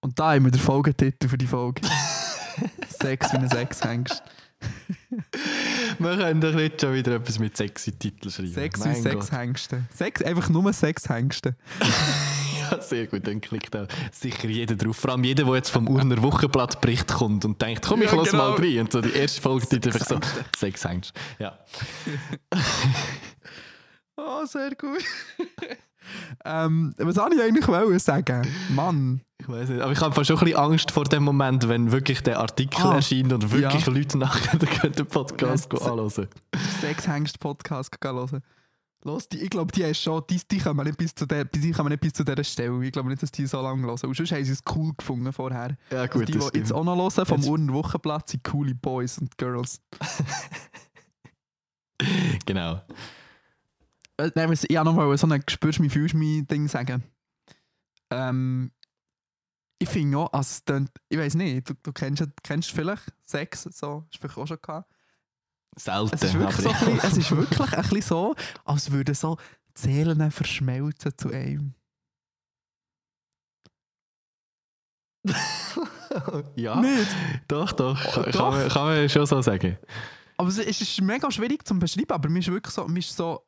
Und 0.00 0.18
da 0.18 0.32
haben 0.34 0.44
wir 0.44 0.50
den 0.50 0.60
Folgetitel 0.60 1.28
für 1.28 1.38
die 1.38 1.46
Folge. 1.46 1.82
Sex 2.88 3.32
wie 3.32 3.36
ein 3.36 3.48
Sexhengst. 3.48 4.22
Wir 6.02 6.16
können 6.16 6.40
doch 6.40 6.52
nicht 6.54 6.80
schon 6.80 6.94
wieder 6.94 7.16
etwas 7.16 7.38
mit 7.38 7.56
sexy 7.56 7.92
Titeln 7.92 8.30
schreiben. 8.32 8.52
Sex 8.52 8.80
Gott. 8.80 8.96
Sexhengste. 8.96 9.82
Sex, 9.94 10.22
einfach 10.22 10.48
nur 10.48 10.72
Sexhengste. 10.72 11.56
Ja, 12.70 12.80
sehr 12.80 13.06
gut, 13.06 13.26
dann 13.26 13.42
klickt 13.42 13.74
da 13.74 13.86
sicher 14.12 14.48
jeder 14.48 14.76
drauf. 14.76 14.96
Vor 14.96 15.10
allem 15.10 15.24
jeder, 15.24 15.44
der 15.44 15.56
jetzt 15.56 15.68
vom 15.68 15.88
Urner 15.88 16.22
Wochenblatt-Bericht 16.22 17.06
kommt 17.08 17.44
und 17.44 17.60
denkt, 17.60 17.84
komm, 17.86 18.00
ich 18.00 18.10
Ja, 18.10 18.16
lass 18.16 18.30
genau. 18.30 18.50
mal 18.52 18.56
rein. 18.58 18.78
Und 18.80 18.92
so 18.92 19.02
die 19.02 19.12
erste 19.12 19.42
Folge, 19.42 19.66
die 19.78 19.86
einfach 19.88 20.06
so. 20.06 20.18
Sex 20.56 20.82
hängst. 20.84 21.12
Ja. 21.38 21.58
Oh, 24.16 24.44
sehr 24.44 24.70
gut. 24.74 25.02
Ähm, 26.44 26.94
was 26.98 27.14
soll 27.14 27.32
ich 27.34 27.42
eigentlich 27.42 27.66
wollen 27.68 27.98
sagen? 27.98 28.46
Mann. 28.70 29.20
Ich 29.38 29.48
weiß 29.48 29.68
nicht, 29.70 29.80
aber 29.82 29.92
ich 29.92 30.00
habe 30.00 30.24
schon 30.24 30.38
ein 30.38 30.44
bisschen 30.44 30.58
Angst 30.60 30.90
vor 30.92 31.04
dem 31.04 31.24
Moment, 31.24 31.68
wenn 31.68 31.90
wirklich 31.90 32.22
der 32.22 32.38
Artikel 32.38 32.80
Ah, 32.86 32.94
erscheint 32.96 33.32
und 33.32 33.50
wirklich 33.50 33.86
ja. 33.86 33.92
Leute 33.92 34.18
nachher 34.18 34.56
den 34.58 34.68
können 34.68 34.92
den 34.94 35.06
Podcast 35.06 35.72
Ja, 35.72 35.78
anhören. 35.92 36.28
Sexhengst-Podcast 36.80 37.96
hören. 38.02 38.40
Los, 39.04 39.28
die, 39.28 39.38
ich 39.38 39.50
glaube, 39.50 39.72
die, 39.72 39.82
ist 39.82 40.00
schon, 40.00 40.22
die, 40.30 40.40
die 40.48 40.58
kommen 40.58 40.86
nicht 40.86 40.96
bis 40.96 41.12
zu 41.12 41.26
der, 41.26 41.44
die 41.44 41.72
kommen 41.72 41.88
nicht 41.88 42.00
bis 42.00 42.12
zu 42.12 42.22
dieser 42.24 42.44
Stelle. 42.44 42.84
Ich 42.84 42.92
glaube 42.92 43.08
nicht, 43.08 43.20
dass 43.20 43.32
die 43.32 43.46
so 43.46 43.60
lange 43.60 43.82
hören. 43.82 43.98
Und 44.06 44.16
sonst 44.16 44.30
haben 44.30 44.44
sie 44.44 44.52
es 44.52 44.62
cool 44.76 44.92
gefunden 44.96 45.32
vorher. 45.32 45.76
Ja, 45.90 46.02
Also 46.02 46.20
gut, 46.20 46.28
die, 46.28 46.32
das 46.34 46.52
die 46.52 46.58
jetzt 46.58 46.68
stimmt. 46.68 46.80
auch 46.80 46.84
noch 46.84 46.96
hören 47.16 47.26
vom 47.26 47.38
Jetzt- 47.40 47.48
Urner 47.48 47.72
Wochenplatz, 47.72 48.30
sind 48.30 48.44
coole 48.44 48.76
Boys 48.76 49.18
und 49.18 49.36
Girls. 49.38 49.80
Genau. 52.46 52.80
Äh, 54.22 54.30
nein, 54.36 54.52
ich 54.52 54.62
wollte 54.62 54.84
noch 54.84 54.94
mal 54.94 55.18
so 55.18 55.26
ein 55.26 55.42
«Spürst 55.48 55.80
mich, 55.80 55.92
fühlst 55.92 56.14
mich» 56.14 56.46
Ding 56.46 56.68
sagen. 56.68 57.02
Ähm, 58.10 58.70
ich 59.78 59.88
finde 59.88 60.18
auch, 60.18 60.32
also 60.32 60.60
ich 61.08 61.18
weiß 61.18 61.34
nicht, 61.34 61.68
du, 61.68 61.74
du 61.82 61.92
kennst, 61.92 62.24
kennst 62.44 62.70
vielleicht 62.70 63.12
Sex, 63.24 63.64
so, 63.64 64.04
hast 64.06 64.14
du 64.14 64.18
vielleicht 64.20 64.38
auch 64.38 64.46
schon 64.46 64.58
gehabt. 64.62 64.88
Selten. 65.76 66.14
Es 66.14 66.22
ist 66.22 66.34
wirklich, 66.34 66.56
so 66.56 66.70
ein 66.70 66.78
bisschen, 66.78 66.98
es 67.00 67.16
ist 67.16 67.30
wirklich 67.36 67.72
ein 67.72 67.82
bisschen 67.82 68.02
so, 68.02 68.34
als 68.64 68.92
würden 68.92 69.14
so 69.14 69.38
Seelen 69.74 70.30
verschmelzen 70.30 71.16
zu 71.16 71.30
einem. 71.30 71.74
ja, 76.56 76.80
Nicht? 76.80 77.16
doch, 77.48 77.72
doch. 77.72 77.98
Kann, 78.12 78.24
Doch. 78.24 78.32
Kann, 78.32 78.50
man, 78.50 78.68
kann 78.68 78.84
man 78.84 79.08
schon 79.08 79.26
so 79.26 79.40
sagen. 79.40 79.78
Aber 80.36 80.48
es 80.48 80.58
ist, 80.58 80.68
es 80.68 80.80
ist 80.82 81.00
mega 81.00 81.30
schwierig 81.30 81.66
zu 81.66 81.78
beschreiben, 81.78 82.12
aber 82.12 82.28
mir 82.28 82.40
ist 82.40 82.48
wirklich 82.48 82.74
so, 82.74 82.86
mir 82.86 82.98
ist 82.98 83.16
so 83.16 83.46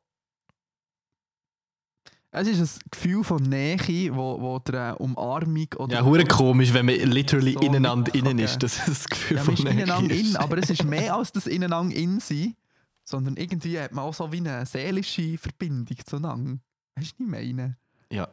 es 2.35 2.47
ist 2.47 2.77
ein 2.77 2.89
Gefühl 2.91 3.23
von 3.23 3.41
Nähe, 3.43 4.15
wo, 4.15 4.39
wo 4.41 4.59
der 4.59 4.99
Umarmung 4.99 5.67
oder 5.77 5.95
Ja, 5.95 6.03
hure 6.03 6.25
komisch, 6.25 6.73
wenn 6.73 6.85
man 6.85 6.95
literally 6.95 7.53
So 7.53 7.59
ineinander 7.61 8.13
innen 8.13 8.39
ist. 8.39 8.61
Das 8.61 8.77
ist 8.79 8.87
das 8.87 9.05
Gefühl 9.07 9.37
Ja, 9.37 9.43
von 9.43 9.53
ist 9.53 9.63
ineinander 9.63 10.13
Nähe 10.13 10.19
in, 10.29 10.35
aber 10.35 10.57
es 10.57 10.69
ist 10.69 10.83
mehr 10.83 11.15
als 11.15 11.31
das 11.31 11.47
ineinander 11.47 11.95
in 11.95 12.19
sein, 12.19 12.55
sondern 13.03 13.37
irgendwie 13.37 13.79
hat 13.79 13.91
man 13.91 14.05
auch 14.05 14.13
so 14.13 14.31
wie 14.31 14.37
eine 14.37 14.65
seelische 14.65 15.37
Verbindung 15.37 15.97
zueinander. 16.05 16.59
Weißt 16.95 17.15
du, 17.19 17.23
was 17.25 17.39
ich 17.41 17.53
meine? 17.53 17.77
Ja, 18.11 18.27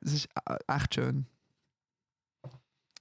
Es 0.00 0.12
ist 0.12 0.28
äh, 0.46 0.56
echt 0.66 0.94
schön. 0.94 1.26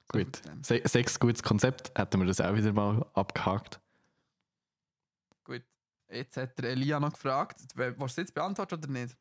Gut. 0.10 0.36
zu. 0.38 0.52
Se 0.62 0.82
Sechs 0.86 1.20
gutes 1.20 1.42
Konzept, 1.42 1.92
hätten 1.98 2.20
wir 2.20 2.28
das 2.28 2.40
auch 2.40 2.56
wieder 2.56 2.72
mal 2.74 3.06
abgehakt. 3.14 3.80
Gut. 5.44 5.64
Jetzt 6.12 6.38
hat 6.38 6.58
der 6.60 6.72
Elia 6.72 7.00
noch 7.00 7.14
gefragt, 7.14 7.62
willst 7.76 8.18
du 8.18 8.22
jetzt 8.22 8.34
beantworten 8.34 8.76
oder 8.76 8.88
nicht? 8.88 9.18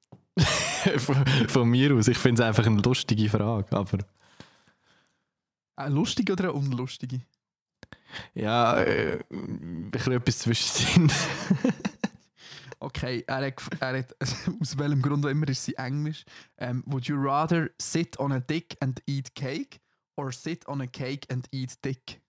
Von, 0.99 1.27
von 1.49 1.69
mir 1.69 1.95
aus, 1.95 2.09
ich 2.09 2.19
finde 2.19 2.43
es 2.43 2.49
einfach 2.49 2.67
eine 2.67 2.81
lustige 2.81 3.29
Frage, 3.29 3.77
aber 3.77 3.99
Eine 5.77 5.95
lustige 5.95 6.33
oder 6.33 6.45
eine 6.45 6.53
unlustige? 6.55 7.21
ja, 8.35 8.77
äh, 8.79 9.21
ein 9.31 9.91
bisschen 9.91 10.13
etwas 10.13 10.39
zwischen 10.39 11.11
Okay, 12.81 13.23
er 13.29 13.47
hat, 13.47 13.63
er 13.79 13.99
hat 13.99 14.17
aus 14.61 14.77
welchem 14.77 15.01
Grund 15.03 15.25
auch 15.25 15.29
immer 15.31 15.49
ist 15.49 15.65
sie 15.65 15.75
Englisch. 15.77 16.25
Ähm, 16.59 16.83
would 16.87 17.07
you 17.07 17.17
rather 17.17 17.71
sit 17.81 18.19
on 18.19 18.33
a 18.33 18.41
dick 18.41 18.77
and 18.81 19.01
eat 19.07 19.33
cake 19.37 19.79
or 20.17 20.33
sit 20.33 20.67
on 20.67 20.81
a 20.81 20.87
cake 20.89 21.25
and 21.31 21.47
eat 21.53 21.77
dick? 21.85 22.21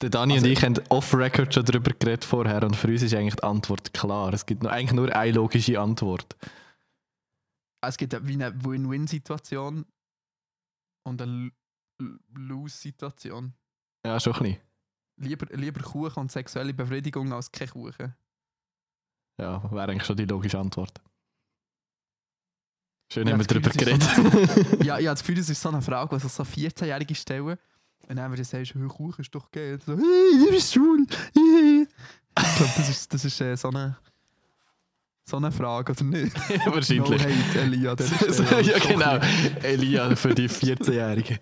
Der- 0.00 0.10
Dani 0.10 0.34
Also- 0.34 0.46
und 0.46 0.52
ich 0.52 0.62
haben 0.64 0.74
off-Record 0.88 1.54
schon 1.54 1.64
darüber 1.64 1.92
geredet 1.92 2.24
vorher 2.24 2.62
und 2.64 2.74
für 2.74 2.88
uns 2.88 3.02
ist 3.02 3.14
eigentlich 3.14 3.36
die 3.36 3.42
Antwort 3.44 3.92
klar. 3.94 4.32
Es 4.32 4.44
gibt 4.46 4.66
eigentlich 4.66 4.92
nur 4.92 5.14
eine 5.14 5.32
logische 5.32 5.78
Antwort. 5.80 6.36
Es 7.80 7.96
gibt 7.96 8.12
eine- 8.14 8.26
wie 8.26 8.32
eine 8.34 8.64
Win-Win-Situation 8.64 9.86
und 11.06 11.22
eine 11.22 11.52
Lose-Situation. 12.34 13.54
Ja, 14.04 14.18
schon 14.18 14.32
ein 14.34 14.38
bisschen. 14.42 14.60
Lieber, 15.20 15.46
lieber 15.56 15.80
Kuchen 15.82 16.20
und 16.20 16.32
sexuelle 16.32 16.72
Befriedigung 16.74 17.32
als 17.32 17.50
kein 17.50 17.68
Kuchen. 17.68 18.14
Ja, 19.40 19.62
wäre 19.70 19.90
eigentlich 19.90 20.04
schon 20.04 20.16
die 20.16 20.24
logische 20.24 20.58
Antwort. 20.58 21.00
Schön 23.12 23.26
Ja, 23.26 23.32
haben 23.32 23.40
wir 23.40 23.46
darüber 23.46 23.70
geredet. 23.70 24.84
ja, 24.84 24.98
ich 24.98 25.06
habe 25.06 25.14
das 25.14 25.20
Gefühl, 25.20 25.36
das 25.36 25.48
ist 25.48 25.60
so 25.62 25.68
eine 25.70 25.80
Frage, 25.82 26.14
die 26.16 26.20
sich 26.22 26.32
so 26.32 26.44
14-Jährige 26.44 27.14
stellen. 27.14 27.58
Und 28.06 28.16
dann, 28.16 28.30
wenn 28.30 28.38
du 28.38 28.44
sagst, 28.44 28.74
hey, 28.74 28.88
Kuchen 28.88 29.20
ist 29.20 29.34
doch 29.34 29.50
geil. 29.50 29.78
So, 29.84 29.92
hey, 29.96 30.38
du 30.38 30.50
bist 30.50 30.72
schwul. 30.72 31.04
Ich 31.04 32.56
glaube, 32.56 32.72
das 32.76 32.88
ist, 32.88 33.12
das 33.12 33.24
ist 33.24 33.40
äh, 33.40 33.56
so, 33.56 33.68
eine, 33.68 33.98
so 35.24 35.36
eine 35.36 35.52
Frage, 35.52 35.92
oder 35.92 36.04
nicht? 36.04 36.34
Wahrscheinlich. 36.66 37.10
No 37.10 37.18
hate, 37.18 37.60
Elia. 37.60 37.96
So, 37.98 38.44
Stelle. 38.44 38.62
ja, 38.62 38.78
genau. 38.78 39.18
Elia 39.62 40.16
für 40.16 40.34
die 40.34 40.48
14-Jährigen. 40.48 41.38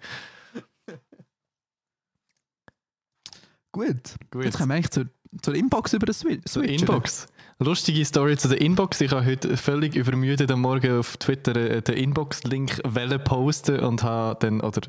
Gut. 3.71 4.15
Gut. 4.31 4.45
Jetzt 4.45 4.57
kommen 4.57 4.71
wir 4.71 4.77
eigentlich 4.77 4.91
zur, 4.91 5.07
zur 5.43 5.55
Inbox 5.55 5.93
über 5.93 6.07
das 6.07 6.21
Switch. 6.21 6.51
Zur 6.51 6.65
Inbox. 6.65 7.29
Lustige 7.59 8.05
Story 8.05 8.37
zu 8.37 8.49
der 8.49 8.61
Inbox. 8.61 9.01
Ich 9.01 9.13
habe 9.13 9.25
heute 9.25 9.57
völlig 9.57 9.97
übermüdet 9.97 10.51
am 10.51 10.61
Morgen 10.61 10.99
auf 10.99 11.17
Twitter 11.17 11.57
äh, 11.57 11.81
den 11.81 11.97
Inbox-Link 11.97 12.83
posten 13.25 13.81
und 13.81 14.03
habe 14.03 14.37
dann, 14.41 14.61
oder 14.61 14.83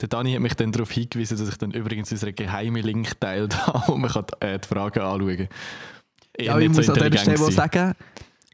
der 0.00 0.08
Dani 0.08 0.32
hat 0.32 0.40
mich 0.40 0.54
dann 0.54 0.72
darauf 0.72 0.90
hingewiesen, 0.90 1.36
dass 1.36 1.46
ich 1.46 1.58
dann 1.58 1.72
übrigens 1.72 2.10
unseren 2.10 2.34
geheimen 2.34 2.82
Link 2.82 3.20
teilt 3.20 3.66
habe 3.66 3.92
und 3.92 4.00
man 4.00 4.10
kann 4.10 4.24
äh, 4.40 4.58
die 4.58 4.66
Fragen 4.66 5.00
anschauen. 5.00 5.48
Eher 6.32 6.46
Ja, 6.46 6.58
ich 6.58 6.70
nicht 6.70 6.86
so 6.86 6.92
muss 6.92 7.02
an 7.02 7.10
dieser 7.10 7.22
Stelle 7.22 7.36
sein. 7.36 7.52
sagen, 7.52 7.92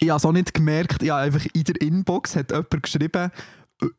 ich 0.00 0.08
habe 0.08 0.16
es 0.16 0.24
auch 0.24 0.32
nicht 0.32 0.52
gemerkt, 0.52 1.00
ja, 1.04 1.18
einfach 1.18 1.46
in 1.52 1.62
der 1.62 1.80
Inbox 1.80 2.34
hat 2.34 2.50
jemand 2.50 2.82
geschrieben, 2.82 3.30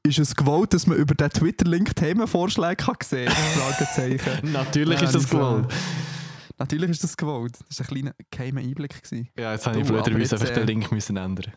ist 0.04 0.20
es 0.20 0.36
gewollt, 0.36 0.74
dass 0.74 0.88
man 0.88 0.98
über 0.98 1.16
den 1.16 1.30
Twitter-Link 1.30 1.96
Themenvorschläge 1.96 2.76
kann 2.76 2.96
sehen 3.02 3.32
kann? 4.18 4.52
Natürlich 4.52 5.00
Ja, 5.00 5.06
ist 5.06 5.16
das 5.16 5.24
äh, 5.24 5.30
gewollt. 5.30 5.68
Natürlich 6.58 6.92
ist 6.92 7.04
das 7.04 7.18
gewollt. 7.18 7.58
Das 7.68 7.80
war 7.80 7.86
ein 7.86 7.90
kleiner 7.90 8.16
geheimer 8.32 8.62
Einblick. 8.62 9.04
Gewesen. 9.04 9.30
Ja, 9.38 9.54
jetzt 9.54 9.66
habe 9.66 9.80
ich 9.80 9.88
blöderweise 9.88 10.36
einfach 10.36 10.50
den 10.50 10.64
äh, 10.64 10.66
Link 10.66 10.92
müssen 10.92 11.18
ändern. 11.18 11.54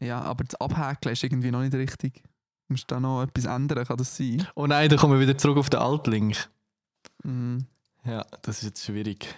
Ja, 0.00 0.20
aber 0.20 0.44
das 0.44 0.60
Abhäkeln 0.60 1.12
ist 1.12 1.22
irgendwie 1.22 1.50
noch 1.50 1.60
nicht 1.60 1.74
richtig. 1.74 2.22
Du 2.66 2.74
musst 2.74 2.90
da 2.90 2.98
noch 2.98 3.22
etwas 3.22 3.44
ändern, 3.44 3.84
kann 3.84 3.96
das 3.96 4.16
sein? 4.16 4.46
Oh 4.54 4.66
nein, 4.66 4.88
da 4.88 4.96
kommen 4.96 5.14
wir 5.14 5.20
wieder 5.20 5.36
zurück 5.36 5.58
auf 5.58 5.70
den 5.70 5.80
alten 5.80 6.10
Link. 6.10 6.48
Mm. 7.22 7.58
Ja, 8.04 8.24
das 8.42 8.58
ist 8.58 8.64
jetzt 8.64 8.84
schwierig. 8.84 9.34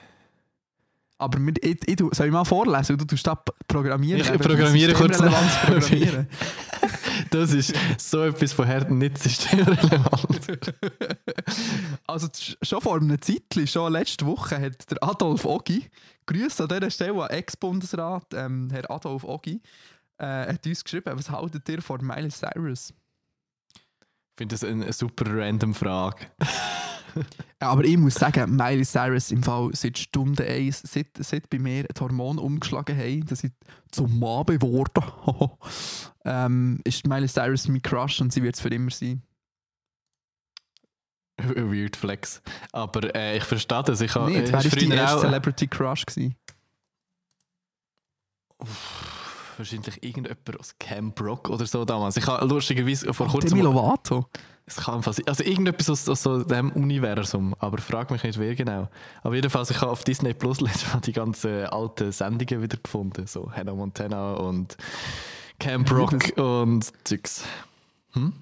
Aber 1.18 1.38
mit, 1.38 1.64
ich, 1.64 1.78
ich, 1.86 1.98
soll 2.12 2.26
ich 2.26 2.32
mal 2.32 2.44
vorlesen? 2.44 2.98
Du 2.98 3.04
tust 3.04 3.26
da 3.26 3.34
programmieren. 3.66 4.20
Ich 4.20 4.40
programmiere 4.40 4.92
kurz. 4.92 5.18
Programmieren. 5.18 6.28
Das 7.30 7.52
ist 7.52 7.74
so 7.98 8.22
etwas 8.22 8.52
von 8.52 8.66
her 8.66 8.88
nicht 8.88 9.18
systemrelevant. 9.18 10.74
also 12.06 12.28
schon 12.62 12.80
vor 12.80 12.96
einem 12.96 13.20
Zeitchen, 13.20 13.66
schon 13.66 13.92
letzte 13.92 14.26
Woche, 14.26 14.60
hat 14.60 14.90
der 14.90 15.02
Adolf 15.02 15.44
Ogi, 15.44 15.88
Grüße 16.26 16.62
an 16.62 16.68
dieser 16.68 16.90
Stelle 16.90 17.22
an 17.22 17.30
Ex-Bundesrat, 17.30 18.34
ähm, 18.34 18.68
Herr 18.70 18.90
Adolf 18.90 19.24
Ogi, 19.24 19.60
äh, 20.18 20.52
hat 20.52 20.66
uns 20.66 20.84
geschrieben, 20.84 21.16
was 21.16 21.30
haltet 21.30 21.68
ihr 21.68 21.82
von 21.82 22.04
Miley 22.04 22.30
Cyrus? 22.30 22.92
Ich 23.74 24.38
finde 24.38 24.54
das 24.54 24.64
eine 24.64 24.92
super 24.92 25.24
random 25.28 25.74
Frage. 25.74 26.26
Ja, 27.60 27.68
aber 27.70 27.84
ich 27.84 27.96
muss 27.96 28.14
sagen, 28.14 28.54
Miley 28.56 28.84
Cyrus 28.84 29.30
im 29.30 29.42
Fall 29.42 29.70
seit 29.72 29.98
Stunde 29.98 30.44
1, 30.46 30.82
seit, 30.82 31.08
seit 31.18 31.48
bei 31.50 31.58
mir 31.58 31.84
die 31.84 32.00
Hormone 32.00 32.40
umgeschlagen 32.40 32.96
haben, 32.96 33.26
dass 33.26 33.44
ich 33.44 33.52
zum 33.90 34.18
Mann 34.18 34.44
geworden 34.46 35.04
ähm, 36.24 36.80
ist 36.84 37.06
Miley 37.06 37.28
Cyrus 37.28 37.68
mein 37.68 37.82
Crush 37.82 38.20
und 38.20 38.32
sie 38.32 38.42
wird 38.42 38.54
es 38.56 38.60
für 38.60 38.68
immer 38.68 38.90
sein. 38.90 39.22
Ein 41.38 41.72
Weird 41.72 41.96
Flex. 41.96 42.42
Aber 42.72 43.14
äh, 43.14 43.36
ich 43.38 43.44
verstehe 43.44 43.82
das. 43.82 44.00
Ich 44.00 44.14
habe 44.14 44.30
Nicht, 44.30 44.52
äh, 44.52 44.60
früher 44.70 45.14
auch- 45.16 45.20
Celebrity 45.20 45.66
Crush 45.66 46.06
gewesen? 46.06 46.34
wahrscheinlich 49.58 50.02
irgendjemand 50.02 50.60
aus 50.60 50.74
Camp 50.78 51.20
Rock 51.20 51.48
oder 51.48 51.66
so 51.66 51.84
damals. 51.84 52.16
Ich 52.16 52.26
habe 52.26 52.46
lustigerweise 52.46 53.12
vor 53.12 53.26
kurzem... 53.28 53.50
Demi 53.50 53.62
Lovato. 53.62 54.26
Es 54.68 54.76
kann 54.78 55.00
fast, 55.00 55.26
also 55.28 55.44
irgendetwas 55.44 55.88
aus, 55.88 56.08
aus 56.08 56.22
so 56.24 56.42
dem 56.42 56.72
Universum, 56.72 57.54
aber 57.60 57.78
frag 57.78 58.10
mich 58.10 58.24
nicht, 58.24 58.36
wer 58.36 58.56
genau. 58.56 58.88
Aber 59.22 59.36
jedenfalls, 59.36 59.70
ich 59.70 59.80
habe 59.80 59.92
auf 59.92 60.02
Disney 60.02 60.34
Plus 60.34 60.60
letztes 60.60 60.92
Mal 60.92 61.00
die 61.00 61.12
ganzen 61.12 61.66
alten 61.66 62.10
Sendungen 62.10 62.62
wieder 62.62 62.76
gefunden, 62.76 63.28
so 63.28 63.50
Hannah 63.52 63.74
Montana 63.74 64.34
und 64.34 64.76
Camp 65.60 65.88
Rock 65.92 66.32
und 66.36 66.84
Zeugs. 67.04 67.44
Hm? 68.14 68.32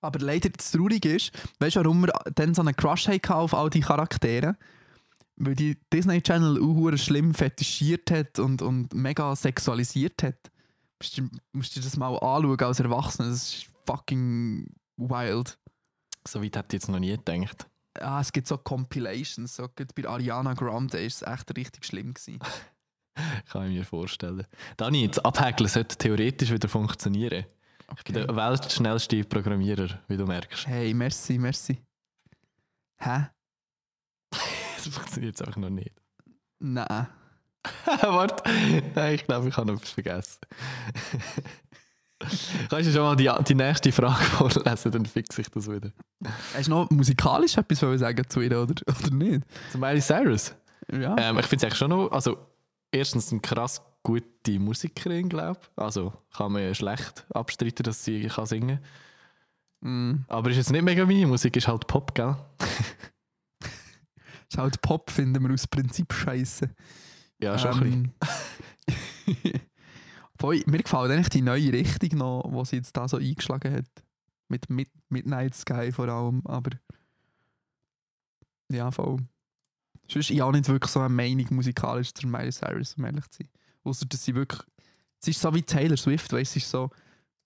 Aber 0.00 0.18
leider 0.18 0.48
das 0.48 0.72
Traurige 0.72 1.14
ist, 1.14 1.30
weißt 1.60 1.76
du, 1.76 1.80
warum 1.80 2.02
wir 2.02 2.12
dann 2.34 2.52
so 2.52 2.62
einen 2.62 2.74
Crush 2.74 3.06
hatten 3.06 3.32
auf 3.32 3.54
all 3.54 3.70
die 3.70 3.80
Charaktere? 3.80 4.56
Weil 5.36 5.54
die 5.54 5.78
Disney 5.92 6.20
Channel 6.20 6.60
auch 6.60 6.96
schlimm 6.96 7.32
fetischiert 7.32 8.10
hat 8.10 8.40
und, 8.40 8.60
und 8.60 8.92
mega 8.92 9.36
sexualisiert 9.36 10.22
hat. 10.24 10.50
Musst 11.00 11.16
du, 11.16 11.28
musst 11.52 11.76
du 11.76 11.80
dir 11.80 11.84
das 11.84 11.96
mal 11.96 12.16
anschauen 12.16 12.60
als 12.60 12.80
Erwachsener, 12.80 13.28
das 13.28 13.42
ist 13.42 13.66
fucking 13.86 14.66
wild. 15.00 15.58
So 16.26 16.42
weit 16.42 16.56
hätte 16.56 16.76
ich 16.76 16.82
jetzt 16.82 16.88
noch 16.88 16.98
nie 16.98 17.16
gedacht. 17.16 17.66
Ah, 17.98 18.20
es 18.20 18.32
gibt 18.32 18.46
so 18.46 18.56
Compilations, 18.56 19.56
so 19.56 19.68
bei 19.94 20.08
Ariana 20.08 20.54
Grande 20.54 21.02
ist 21.02 21.22
es 21.22 21.28
echt 21.28 21.56
richtig 21.56 21.84
schlimm 21.84 22.14
gewesen. 22.14 22.38
Kann 23.50 23.68
ich 23.68 23.78
mir 23.78 23.84
vorstellen. 23.84 24.46
Dani, 24.76 25.08
das 25.08 25.18
Abhäkeln 25.24 25.68
sollte 25.68 25.96
theoretisch 25.96 26.50
wieder 26.50 26.68
funktionieren. 26.68 27.44
Ich 27.96 28.04
bin 28.04 28.14
der 28.14 28.36
weltschnellste 28.36 29.24
Programmierer, 29.24 30.00
wie 30.06 30.16
du 30.16 30.24
merkst. 30.24 30.66
Hey, 30.66 30.94
merci, 30.94 31.38
merci. 31.38 31.82
Hä? 32.98 33.26
Das 34.82 34.94
funktioniert 34.94 35.38
jetzt 35.38 35.46
einfach 35.46 35.60
noch 35.60 35.68
nicht. 35.68 35.94
Nein. 36.58 37.06
Warte, 38.00 38.42
nein, 38.94 39.14
ich 39.14 39.26
glaube, 39.26 39.48
ich 39.48 39.56
habe 39.58 39.66
noch 39.66 39.76
etwas 39.76 39.90
vergessen. 39.90 40.38
Kannst 42.68 42.88
du 42.88 42.92
schon 42.92 43.02
mal 43.02 43.16
die, 43.16 43.30
die 43.48 43.54
nächste 43.54 43.92
Frage 43.92 44.22
vorlesen, 44.24 44.92
dann 44.92 45.06
fixe 45.06 45.40
ich 45.40 45.48
das 45.48 45.70
wieder. 45.70 45.90
Hast 46.54 46.66
du 46.66 46.70
noch 46.70 46.90
musikalisch 46.90 47.56
etwas 47.56 47.80
sagen 48.00 48.28
zu 48.28 48.40
ihr, 48.40 48.60
oder, 48.60 48.74
oder 48.86 49.14
nicht? 49.14 49.42
Zu 49.72 49.78
Miley 49.78 50.00
Cyrus. 50.00 50.54
Ja. 50.92 51.16
Ähm, 51.18 51.38
ich 51.38 51.46
finde 51.46 51.56
es 51.56 51.64
eigentlich 51.64 51.78
schon 51.78 51.90
noch, 51.90 52.10
also 52.10 52.38
erstens 52.92 53.32
eine 53.32 53.40
krass 53.40 53.82
gute 54.02 54.58
Musikerin, 54.58 55.28
glaube 55.28 55.60
ich. 55.62 55.82
Also 55.82 56.12
kann 56.36 56.52
man 56.52 56.62
ja 56.62 56.74
schlecht 56.74 57.26
abstreiten, 57.32 57.82
dass 57.84 58.04
sie 58.04 58.26
kann 58.26 58.46
singen 58.46 58.80
Mm. 59.82 60.24
Aber 60.28 60.50
ist 60.50 60.58
jetzt 60.58 60.72
nicht 60.72 60.82
mega 60.82 61.06
meine 61.06 61.26
Musik, 61.26 61.56
ist 61.56 61.66
halt 61.66 61.86
Pop, 61.86 62.14
gell? 62.14 62.36
Ist 64.50 64.58
halt 64.58 64.82
Pop, 64.82 65.10
finden 65.10 65.42
wir 65.42 65.54
aus 65.54 65.66
Prinzip 65.66 66.12
scheiße. 66.12 66.68
Ja, 67.40 67.58
schon 67.58 67.82
ein 67.82 68.12
bisschen. 69.26 69.60
Voll, 70.40 70.62
mir 70.64 70.78
gefällt 70.78 71.10
eigentlich 71.10 71.28
die 71.28 71.42
neue 71.42 71.70
Richtung 71.70 72.18
noch, 72.18 72.50
die 72.50 72.64
sie 72.64 72.76
jetzt 72.76 72.96
da 72.96 73.06
so 73.06 73.18
eingeschlagen 73.18 73.74
hat. 73.74 73.84
Mit, 74.48 74.70
mit 74.70 74.88
Midnight 75.10 75.54
Sky 75.54 75.92
vor 75.92 76.08
allem, 76.08 76.40
aber 76.46 76.70
ja, 78.72 78.90
voll. 78.90 79.18
Sonst 80.08 80.30
ich 80.30 80.40
auch 80.40 80.50
nicht 80.50 80.66
wirklich 80.66 80.90
so 80.90 81.00
eine 81.00 81.10
Meinung 81.10 81.46
musikalisch 81.50 82.14
zu 82.14 82.26
Miley 82.26 82.50
Cyrus, 82.50 82.94
um 82.94 83.04
ehrlich 83.04 83.28
zu 83.28 83.42
sein. 83.42 83.50
Außer 83.84 84.06
dass 84.06 84.24
sie 84.24 84.34
wirklich. 84.34 84.62
Sie 85.18 85.32
ist 85.32 85.40
so 85.40 85.54
wie 85.54 85.62
Taylor 85.62 85.98
Swift, 85.98 86.32
weißt 86.32 86.56
du, 86.56 86.60
so. 86.60 86.90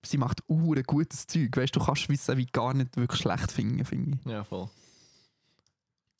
Sie 0.02 0.18
macht 0.18 0.42
uhr 0.48 0.80
gutes 0.82 1.26
Zeug, 1.26 1.56
weißt 1.56 1.74
du, 1.74 1.80
du 1.80 1.86
kannst 1.86 2.08
wissen, 2.08 2.36
wie 2.36 2.46
gar 2.46 2.74
nicht 2.74 2.96
wirklich 2.96 3.20
schlecht 3.20 3.50
finden, 3.50 3.84
finde 3.84 4.18
ich. 4.18 4.30
Ja, 4.30 4.44
voll. 4.44 4.68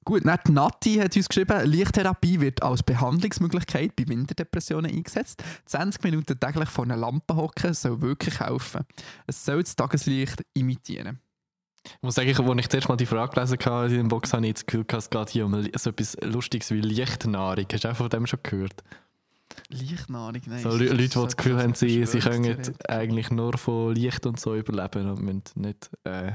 Gut, 0.05 0.22
die 0.24 0.52
Nati 0.52 0.96
hat 0.96 1.16
uns 1.16 1.28
geschrieben, 1.28 1.64
Lichttherapie 1.64 2.40
wird 2.40 2.62
als 2.62 2.82
Behandlungsmöglichkeit 2.82 3.96
bei 3.96 4.07
Winterdepressionen 4.07 4.90
eingesetzt. 4.90 5.42
20 5.66 6.02
Minuten 6.05 6.38
täglich 6.38 6.68
vor 6.68 6.84
einer 6.84 6.96
Lampe 6.96 7.36
hocken 7.36 7.72
soll 7.72 8.00
wirklich 8.02 8.38
helfen. 8.40 8.82
Es 9.26 9.44
soll 9.44 9.62
das 9.62 9.76
Tageslicht 9.76 10.44
imitieren. 10.52 11.20
Ich 11.86 12.02
muss 12.02 12.14
sagen, 12.14 12.28
als 12.34 12.59
ich 12.61 12.68
zuerst 12.68 12.88
mal 12.88 12.96
die 12.96 13.07
Frage 13.07 13.32
gelesen 13.32 13.59
habe 13.64 13.86
in 13.88 13.94
der 13.94 14.09
Box, 14.09 14.32
habe 14.32 14.46
ich 14.46 14.55
das 14.55 14.66
Gefühl, 14.66 14.86
es 14.90 15.11
geht 15.11 15.30
hier 15.30 15.46
um 15.46 15.62
so 15.76 15.90
etwas 15.90 16.16
Lustiges 16.22 16.70
wie 16.70 16.80
Lichtnahrung. 16.80 17.66
Hast 17.72 17.84
du 17.84 17.90
auch 17.90 17.96
von 17.96 18.09
dem 18.09 18.26
schon 18.26 18.40
gehört? 18.42 18.82
Lichtnahrung, 19.68 20.40
nein. 20.46 20.62
So 20.62 20.70
Leu- 20.70 20.88
Leute, 20.88 20.96
die 20.96 21.09
das 21.09 21.36
Gefühl 21.36 21.59
haben, 21.59 21.74
sie, 21.74 22.05
sie 22.07 22.18
können 22.18 22.59
eigentlich 22.88 23.30
nur 23.30 23.57
von 23.59 23.94
Licht 23.94 24.26
und 24.26 24.40
so 24.40 24.55
überleben 24.55 25.11
und 25.11 25.22
müssen 25.22 25.42
nicht 25.61 25.90
äh, 26.05 26.32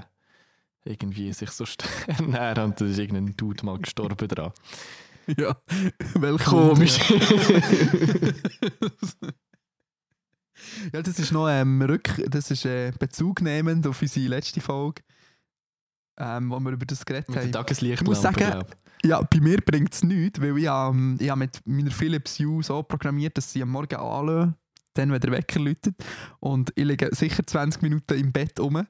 irgendwie 0.86 1.32
sich 1.34 1.52
so 1.52 1.66
ernähren. 2.08 2.66
Und 2.66 2.82
da 2.82 2.86
ist 2.86 2.98
irgendein 2.98 3.36
Dude 3.36 3.66
mal 3.66 3.78
gestorben 3.78 4.28
dran. 4.28 4.52
Ja, 5.38 5.56
welch 6.16 6.44
Komisch. 6.44 6.98
ja, 10.92 11.02
das 11.04 11.20
ist 11.20 11.32
noch 11.32 11.48
ähm, 11.48 11.82
Rück 11.82 12.10
das 12.30 12.50
ist 12.50 12.66
äh, 12.66 12.92
bezugnehmend 12.98 13.86
auf 13.86 14.02
unsere 14.02 14.28
letzte 14.28 14.60
Folge, 14.60 15.04
ähm, 16.18 16.50
wo 16.50 16.60
wir 16.60 16.72
über 16.72 16.86
das 16.86 17.06
geredet 17.06 17.36
haben. 17.36 17.52
Tageslichtlampe, 17.52 18.04
Ich 18.04 18.08
muss 18.08 18.22
sagen. 18.22 18.64
Ja, 19.06 19.22
bei 19.22 19.40
mir 19.40 19.62
bringt 19.62 19.94
es 19.94 20.04
nichts, 20.04 20.42
weil 20.42 20.58
ich, 20.58 20.66
ähm, 20.66 21.18
ich 21.20 21.30
habe 21.30 21.40
mit 21.40 21.62
meiner 21.66 21.92
Philips 21.92 22.40
Hue 22.40 22.64
so 22.64 22.84
programmiert, 22.84 23.38
dass 23.38 23.54
sie 23.54 23.62
am 23.62 23.70
Morgen 23.70 23.96
anlösen, 23.96 24.56
dann, 24.94 25.12
wenn 25.12 25.22
der 25.22 25.32
Wecker 25.32 25.60
läutet. 25.60 25.96
Und 26.40 26.74
ich 26.76 26.84
liege 26.84 27.10
sicher 27.14 27.46
20 27.46 27.82
Minuten 27.82 28.18
im 28.18 28.32
Bett 28.34 28.60
rum 28.60 28.86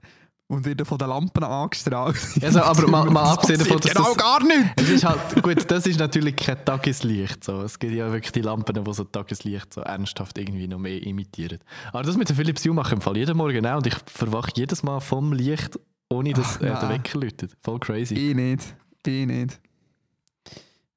und 0.50 0.66
werde 0.66 0.84
von 0.84 0.98
den 0.98 1.10
Lampen 1.10 1.44
angestrahlt. 1.44 2.18
Also, 2.42 2.62
aber 2.62 2.88
mal, 2.88 3.10
mal 3.10 3.34
abgesehen 3.34 3.60
davon, 3.60 3.80
dass 3.80 3.92
genau 3.92 4.14
das, 4.14 4.18
gar 4.18 4.44
nicht! 4.44 4.82
es 4.82 4.90
ist 4.90 5.06
halt, 5.06 5.44
gut, 5.44 5.70
das 5.70 5.86
ist 5.86 6.00
natürlich 6.00 6.36
kein 6.36 6.64
Tageslicht. 6.66 7.44
So. 7.44 7.62
Es 7.62 7.78
gibt 7.78 7.94
ja 7.94 8.12
wirklich 8.12 8.32
die 8.32 8.42
Lampen, 8.42 8.84
die 8.84 8.94
so 8.94 9.04
Tageslicht 9.04 9.74
so 9.74 9.82
ernsthaft 9.82 10.38
irgendwie 10.40 10.68
noch 10.68 10.80
mehr 10.80 11.02
imitieren. 11.04 11.60
Aber 11.94 12.02
das 12.02 12.18
mit 12.18 12.30
der 12.30 12.36
Philips 12.36 12.66
Hue 12.66 12.74
mache 12.74 12.90
ich 12.90 12.94
im 12.94 13.02
Fall 13.02 13.18
jeden 13.18 13.38
Morgen 13.38 13.66
auch 13.66 13.78
und 13.78 13.88
ich 13.88 13.96
verwache 14.08 14.52
jedes 14.56 14.82
Mal 14.82 15.00
vom 15.00 15.34
Licht, 15.34 15.80
ohne 16.10 16.34
dass 16.34 16.58
Ach, 16.58 16.62
äh, 16.62 16.66
der 16.66 16.74
nein. 16.82 16.90
Wecker 16.90 17.20
läutet. 17.20 17.52
Voll 17.62 17.80
crazy. 17.80 18.16
Ich 18.16 18.36
nicht. 18.36 18.76
Ich 19.06 19.28
nicht. 19.28 19.60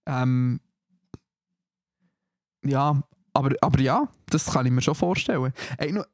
Ähm, 0.07 0.61
ja, 2.65 3.03
aber, 3.35 3.55
aber 3.61 3.81
ja, 3.81 4.09
das 4.31 4.47
kann 4.47 4.65
ich 4.65 4.73
mir 4.73 4.83
schon 4.83 4.95
vorstellen. 4.95 5.53
Ey, 5.77 5.93
nur, 5.93 6.07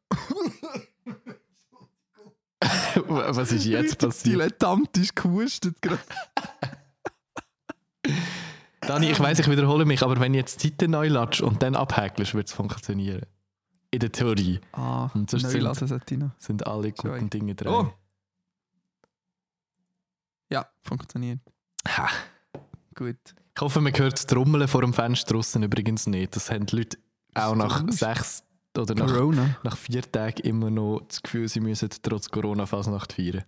Was 3.09 3.53
ist 3.53 3.65
jetzt 3.65 3.83
richtig 3.85 3.99
passiert? 3.99 4.27
Dilettantisch 4.35 5.15
gehustet 5.15 5.81
gerade. 5.81 6.01
Dani, 8.81 9.11
ich 9.11 9.21
weiß, 9.21 9.39
ich 9.41 9.49
wiederhole 9.51 9.85
mich, 9.85 10.03
aber 10.03 10.19
wenn 10.21 10.33
ich 10.35 10.39
jetzt 10.39 10.63
die 10.63 10.69
Seite 10.69 10.89
neu 10.89 11.09
latsch 11.09 11.41
und 11.41 11.63
dann 11.63 11.77
abhäkelst, 11.77 12.35
wird 12.35 12.49
es 12.49 12.53
funktionieren. 12.55 13.23
In 13.91 14.01
der 14.01 14.13
Theorie 14.13 14.61
Ah, 14.73 15.09
Und 15.15 15.31
sonst 15.31 15.45
neu 15.45 15.75
sind- 15.75 16.33
sind 16.39 16.67
alle 16.67 16.93
guten 16.93 17.09
Sorry. 17.09 17.29
Dinge 17.31 17.55
drin. 17.55 17.73
Oh. 17.73 17.93
Ja, 20.51 20.67
funktioniert. 20.83 21.41
Ha. 21.87 22.09
Gut. 22.95 23.17
Ich 23.55 23.61
hoffe, 23.63 23.81
man 23.81 23.93
hört 23.97 24.15
das 24.15 24.27
Trommeln 24.27 24.69
vor 24.69 24.81
dem 24.83 24.95
Fenster 24.95 25.35
draussen 25.35 25.63
übrigens 25.63 26.07
nicht. 26.07 26.35
Das 26.37 26.51
haben 26.51 26.67
die 26.67 26.77
Leute 26.77 26.99
auch 27.35 27.55
nach 27.55 27.83
sechs 27.91 28.43
oder 28.77 28.95
nach, 28.95 29.07
Corona. 29.07 29.57
nach 29.63 29.77
vier 29.77 30.03
Tagen 30.03 30.41
immer 30.43 30.71
noch 30.71 31.01
das 31.09 31.23
Gefühl, 31.23 31.49
sie 31.49 31.61
müssen 31.61 31.89
trotz 32.03 32.29
Corona 32.29 32.67
Fasnacht 32.67 33.13
feiern. 33.13 33.45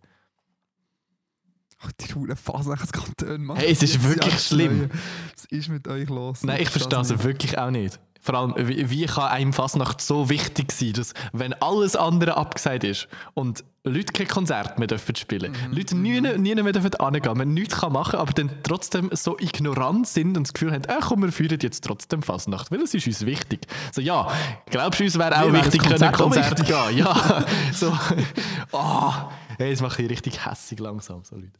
Ach, 1.82 1.92
die 1.92 2.12
Ruhe 2.12 2.36
Fasnachtskantone 2.36 3.38
machen. 3.38 3.60
Hey, 3.60 3.72
es 3.72 3.82
ist 3.82 4.02
wirklich 4.02 4.38
schlimm. 4.38 4.90
Was 5.34 5.44
ist 5.46 5.68
mit 5.68 5.88
euch 5.88 6.08
los? 6.08 6.42
Nein, 6.42 6.60
ich 6.60 6.68
verstehe 6.68 7.00
es 7.00 7.22
wirklich 7.22 7.56
auch 7.56 7.70
nicht. 7.70 7.98
Vor 8.20 8.34
allem, 8.34 8.54
wie, 8.56 8.90
wie 8.90 9.06
kann 9.06 9.30
einem 9.30 9.52
Fasnacht 9.52 10.00
so 10.00 10.28
wichtig 10.28 10.72
sein, 10.72 10.92
dass 10.92 11.14
wenn 11.32 11.54
alles 11.54 11.96
andere 11.96 12.36
abgesagt 12.36 12.84
ist 12.84 13.08
und 13.34 13.64
Leute 13.82 14.12
kein 14.12 14.28
Konzert 14.28 14.78
mehr 14.78 14.88
dürfen 14.88 15.16
spielen, 15.16 15.54
Leute 15.70 15.96
nie, 15.96 16.20
nie 16.20 16.54
mehr 16.54 16.72
dürfen 16.72 16.90
hingehen, 17.00 17.38
man 17.38 17.54
nichts 17.54 17.80
kann 17.80 17.94
machen, 17.94 18.18
aber 18.18 18.32
dann 18.34 18.50
trotzdem 18.62 19.08
so 19.12 19.38
ignorant 19.38 20.06
sind 20.06 20.36
und 20.36 20.46
das 20.46 20.52
Gefühl 20.52 20.72
haben, 20.72 20.84
äh, 20.84 20.98
komm, 21.00 21.22
wir 21.22 21.32
feiern 21.32 21.58
jetzt 21.62 21.82
trotzdem 21.82 22.22
Fasnacht, 22.22 22.70
weil 22.70 22.82
es 22.82 22.92
ist 22.92 23.06
uns 23.06 23.24
wichtig. 23.24 23.60
So, 23.92 24.02
ja, 24.02 24.28
glaubst 24.66 25.00
du, 25.00 25.04
uns 25.04 25.18
wäre 25.18 25.34
auch 25.40 25.50
wäre 25.50 25.64
wichtig, 25.64 25.80
können 25.80 26.12
Konzert 26.12 26.14
Konzert 26.14 26.66
gehen? 26.66 26.98
Ja, 26.98 27.44
so, 27.72 27.90
oh, 28.72 29.12
hey, 29.56 29.70
das 29.70 29.80
macht 29.80 29.98
mich 29.98 30.10
richtig 30.10 30.44
hässig 30.44 30.78
langsam, 30.78 31.24
so 31.24 31.36
Leute. 31.36 31.52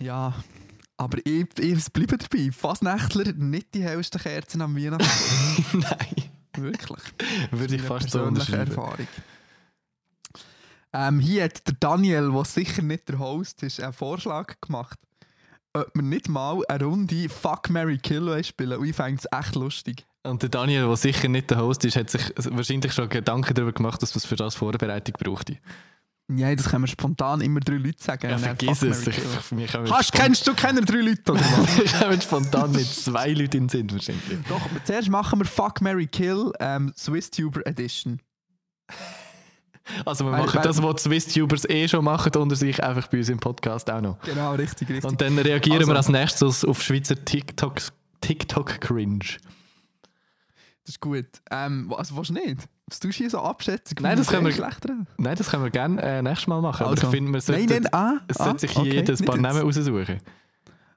Ja, 0.00 0.34
aber 0.98 1.18
ich, 1.24 1.46
ich 1.58 1.92
bleibe 1.92 2.18
dabei. 2.18 2.50
Fasnächtler 2.50 3.32
nicht 3.32 3.72
die 3.74 3.82
hellsten 3.82 4.20
Kerzen 4.20 4.60
am 4.60 4.76
Weihnachten. 4.76 5.06
Nein, 5.78 6.30
Wirklich. 6.56 7.02
würde 7.50 7.76
ich 7.76 7.82
fast 7.82 8.10
so 8.10 8.18
persönliche 8.18 8.52
unterschreiben. 8.52 8.70
Erfahrung. 8.70 9.08
Ähm, 10.92 11.20
hier 11.20 11.44
hat 11.44 11.66
der 11.66 11.74
Daniel, 11.78 12.32
der 12.32 12.44
sicher 12.44 12.82
nicht 12.82 13.08
der 13.08 13.18
Host 13.18 13.62
ist, 13.62 13.80
einen 13.80 13.92
Vorschlag 13.92 14.60
gemacht, 14.60 14.98
ob 15.74 15.90
wir 15.94 16.02
nicht 16.02 16.28
mal 16.28 16.62
eine 16.68 16.84
Runde 16.84 17.28
Fuck, 17.28 17.70
Mary 17.70 17.98
Kill 17.98 18.42
spielen. 18.42 18.78
Und 18.78 18.86
ich 18.86 18.96
fände 18.96 19.20
es 19.22 19.38
echt 19.38 19.54
lustig. 19.54 20.06
Und 20.24 20.42
der 20.42 20.48
Daniel, 20.48 20.86
der 20.86 20.96
sicher 20.96 21.28
nicht 21.28 21.50
der 21.50 21.58
Host 21.58 21.84
ist, 21.84 21.96
hat 21.96 22.10
sich 22.10 22.32
wahrscheinlich 22.36 22.92
schon 22.92 23.08
Gedanken 23.08 23.54
darüber 23.54 23.72
gemacht, 23.72 24.02
dass 24.02 24.14
man 24.14 24.22
für 24.22 24.36
das 24.36 24.56
Vorbereitung 24.56 25.14
brauchte. 25.18 25.58
Ja, 26.30 26.54
das 26.54 26.68
können 26.68 26.82
wir 26.84 26.88
spontan 26.88 27.40
immer 27.40 27.60
drei 27.60 27.76
Leute 27.76 28.02
sagen. 28.02 28.28
Ja, 28.30 28.36
vergiss 28.36 28.82
es. 28.82 29.06
Ich, 29.06 29.50
mich 29.50 29.72
Hast, 29.72 30.12
kennst 30.12 30.46
du 30.46 30.54
keine 30.54 30.82
drei 30.82 30.98
Leute, 31.00 31.32
oder 31.32 31.40
was? 31.40 31.78
ich 31.84 31.98
komme 31.98 32.20
spontan 32.20 32.70
mit 32.72 32.86
zwei 32.86 33.30
Leuten 33.30 33.56
in 33.56 33.66
den 33.66 33.68
Sinn 33.70 33.90
wahrscheinlich. 33.90 34.38
Doch, 34.46 34.60
zuerst 34.84 35.08
machen 35.08 35.38
wir 35.38 35.46
Fuck, 35.46 35.80
Mary 35.80 36.06
Kill 36.06 36.52
ähm, 36.60 36.92
SwissTuber 36.94 37.66
Edition. 37.66 38.20
Also 40.04 40.24
wir 40.26 40.32
Weil- 40.32 40.40
machen 40.40 40.56
weil- 40.56 40.62
das, 40.62 40.82
was 40.82 41.02
Swiss-Tubers 41.04 41.64
eh 41.70 41.88
schon 41.88 42.04
machen, 42.04 42.30
unter 42.36 42.56
sich 42.56 42.82
einfach 42.82 43.08
bei 43.08 43.18
uns 43.18 43.30
im 43.30 43.38
Podcast 43.38 43.90
auch 43.90 44.02
noch. 44.02 44.18
Genau, 44.20 44.54
richtig, 44.54 44.88
richtig. 44.90 45.10
Und 45.10 45.18
dann 45.20 45.38
reagieren 45.38 45.78
Also- 45.78 45.90
wir 45.92 45.96
als 45.96 46.08
nächstes 46.10 46.62
auf 46.64 46.82
Schweizer 46.82 47.24
TikTok, 47.24 47.80
TikTok. 48.20 48.80
Das 48.80 49.38
ist 50.94 51.00
gut. 51.00 51.26
Ähm, 51.50 51.86
was 51.88 52.14
willst 52.14 52.30
du 52.30 52.34
nicht? 52.34 52.68
Was 52.88 53.00
tust 53.00 53.18
du 53.18 53.22
hier 53.22 53.30
so 53.30 53.38
abschätzen? 53.40 53.98
Nein, 54.00 54.16
das 54.16 54.28
können 54.28 54.46
wir-. 54.46 55.06
Nein, 55.18 55.36
das 55.36 55.50
können 55.50 55.62
wir 55.62 55.70
gerne 55.70 56.00
äh, 56.00 56.22
nächstes 56.22 56.46
Mal 56.46 56.62
machen. 56.62 56.82
Aber 56.84 56.90
Also. 56.92 57.06
ich 57.06 57.10
finde, 57.10 57.30
man 57.30 57.40
sollte, 57.40 57.66
Nein, 57.66 57.82
nein, 57.82 57.94
ah, 57.94 58.20
es 58.28 58.40
ah, 58.40 58.44
sollte 58.44 58.60
sich 58.60 58.70
hier 58.70 58.80
okay, 58.80 58.94
jeder 58.94 59.12
ein 59.12 59.16
nicht 59.16 59.26
paar. 59.26 59.36
Namen 59.36 59.60
raussuchen. 59.60 60.20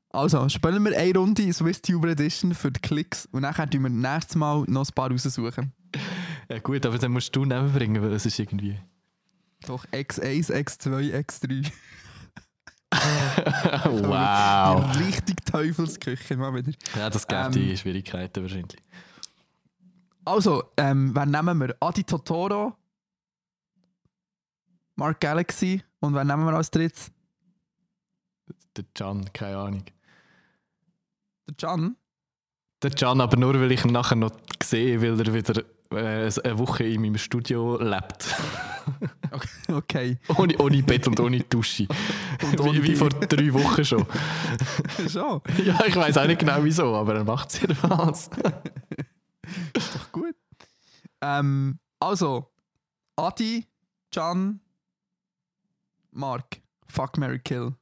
Also, 0.09 0.49
spielen 0.49 0.83
wir 0.83 0.97
eine 0.97 1.17
Runde 1.17 1.51
SwissTuber 1.53 2.09
Edition 2.09 2.53
für 2.53 2.71
die 2.71 2.79
Klicks 2.79 3.27
und 3.31 3.43
dann 3.43 3.53
tun 3.69 3.83
wir 3.83 3.89
nächstes 3.89 4.35
Mal 4.35 4.63
noch 4.67 4.87
ein 4.87 4.93
paar 4.93 5.11
raussuchen. 5.11 5.73
Ja 6.49 6.59
gut, 6.59 6.85
aber 6.85 6.97
dann 6.97 7.11
musst 7.11 7.35
du 7.35 7.45
Namen 7.45 7.71
bringen, 7.73 8.01
weil 8.01 8.11
es 8.13 8.25
ist 8.25 8.39
irgendwie... 8.39 8.77
Doch 9.67 9.85
X1, 9.87 10.51
X2, 10.51 11.13
X3. 11.13 11.71
wow. 14.03 14.97
Richtig 14.97 15.45
Teufelsküche 15.45 16.35
mal 16.35 16.53
wieder. 16.53 16.71
Ja, 16.97 17.09
das 17.09 17.27
gibt 17.27 17.39
Ähm, 17.45 17.51
die 17.53 17.77
Schwierigkeiten 17.77 18.41
wahrscheinlich. 18.41 18.77
Also, 20.23 20.63
ähm, 20.77 21.15
wer 21.15 21.25
nehmen 21.25 21.59
wir? 21.59 21.75
Adi 21.79 22.03
Totoro, 22.03 22.73
Mark 24.95 25.19
Galaxy 25.19 25.83
und 25.99 26.13
wer 26.13 26.23
nehmen 26.23 26.45
wir 26.45 26.53
als 26.53 26.69
drittes? 26.69 27.11
Der 28.77 28.85
Can, 28.93 29.31
keine 29.33 29.57
Ahnung. 29.57 29.83
Der 31.47 31.55
Can. 31.55 31.95
Der 32.83 32.91
Can, 32.91 33.19
aber 33.19 33.37
nur 33.37 33.53
weil 33.59 33.71
ich 33.71 33.83
ihn 33.83 33.91
nachher 33.91 34.15
noch 34.15 34.31
sehe, 34.63 35.01
weil 35.01 35.19
er 35.19 35.33
wieder 35.33 35.63
äh, 35.91 36.31
eine 36.43 36.57
Woche 36.59 36.83
in 36.83 37.01
meinem 37.01 37.17
Studio 37.17 37.77
lebt. 37.81 38.35
Okay. 39.69 40.17
ohne, 40.35 40.57
ohne 40.57 40.83
Bett 40.83 41.07
und 41.07 41.19
ohne 41.19 41.39
Dusche. 41.41 41.87
Und 42.41 42.59
ohne 42.59 42.83
wie, 42.83 42.89
wie 42.89 42.95
vor 42.95 43.09
drei 43.09 43.53
Wochen 43.53 43.85
schon. 43.85 44.05
Schon. 45.07 45.41
ja, 45.63 45.79
ich 45.85 45.95
weiß 45.95 46.17
auch 46.17 46.27
nicht 46.27 46.39
genau 46.39 46.57
wieso, 46.63 46.93
aber 46.95 47.15
er 47.15 47.23
macht 47.23 47.49
es 47.49 47.61
jedenfalls. 47.61 48.29
Ist 49.75 49.95
doch 49.95 50.11
gut. 50.11 50.35
Ähm, 51.21 51.79
also, 51.99 52.51
Adi, 53.15 53.67
Can, 54.11 54.59
Mark. 56.11 56.61
Fuck, 56.87 57.17
Mary 57.17 57.39
Kill. 57.39 57.75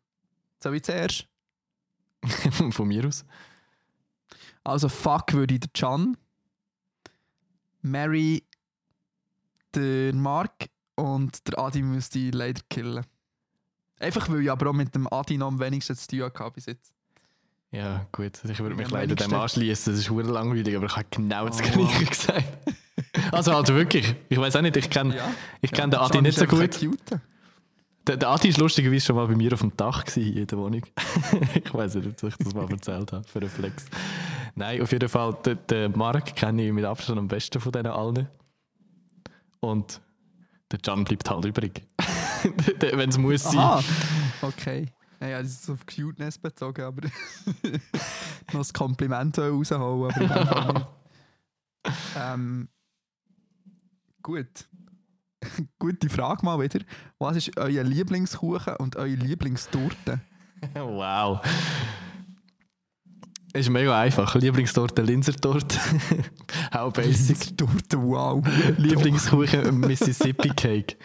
Soll 0.62 0.76
ich 0.76 0.84
zuerst? 0.84 1.28
Von 2.72 2.88
mir 2.88 3.07
aus. 3.07 3.26
Also, 4.64 4.89
fuck 4.89 5.34
würde 5.34 5.55
ich 5.55 5.62
den 5.62 5.74
Can. 5.74 6.18
Mary, 7.82 8.45
der 9.74 10.14
Mark 10.14 10.70
und 10.95 11.47
der 11.47 11.57
Adi 11.60 11.82
müsste 11.82 12.20
ich 12.20 12.34
leider 12.34 12.62
killen. 12.70 13.05
Einfach 13.99 14.30
weil 14.30 14.41
ich 14.41 14.51
aber 14.51 14.70
auch 14.70 14.74
mit 14.74 14.93
dem 14.95 15.12
Adi 15.12 15.38
noch 15.38 15.47
am 15.47 15.60
wenigsten 15.60 15.95
zu 15.95 16.07
tun 16.07 16.24
hatte 16.24 16.51
bis 16.51 16.66
jetzt. 16.66 16.93
Ja, 17.72 18.06
gut. 18.12 18.40
Ich 18.50 18.60
würde 18.60 18.76
mich 18.76 18.88
Am 18.88 18.94
leider 18.94 19.16
dem 19.16 19.34
anschließen. 19.34 19.94
Das 19.94 20.00
ist 20.02 20.10
hure 20.10 20.24
langweilig, 20.24 20.76
aber 20.76 20.88
ich 20.88 20.96
habe 20.96 21.06
genau 21.12 21.48
das 21.48 21.60
Oh. 21.62 21.64
Gleiche 21.72 22.06
gesagt. 22.10 22.44
also 23.32 23.54
halt 23.54 23.68
wirklich. 23.70 24.16
Ich 24.28 24.38
weiß 24.40 24.56
auch 24.56 24.62
nicht, 24.62 24.76
ich 24.78 24.90
kenne 24.90 25.16
Ja. 25.16 25.30
ich 25.62 25.72
kenn 25.72 25.92
Ja, 25.92 26.00
den 26.00 26.06
Adi 26.06 26.22
nicht 26.24 26.38
so 26.38 26.46
gut. 26.48 26.80
Der, 28.08 28.18
der 28.18 28.30
Adi 28.30 28.48
ist 28.48 28.58
lustigerweise 28.58 29.06
schon 29.06 29.16
mal 29.18 29.28
bei 29.28 29.36
mir 29.36 29.54
auf 29.54 29.60
dem 29.60 29.76
Dach 29.78 30.04
gewesen, 30.04 30.36
in 30.36 30.48
der 30.48 30.58
Wohnung. 30.58 30.82
ich 31.54 31.72
weiß 31.74 31.96
nicht, 31.96 32.08
ob 32.24 32.30
ich 32.30 32.36
das 32.38 32.54
mal 32.56 32.70
erzählt 32.72 33.12
habe, 33.14 33.24
für 33.28 33.40
einen 33.40 33.50
Flex. 33.50 33.86
Nein, 34.56 34.82
auf 34.82 34.92
jeden 34.92 35.08
Fall, 35.10 35.38
den, 35.46 35.60
den 35.70 35.92
Mark 35.92 36.36
kenne 36.36 36.66
ich 36.66 36.74
mit 36.74 36.86
Abstand 36.86 37.20
am 37.20 37.28
besten 37.28 37.60
von 37.62 37.72
denen 37.72 37.92
allen. 37.92 38.28
Und 39.60 40.02
der 40.72 40.80
Can 40.80 41.04
bleibt 41.04 41.30
halt 41.30 41.46
übrig. 41.46 41.84
Wenn 42.80 43.10
es 43.10 43.18
muss 43.20 43.44
sein. 43.44 43.58
Aha. 43.60 43.84
Okay. 44.42 44.88
Naja, 45.20 45.42
das 45.42 45.52
ist 45.52 45.70
auf 45.70 45.86
Cuteness 45.86 46.38
bezogen, 46.38 46.82
aber 46.82 47.02
noch 48.54 48.66
ein 48.66 48.74
Kompliment 48.74 49.38
rausholen, 49.38 50.12
aber 50.32 50.90
ähm, 52.18 52.70
Gut. 54.22 54.68
Gute 55.80 56.10
Frage 56.10 56.46
mal 56.46 56.60
wieder. 56.60 56.80
Was 57.18 57.38
ist 57.38 57.58
euer 57.58 57.84
Lieblingskuchen 57.84 58.76
und 58.78 58.96
eure 58.96 59.08
Lieblingstorte? 59.08 60.20
Wow. 60.74 61.40
Ist 63.54 63.70
mega 63.70 64.00
einfach. 64.00 64.36
Lieblingstorte 64.36 65.02
Linsertorte. 65.02 65.80
How 66.74 66.94
basic. 66.94 67.58
Torte, 67.58 68.00
wow. 68.02 68.46
Lieblingskuchen 68.78 69.80
Mississippi 69.80 70.50
Cake. 70.50 70.98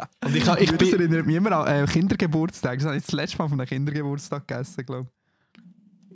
Und 0.24 0.34
ich, 0.36 0.48
ha- 0.48 0.56
ich 0.58 0.70
das 0.72 0.92
erinnert 0.92 1.26
mich 1.26 1.36
immer 1.36 1.52
an 1.52 1.84
äh, 1.84 1.86
Kindergeburtstag. 1.86 2.78
Das 2.78 2.86
habe 2.86 2.96
ich 2.96 3.04
das 3.04 3.12
letzte 3.12 3.38
Mal 3.38 3.48
von 3.48 3.60
einem 3.60 3.68
Kindergeburtstag 3.68 4.46
gegessen, 4.48 4.84
glaube 4.86 5.08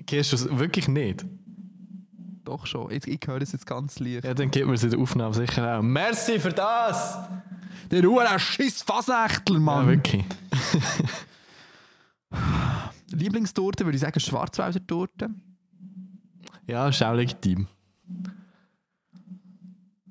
Gehst 0.06 0.32
du 0.32 0.36
es 0.36 0.58
wirklich 0.58 0.88
nicht? 0.88 1.22
ich. 1.22 1.28
Doch 2.44 2.64
schon. 2.66 2.90
Ich, 2.92 3.06
ich 3.08 3.20
höre 3.26 3.42
es 3.42 3.52
jetzt 3.52 3.66
ganz 3.66 3.98
leicht. 3.98 4.24
Ja, 4.24 4.32
dann 4.34 4.50
gibt 4.50 4.66
mir 4.68 4.74
es 4.74 4.84
in 4.84 4.90
der 4.90 5.00
Aufnahme 5.00 5.34
sicher 5.34 5.78
auch. 5.78 5.82
Merci 5.82 6.38
für 6.38 6.52
das! 6.52 7.18
Der 7.90 8.04
Ruhe, 8.04 8.24
Schiss 8.38 8.82
Fasnächtler, 8.82 9.54
Ja, 9.56 9.60
Mann. 9.60 9.86
wirklich. 9.88 10.24
Lieblingstorte 13.10 13.84
würde 13.84 13.96
ich 13.96 14.02
sagen 14.02 14.18
Schwarzwälder 14.20 14.84
Torte. 14.86 15.30
Ja, 16.66 16.88
ist 16.88 17.02
auch 17.02 17.14
legitim. 17.14 17.66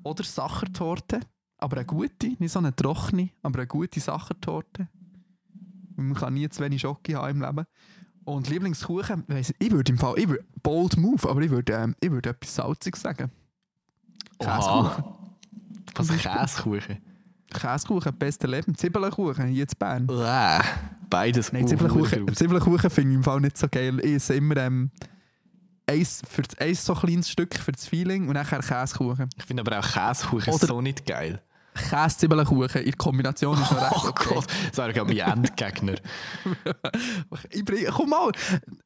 Oder 0.02 0.24
Sachertorte. 0.24 1.20
Aber 1.58 1.76
eine 1.76 1.86
gute, 1.86 2.28
nicht 2.38 2.50
so 2.50 2.58
eine 2.58 2.74
trockene, 2.74 3.30
aber 3.42 3.60
eine 3.60 3.66
gute 3.66 4.00
Sachertorte. 4.00 4.88
Man 5.96 6.14
kann 6.14 6.34
nie 6.34 6.48
zu 6.48 6.62
wenig 6.62 6.82
Schocke 6.82 7.16
haben 7.16 7.30
im 7.30 7.42
Leben. 7.42 7.66
Und 8.24 8.48
Lieblingskuchen, 8.48 9.24
weiss 9.28 9.50
ich, 9.50 9.56
ich 9.58 9.70
würde 9.70 9.92
im 9.92 9.98
Fall, 9.98 10.18
ich 10.18 10.28
würde, 10.28 10.44
bold 10.62 10.96
move, 10.96 11.28
aber 11.28 11.40
ich 11.42 11.50
würde, 11.50 11.72
ähm, 11.72 11.94
ich 12.00 12.10
würde 12.10 12.30
etwas 12.30 12.54
Salziges 12.56 13.00
sagen. 13.00 13.30
Käsekuchen. 14.38 15.04
Was 15.94 16.08
Beispiel. 16.08 16.32
Käsekuchen? 16.32 16.98
Käsekuchen, 17.54 18.18
beste 18.18 18.46
Leben. 18.46 18.76
Zwiebelkuchen, 18.76 19.46
hier 19.46 19.62
in 19.62 19.78
Bern. 19.78 20.10
Uah, 20.10 20.60
Beides. 21.08 21.52
Nein, 21.52 21.68
Zwiebelkuchen, 21.68 22.34
Zwiebelkuchen 22.34 22.90
finde 22.90 23.10
ich 23.12 23.16
im 23.16 23.22
Fall 23.22 23.40
nicht 23.40 23.56
so 23.56 23.68
geil. 23.70 24.00
Ich 24.00 24.14
esse 24.14 24.34
immer 24.34 24.56
ähm, 24.56 24.90
eins, 25.86 26.22
für, 26.28 26.42
eins 26.58 26.84
so 26.84 26.94
kleines 26.94 27.30
Stück 27.30 27.54
für 27.54 27.72
das 27.72 27.86
Feeling 27.86 28.28
und 28.28 28.34
nachher 28.34 28.60
Käsekuchen. 28.60 29.28
Ich 29.36 29.44
finde 29.44 29.62
aber 29.62 29.78
auch 29.78 29.88
Käsekuchen 29.92 30.52
Oder- 30.52 30.66
so 30.66 30.80
nicht 30.80 31.06
geil. 31.06 31.42
Käse-Zwiebelkuchen 31.76 32.82
in 32.82 32.96
Kombination 32.96 33.60
ist 33.60 33.70
noch 33.70 33.82
recht 33.82 33.92
Oh 34.04 34.08
okay. 34.08 34.34
Gott, 34.34 34.46
das 34.70 34.78
wäre 34.78 34.92
gerade 34.94 35.14
mein 35.14 35.32
Endgegner. 35.32 35.94
Ich 37.50 37.64
bring, 37.64 37.86
komm 37.90 38.10
mal, 38.10 38.32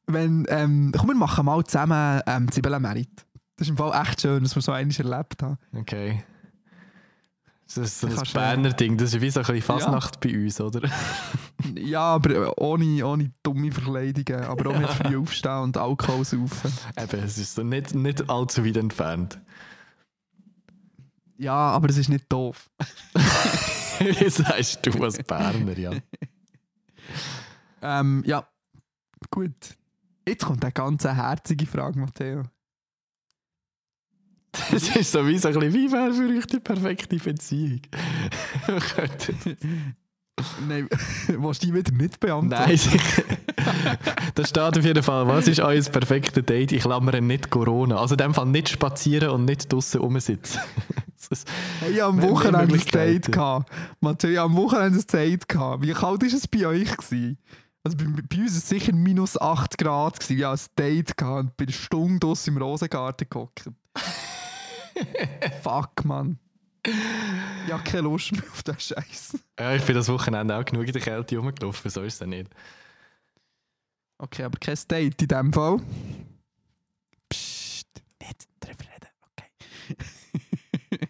wenn, 0.07 0.45
ähm, 0.49 0.91
komm, 0.97 1.07
wir 1.07 1.15
machen 1.15 1.45
mal 1.45 1.63
zusammen 1.63 2.21
ähm, 2.25 2.51
Zwiebelmerit. 2.51 3.25
Das 3.55 3.67
ist 3.67 3.69
im 3.69 3.77
Fall 3.77 4.01
echt 4.01 4.21
schön, 4.21 4.43
dass 4.43 4.55
wir 4.55 4.61
so 4.61 4.71
eines 4.73 4.99
erlebt 4.99 5.41
haben. 5.41 5.57
Okay. 5.73 6.23
Das 7.65 7.77
ist 7.77 8.01
so 8.01 8.07
ein 8.07 8.15
Berner 8.33 8.73
Ding, 8.73 8.97
das 8.97 9.13
ist 9.13 9.21
wie 9.21 9.29
so 9.29 9.39
ein 9.39 9.45
bisschen 9.45 9.61
Fasnacht 9.61 10.19
bei 10.19 10.35
uns, 10.35 10.59
oder? 10.59 10.81
Ja, 11.75 12.01
aber 12.01 12.57
ohne, 12.59 13.05
ohne 13.05 13.31
dumme 13.43 13.71
Verkleidungen. 13.71 14.43
Aber 14.43 14.69
auch 14.69 14.79
mit 14.79 14.89
früh 14.89 15.17
aufstehen 15.17 15.61
und 15.63 15.77
Alkohol 15.77 16.25
saufen. 16.25 16.71
Eben, 16.97 17.23
es 17.23 17.37
ist 17.37 17.55
so 17.55 17.63
nicht, 17.63 17.95
nicht 17.95 18.29
allzu 18.29 18.65
weit 18.65 18.77
entfernt. 18.77 19.39
Ja, 21.37 21.53
aber 21.53 21.89
es 21.89 21.97
ist 21.97 22.09
nicht 22.09 22.31
doof. 22.31 22.69
Wie 23.99 24.29
sagst 24.29 24.85
du 24.85 24.91
als 25.03 25.17
Berner, 25.23 25.77
ja? 25.77 25.91
Ähm, 27.81 28.23
ja, 28.25 28.47
gut. 29.31 29.77
Jetzt 30.27 30.45
kommt 30.45 30.63
eine 30.63 30.71
ganz 30.71 31.03
herzige 31.03 31.65
Frage, 31.65 31.99
Matteo. 31.99 32.43
Das 34.51 34.95
ist 34.95 35.11
so 35.11 35.25
wie 35.27 35.37
so 35.37 35.47
ein 35.47 35.53
bisschen, 35.55 35.73
wie 35.73 35.91
wäre 35.91 36.13
für 36.13 36.37
euch 36.37 36.45
die 36.45 36.59
perfekte 36.59 37.17
Beziehung? 37.17 37.81
Nein, 40.67 40.87
willst 41.27 41.63
du 41.63 41.67
die 41.67 41.73
wieder 41.73 41.91
nicht 41.91 42.19
beantworten? 42.19 42.65
Nein, 42.67 42.77
sicher. 42.77 43.23
da 44.35 44.45
steht 44.45 44.77
auf 44.77 44.83
jeden 44.83 45.03
Fall, 45.03 45.27
was 45.27 45.47
ist 45.47 45.59
euer 45.59 45.81
perfektes 45.83 46.45
Date? 46.45 46.71
Ich 46.71 46.83
klammere 46.83 47.21
nicht 47.21 47.49
Corona. 47.49 47.97
Also 47.97 48.15
in 48.15 48.19
dem 48.19 48.33
Fall 48.33 48.45
nicht 48.47 48.69
spazieren 48.69 49.29
und 49.29 49.45
nicht 49.45 49.71
draußen 49.71 49.99
rumsitzen. 49.99 50.61
Ich 51.33 51.39
hatte 51.87 52.03
am 52.03 52.21
Wochenende 52.23 52.75
ein. 52.75 52.81
Date. 52.91 53.31
gehabt. 53.31 53.71
Matteo, 54.01 54.31
ich 54.31 54.37
hatte 54.37 54.45
am 54.47 54.55
Wochenende 54.57 54.97
ein 54.99 55.05
Date. 55.07 55.47
gehabt. 55.47 55.83
Wie 55.83 55.93
kalt 55.93 56.21
war 56.21 56.27
es 56.27 56.47
bei 56.47 56.65
euch? 56.65 56.97
Gewesen? 56.97 57.37
Also 57.83 57.95
bei, 57.95 58.03
bei 58.03 58.37
uns 58.41 58.51
war 58.51 58.57
es 58.57 58.67
sicher 58.67 58.91
minus 58.93 59.39
8 59.39 59.77
Grad. 59.77 60.19
Gewesen. 60.19 60.39
Ich 60.39 60.43
hatte 60.43 60.63
ein 60.63 60.75
Date 60.75 61.15
gehabt 61.15 61.39
und 61.39 61.57
bin 61.57 61.67
eine 61.67 61.73
Stunde 61.73 62.19
draussen 62.19 62.55
im 62.55 62.61
Rosengarten 62.61 63.27
gehockt. 63.29 63.69
Fuck, 65.61 66.03
Mann. 66.03 66.39
Ich 66.83 67.71
habe 67.71 67.83
keine 67.83 68.01
Lust 68.01 68.31
mehr 68.31 68.43
auf 68.51 68.63
den 68.63 68.79
Scheiß. 68.79 69.37
ja, 69.59 69.75
ich 69.75 69.83
bin 69.85 69.95
das 69.95 70.07
Wochenende 70.09 70.55
auch 70.55 70.65
genug 70.65 70.87
in 70.87 70.93
der 70.93 71.01
Kälte 71.01 71.37
rumgelaufen, 71.37 71.91
so 71.91 72.01
ist 72.01 72.15
es 72.15 72.19
ja 72.19 72.25
nicht. 72.25 72.49
Okay, 74.17 74.43
aber 74.43 74.57
kein 74.59 74.77
Date 74.87 75.21
in 75.21 75.27
dem 75.27 75.53
Fall. 75.53 75.79
Psst, 77.29 77.87
nicht 78.19 78.47
drüber 78.59 78.83
reden, 78.83 79.09
okay. 79.31 81.07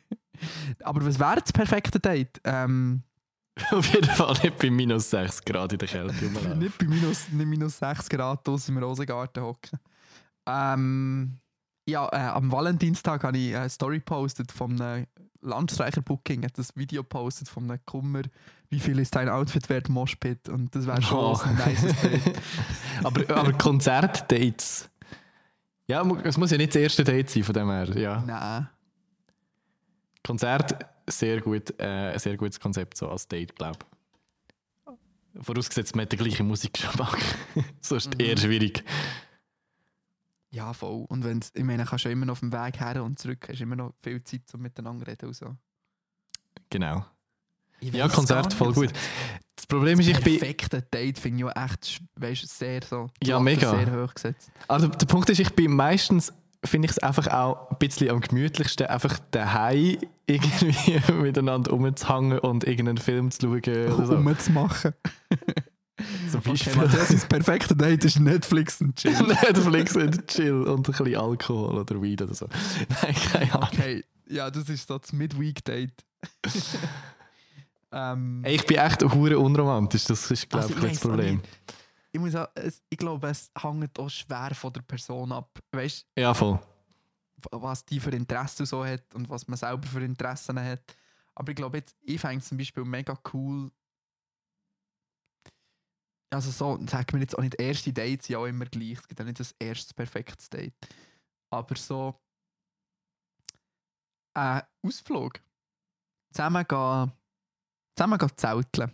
aber 0.84 1.06
was 1.06 1.20
wäre 1.20 1.42
das 1.42 1.52
perfekte 1.54 2.00
Date? 2.00 2.40
Ähm, 2.44 3.04
Auf 3.72 3.94
jeden 3.94 4.10
Fall 4.10 4.34
nicht 4.44 4.58
bei 4.58 4.70
minus 4.70 5.10
6 5.10 5.44
Grad 5.44 5.74
in 5.74 5.80
der 5.80 5.88
Kälte 5.88 6.16
rumlaufen. 6.26 6.60
nicht 6.60 6.78
bei 6.78 6.86
minus, 6.86 7.30
nicht 7.30 7.48
minus 7.48 7.80
6 7.80 8.10
Grad 8.10 8.48
draussen 8.48 8.78
im 8.78 8.84
Rosengarten 8.84 9.44
hocken. 9.44 9.80
Ähm, 10.48 11.38
ja, 11.88 12.08
äh, 12.12 12.30
am 12.30 12.52
Valentinstag 12.52 13.24
habe 13.24 13.38
ich 13.38 13.56
eine 13.56 13.70
Story 13.70 14.00
gepostet 14.00 14.52
von 14.52 14.80
einem 14.80 15.06
Landstreicher-Booking, 15.42 16.44
hat 16.46 16.58
das 16.58 16.76
Video 16.76 17.04
gepostet 17.04 17.50
von 17.50 17.70
einem 17.70 17.80
Kummer, 17.86 18.22
wie 18.70 18.80
viel 18.80 19.00
ist 19.00 19.16
dein 19.16 19.30
Outfit 19.30 19.68
wert, 19.70 19.89
Moshpit? 19.89 20.50
Und 20.50 20.74
das 20.76 20.86
wäre 20.88 21.02
schon 21.02 21.18
Oh. 21.18 21.39
ein 21.44 21.56
nice 21.56 21.82
Date. 22.02 22.22
aber, 23.04 23.38
aber 23.38 23.54
Konzertdates. 23.54 24.89
Ja, 25.88 26.02
es 26.24 26.38
muss 26.38 26.52
ja 26.52 26.58
nicht 26.58 26.74
das 26.74 26.82
erste 26.82 27.04
Date 27.04 27.30
sein, 27.30 27.44
von 27.44 27.54
dem 27.54 27.70
her. 27.70 27.98
Ja. 27.98 28.24
Nein. 28.26 28.70
Konzert, 30.24 30.86
sehr 31.08 31.42
gut, 31.42 31.74
äh, 31.80 32.14
ein 32.14 32.20
sehr 32.20 32.38
gutes 32.38 32.60
Konzept 32.60 32.98
so 32.98 33.10
als 33.10 33.28
Date, 33.28 33.56
glaube 33.56 33.80
ich. 33.82 35.44
Vorausgesetzt, 35.44 35.96
man 35.96 36.04
hat 36.04 36.12
den 36.12 36.20
gleichen 36.20 36.48
Musikgeschmack. 36.48 37.18
Sonst 37.82 38.20
eher 38.20 38.38
schwierig. 38.38 38.84
Ja, 40.54 40.74
voll. 40.74 41.06
Und 41.08 41.24
wenn's, 41.24 41.52
ich 41.54 41.64
meine, 41.64 41.86
kannst 41.86 42.06
du 42.06 42.10
ja 42.10 42.14
immer 42.14 42.26
noch 42.26 42.34
auf 42.34 42.39
dem 42.41 42.52
Weg 42.52 42.80
her 42.80 43.04
und 43.04 43.18
zurück, 43.18 43.47
hast 43.49 43.62
immer 43.62 43.78
noch 43.78 43.93
viel 44.04 44.22
Zeit 44.24 44.41
zum 44.47 44.62
miteinander 44.62 45.08
reden 45.08 45.28
und 45.28 45.36
so. 45.36 45.56
Genau. 46.70 47.06
Ja, 47.80 48.08
Konzert, 48.10 48.54
voll 48.54 48.74
gut. 48.74 48.91
Das 49.56 49.66
Problem 49.66 49.99
ist, 49.99 50.08
ich 50.08 50.20
bin. 50.24 50.38
Perfekte 50.38 50.82
Date 50.82 51.18
finde 51.18 51.45
ich 51.45 51.56
ja 51.56 51.66
echt, 51.66 52.02
weißt, 52.16 52.47
sehr 52.47 52.82
so. 52.84 53.10
Ja, 53.24 53.39
mega. 53.39 53.72
Sehr 53.72 54.04
hoch 54.04 54.14
gesetzt. 54.14 54.52
Also 54.68 54.88
der 54.88 55.06
Punkt 55.06 55.30
ist, 55.30 55.39
ich 55.39 55.54
bin 55.54 55.74
meistens, 55.74 56.34
finde 56.64 56.88
ich 56.88 56.91
es 56.91 56.99
einfach 56.99 57.28
auch 57.28 57.72
ein 57.72 57.78
bisschen 57.80 58.10
am 58.10 58.22
gemütlichsten, 58.22 58.88
einfach 58.88 59.20
daheim 59.32 59.97
irgendwie 60.28 61.02
miteinander 61.14 61.72
rumzuhängen 61.72 62.39
und 62.39 62.66
irgendeinen 62.66 62.97
Film 62.97 63.32
zu 63.32 63.47
schauen 63.47 63.93
oder 63.93 64.06
so. 64.06 64.16
Umzumachen. 64.16 64.93
Zum 66.32 66.39
Okay, 66.45 66.72
das 66.76 67.26
perfekte 67.26 67.76
Date 67.76 68.06
ist 68.06 68.20
Netflix 68.20 68.82
und 68.82 68.95
Chill. 68.95 69.12
Netflix 69.43 69.95
und 69.95 70.28
Chill 70.28 70.62
und 70.64 70.80
ein 70.88 70.91
bisschen 70.91 71.16
Alkohol 71.16 71.80
oder 71.80 72.02
Weed 72.02 72.22
oder 72.22 72.34
so. 72.34 72.47
Nein, 73.02 73.16
keine 73.32 73.54
Ahnung. 73.54 73.70
Okay, 73.72 74.04
ja, 74.28 74.49
das 74.49 74.70
ist 74.70 74.88
so 74.88 74.97
das 74.97 75.12
Midweek-Date. 75.14 75.93
ähm, 77.91 78.43
Ich 78.45 78.66
bin 78.66 78.78
echt 78.78 79.04
hure 79.04 79.38
unromantisch, 79.39 80.06
das 80.06 80.30
ist, 80.32 80.49
glaube 80.49 80.66
Also, 80.66 80.78
ich, 80.78 80.84
ich 80.84 80.91
das 80.91 80.99
Problem. 81.02 81.41
ich, 82.12 82.20
muss 82.20 82.36
auch, 82.36 82.47
ich 82.89 82.97
glaube, 82.97 83.28
es 83.30 83.52
hängt 83.60 83.97
auch 83.99 84.10
schwer 84.10 84.52
von 84.54 84.72
der 84.74 84.82
Person 84.82 85.32
ab. 85.32 85.49
Weißt 85.72 86.06
Ja, 86.18 86.34
voll. 86.34 86.60
was 87.52 87.86
die 87.86 87.99
für 87.99 88.12
Interessen 88.12 88.66
so 88.66 88.86
hat 88.86 89.04
und 89.14 89.30
was 89.30 89.47
man 89.47 89.58
selber 89.58 89.88
für 89.88 90.04
Interessen 90.04 90.60
hat. 90.60 90.95
Aber 91.36 91.49
ich 91.49 91.56
glaube, 91.56 91.78
jetzt, 91.78 91.95
ich 92.04 92.20
fände 92.20 92.43
zum 92.43 92.58
Beispiel 92.58 92.84
mega 92.84 93.18
cool. 93.34 93.72
Also, 96.34 96.50
so, 96.52 96.80
sagen 96.88 97.14
wir 97.14 97.20
jetzt 97.20 97.38
auch 97.38 97.42
nicht, 97.42 97.60
erste 97.60 97.92
Dates 97.92 98.28
sind 98.28 98.34
ja 98.34 98.40
auch 98.40 98.46
immer 98.46 98.66
gleich. 98.66 98.94
Es 98.94 99.08
gibt 99.08 99.20
ja 99.20 99.26
nicht 99.26 99.40
das 99.40 99.54
erste 99.60 99.94
perfektes 99.94 100.50
Date. 100.50 100.74
Aber 101.50 101.76
so. 101.76 102.16
Ein 104.34 104.62
Ausflug. 104.86 105.42
Zusammen 106.34 106.66
gehen. 106.66 107.12
Zusammen 107.98 108.18
gehen 108.18 108.38
zelteln. 108.38 108.92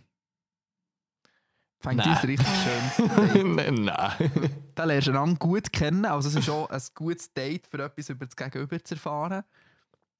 Fängt 1.80 2.04
uns 2.04 2.24
richtig 2.24 2.48
Date. 2.48 3.46
Nein, 3.46 3.74
nein. 3.84 4.72
Da 4.74 4.82
lernst 4.82 5.06
du 5.06 5.12
einander 5.12 5.38
gut 5.38 5.72
kennen. 5.72 6.04
Also 6.06 6.28
es 6.28 6.34
ist 6.34 6.50
auch 6.50 6.68
ein 6.68 6.82
gutes 6.94 7.32
Date 7.32 7.68
für 7.68 7.84
etwas 7.84 8.08
über 8.08 8.26
das 8.26 8.34
Gegenüber 8.34 8.82
zu 8.82 8.94
erfahren. 8.96 9.44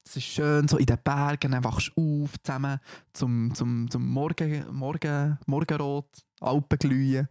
Es 0.04 0.16
ist 0.16 0.24
schön, 0.24 0.68
so 0.68 0.78
in 0.78 0.86
den 0.86 0.98
Bergen, 1.02 1.50
dann 1.50 1.64
wachst 1.64 1.92
du 1.96 2.24
auf, 2.24 2.40
zusammen 2.42 2.78
zum, 3.12 3.52
zum, 3.54 3.90
zum 3.90 4.08
Morgen, 4.08 4.64
Morgen, 4.72 5.38
Morgenrot, 5.46 6.24
Alpenglühen. 6.40 7.28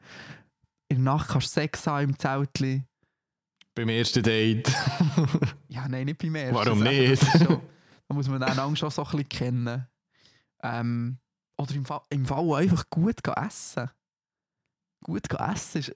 In 0.89 1.03
der 1.03 1.13
Nacht 1.13 1.29
kannst 1.29 1.47
du 1.47 1.51
Sex 1.61 1.85
haben 1.87 2.09
im 2.11 2.19
Zeltli. 2.19 2.83
Beim 3.75 3.89
ersten 3.89 4.23
Date. 4.23 4.71
Ja, 5.69 5.87
nein, 5.87 6.05
nicht 6.05 6.17
beim 6.17 6.33
ersten. 6.35 6.55
Warum 6.55 6.83
Das- 6.83 6.89
nicht? 6.93 7.23
Schon, 7.45 7.61
da 8.07 8.15
muss 8.15 8.27
man 8.27 8.41
einander 8.41 8.75
schon 8.75 8.89
so 8.89 9.03
ein 9.03 9.11
bisschen 9.11 9.29
kennen. 9.29 9.85
Ähm, 10.63 11.19
oder 11.59 11.75
im 11.75 11.85
Fall, 11.85 12.01
im 12.09 12.25
Fall 12.25 12.53
einfach 12.55 12.89
gut 12.89 13.15
essen. 13.37 13.89
Gut 15.03 15.31
essen 15.31 15.79
ist 15.79 15.89
ein 15.91 15.95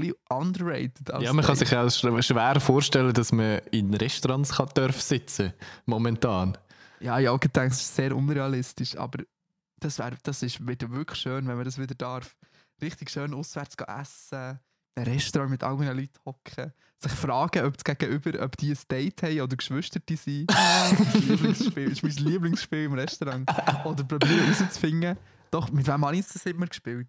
bisschen 0.00 0.14
underrated. 0.30 1.08
Ja, 1.20 1.32
man 1.34 1.44
kann 1.44 1.56
sich 1.56 1.70
auch 1.76 1.84
sch- 1.86 2.22
schwer 2.22 2.60
vorstellen, 2.60 3.12
dass 3.12 3.32
man 3.32 3.58
in 3.72 3.92
Restaurants 3.92 4.52
kann 4.54 4.70
darf 4.74 5.00
sitzen 5.02 5.52
momentan. 5.84 6.56
Ja, 7.00 7.16
auch 7.30 7.38
gedacht, 7.40 7.66
das 7.72 7.80
ist 7.82 7.94
sehr 7.96 8.16
unrealistisch, 8.16 8.96
aber 8.96 9.22
das, 9.80 9.98
wär, 9.98 10.16
das 10.22 10.42
ist 10.42 10.66
wieder 10.66 10.90
wirklich 10.90 11.20
schön, 11.20 11.46
wenn 11.46 11.56
man 11.56 11.64
das 11.64 11.78
wieder 11.78 11.94
darf. 11.94 12.36
Richtig 12.80 13.10
schön 13.10 13.34
auswärts 13.34 13.76
gehen 13.76 13.88
essen, 13.88 14.58
in 14.96 15.02
einem 15.02 15.12
Restaurant 15.14 15.50
mit 15.50 15.62
anderen 15.62 15.96
Leuten 15.96 16.18
hocken, 16.24 16.72
sich 16.98 17.12
fragen, 17.12 17.64
ob 17.64 17.82
Gegenüber, 17.84 18.42
ob 18.42 18.56
die 18.56 18.70
ein 18.70 18.78
Date 18.90 19.22
haben 19.22 19.40
oder 19.40 19.56
Geschwister 19.56 20.00
die 20.00 20.16
sind. 20.16 20.50
das 20.50 21.14
ist 21.14 21.28
Lieblingsspiel, 21.28 21.88
das 21.88 22.02
ist 22.02 22.02
mein 22.02 22.32
Lieblingsspiel 22.32 22.84
im 22.84 22.94
Restaurant. 22.94 23.50
Oder 23.84 24.04
probieren 24.04 24.52
herauszufinden, 24.52 25.18
doch, 25.50 25.70
mit 25.70 25.86
wem 25.86 26.04
habe 26.04 26.16
ich 26.16 26.26
das 26.26 26.44
immer 26.46 26.66
gespielt? 26.66 27.08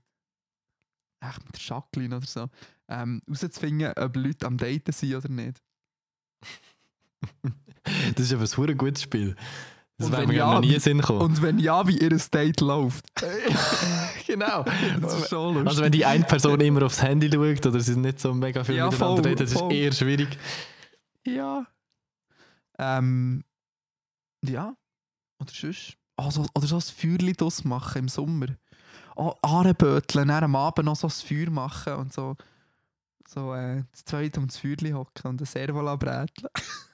Echt 1.19 1.43
mit 1.45 1.55
der 1.55 1.61
Jacqueline 1.61 2.17
oder 2.17 2.25
so. 2.27 2.49
Ähm, 2.87 3.21
herauszufinden, 3.25 3.93
ob 3.97 4.15
Leute 4.15 4.45
am 4.45 4.57
Daten 4.57 4.91
sind 4.91 5.15
oder 5.15 5.29
nicht. 5.29 5.61
Das 8.15 8.31
ist 8.31 8.33
aber 8.33 8.69
ein 8.69 8.77
gutes 8.77 9.01
Spiel. 9.01 9.35
Das 9.99 10.11
wäre 10.11 10.27
mir 10.27 10.33
ja, 10.35 10.53
noch 10.53 10.61
nie 10.61 10.75
wie- 10.75 10.79
Sinn 10.79 10.99
gekommen. 10.99 11.21
Und 11.21 11.41
wenn 11.41 11.57
ja, 11.57 11.87
wie 11.87 11.97
ihr 11.97 12.09
Date 12.09 12.61
läuft. 12.61 13.05
genau. 14.27 14.63
Das 15.01 15.15
ist 15.21 15.29
schon 15.29 15.55
lustig. 15.55 15.67
Also 15.69 15.81
wenn 15.81 15.91
die 15.91 16.05
eine 16.05 16.23
Person 16.23 16.59
immer 16.61 16.83
aufs 16.85 17.01
Handy 17.01 17.29
schaut 17.31 17.65
oder 17.65 17.79
sie 17.79 17.95
nicht 17.97 18.19
so 18.19 18.31
mega 18.33 18.63
viel 18.63 18.75
Ja, 18.75 18.85
miteinander 18.91 19.15
voll, 19.23 19.25
reden, 19.31 19.39
das 19.43 19.51
ist 19.53 19.59
voll. 19.59 19.73
eher 19.73 19.91
schwierig. 19.91 20.37
Ja. 21.25 21.65
Ähm, 22.77 23.43
ja. 24.45 24.75
Oder 25.41 25.51
sonst. 25.51 25.97
Oh, 26.17 26.29
so, 26.29 26.45
oder 26.53 26.67
so 26.67 26.75
ein 26.75 26.81
Feuerchen 26.81 27.33
draus 27.33 27.63
machen 27.63 27.99
im 28.03 28.07
Sommer. 28.07 28.47
Oh, 29.15 29.33
Ahrenböteln, 29.41 30.27
dann 30.27 30.43
am 30.43 30.55
Abend 30.55 30.85
noch 30.85 30.95
so 30.95 31.07
ein 31.07 31.09
Feuer 31.11 31.49
machen 31.49 31.93
und 31.93 32.13
so, 32.13 32.35
so 33.27 33.53
äh, 33.55 33.83
das 33.91 34.05
zweite 34.05 34.39
um 34.39 34.47
das 34.47 34.57
Feuerchen 34.57 34.93
hocken 34.95 35.27
und 35.31 35.41
ein 35.41 35.45
Servola 35.45 35.95
bräteln. 35.95 36.49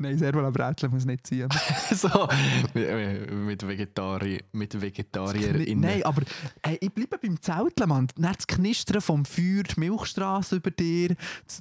Nein, 0.00 0.16
Servola 0.16 0.50
bräteln 0.50 0.92
muss 0.92 1.04
nicht 1.04 1.26
sein. 1.26 1.48
so 1.90 2.28
mit, 2.72 3.32
mit, 3.32 3.66
Vegetari 3.66 4.44
mit 4.52 4.80
Vegetarierinnen. 4.80 5.80
Nein, 5.80 6.04
aber 6.04 6.22
hey, 6.64 6.78
ich 6.80 6.92
bleibe 6.92 7.18
beim 7.18 7.42
Zelteln, 7.42 7.88
Mann. 7.88 8.06
Das 8.16 8.46
Knistern 8.46 9.00
vom 9.00 9.24
Feuer, 9.24 9.64
die 9.64 9.80
Milchstraße 9.80 10.56
über 10.56 10.70
dir, 10.70 11.16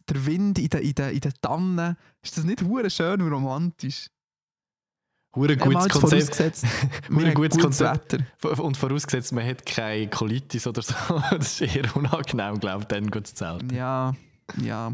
der 0.07 0.25
Wind 0.27 0.59
in 0.59 0.69
den, 0.69 0.81
in 0.81 0.93
den, 0.93 1.09
in 1.15 1.19
den 1.19 1.33
Tannen. 1.41 1.97
Ist 2.21 2.38
das 2.38 2.43
nicht 2.43 2.61
hure 2.61 2.91
schön 2.91 3.19
und 3.23 3.31
romantisch? 3.31 4.07
Hure 5.35 5.57
gutes 5.57 5.89
Konzept. 5.89 6.09
vorausgesetzt, 6.09 6.65
Hure 7.09 7.33
gutes 7.33 7.57
gutes 7.57 7.57
Konzept. 7.59 8.13
Wetter. 8.13 8.63
Und 8.63 8.77
vorausgesetzt, 8.77 9.33
man 9.33 9.47
hat 9.47 9.65
keine 9.65 10.09
Colitis 10.09 10.67
oder 10.67 10.83
so. 10.83 10.93
Das 11.31 11.59
ist 11.59 11.75
eher 11.75 11.95
unangenehm, 11.95 12.59
glaube 12.59 12.81
ich, 12.81 12.88
dann 12.88 13.09
gut 13.09 13.25
zu 13.25 13.33
zelten. 13.33 13.73
Ja, 13.73 14.13
ja. 14.61 14.93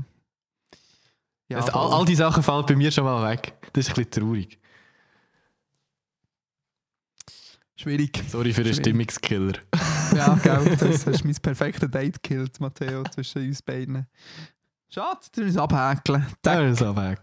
Ja 1.49 1.57
Also, 1.57 1.71
all, 1.73 1.93
all 1.93 2.05
die 2.05 2.15
Sachen 2.15 2.43
fallen 2.43 2.65
bei 2.65 2.75
mir 2.75 2.91
schon 2.91 3.03
mal 3.03 3.31
weg. 3.31 3.53
Das 3.73 3.87
ist 3.87 3.91
ein 3.91 4.03
bisschen 4.03 4.11
traurig. 4.11 4.59
Schwierig. 7.75 8.23
Sorry 8.29 8.53
für 8.53 8.63
den. 8.63 8.73
Stimmungskiller. 8.73 9.59
Ja, 10.13 10.35
gell, 10.35 10.75
das 10.79 11.07
hast 11.07 11.25
mein 11.25 11.33
perfektes 11.33 11.89
Date 11.89 12.21
gekillt, 12.21 12.59
Matteo, 12.59 13.03
zwischen 13.05 13.47
uns 13.47 13.63
beiden. 13.63 14.05
Schade, 14.87 15.21
du 15.33 15.43
musst 15.43 15.57
abhäkeln. 15.57 16.27
Zack, 16.43 16.69
ist 16.69 16.81
es 16.81 16.95
weg. 16.95 17.19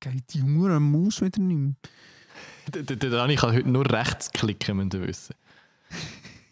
geht 0.00 0.34
die 0.34 0.42
Hure 0.42 0.80
Maus 0.80 1.20
wieder 1.20 1.40
nicht 1.40 1.58
mehr. 1.58 2.84
Der, 2.84 2.96
Dani 2.96 3.36
kann 3.36 3.54
heute 3.54 3.68
nur 3.68 3.90
rechts 3.90 4.30
klicken, 4.30 4.76
müsst 4.76 4.94
ihr 4.94 5.06
wissen. 5.06 5.34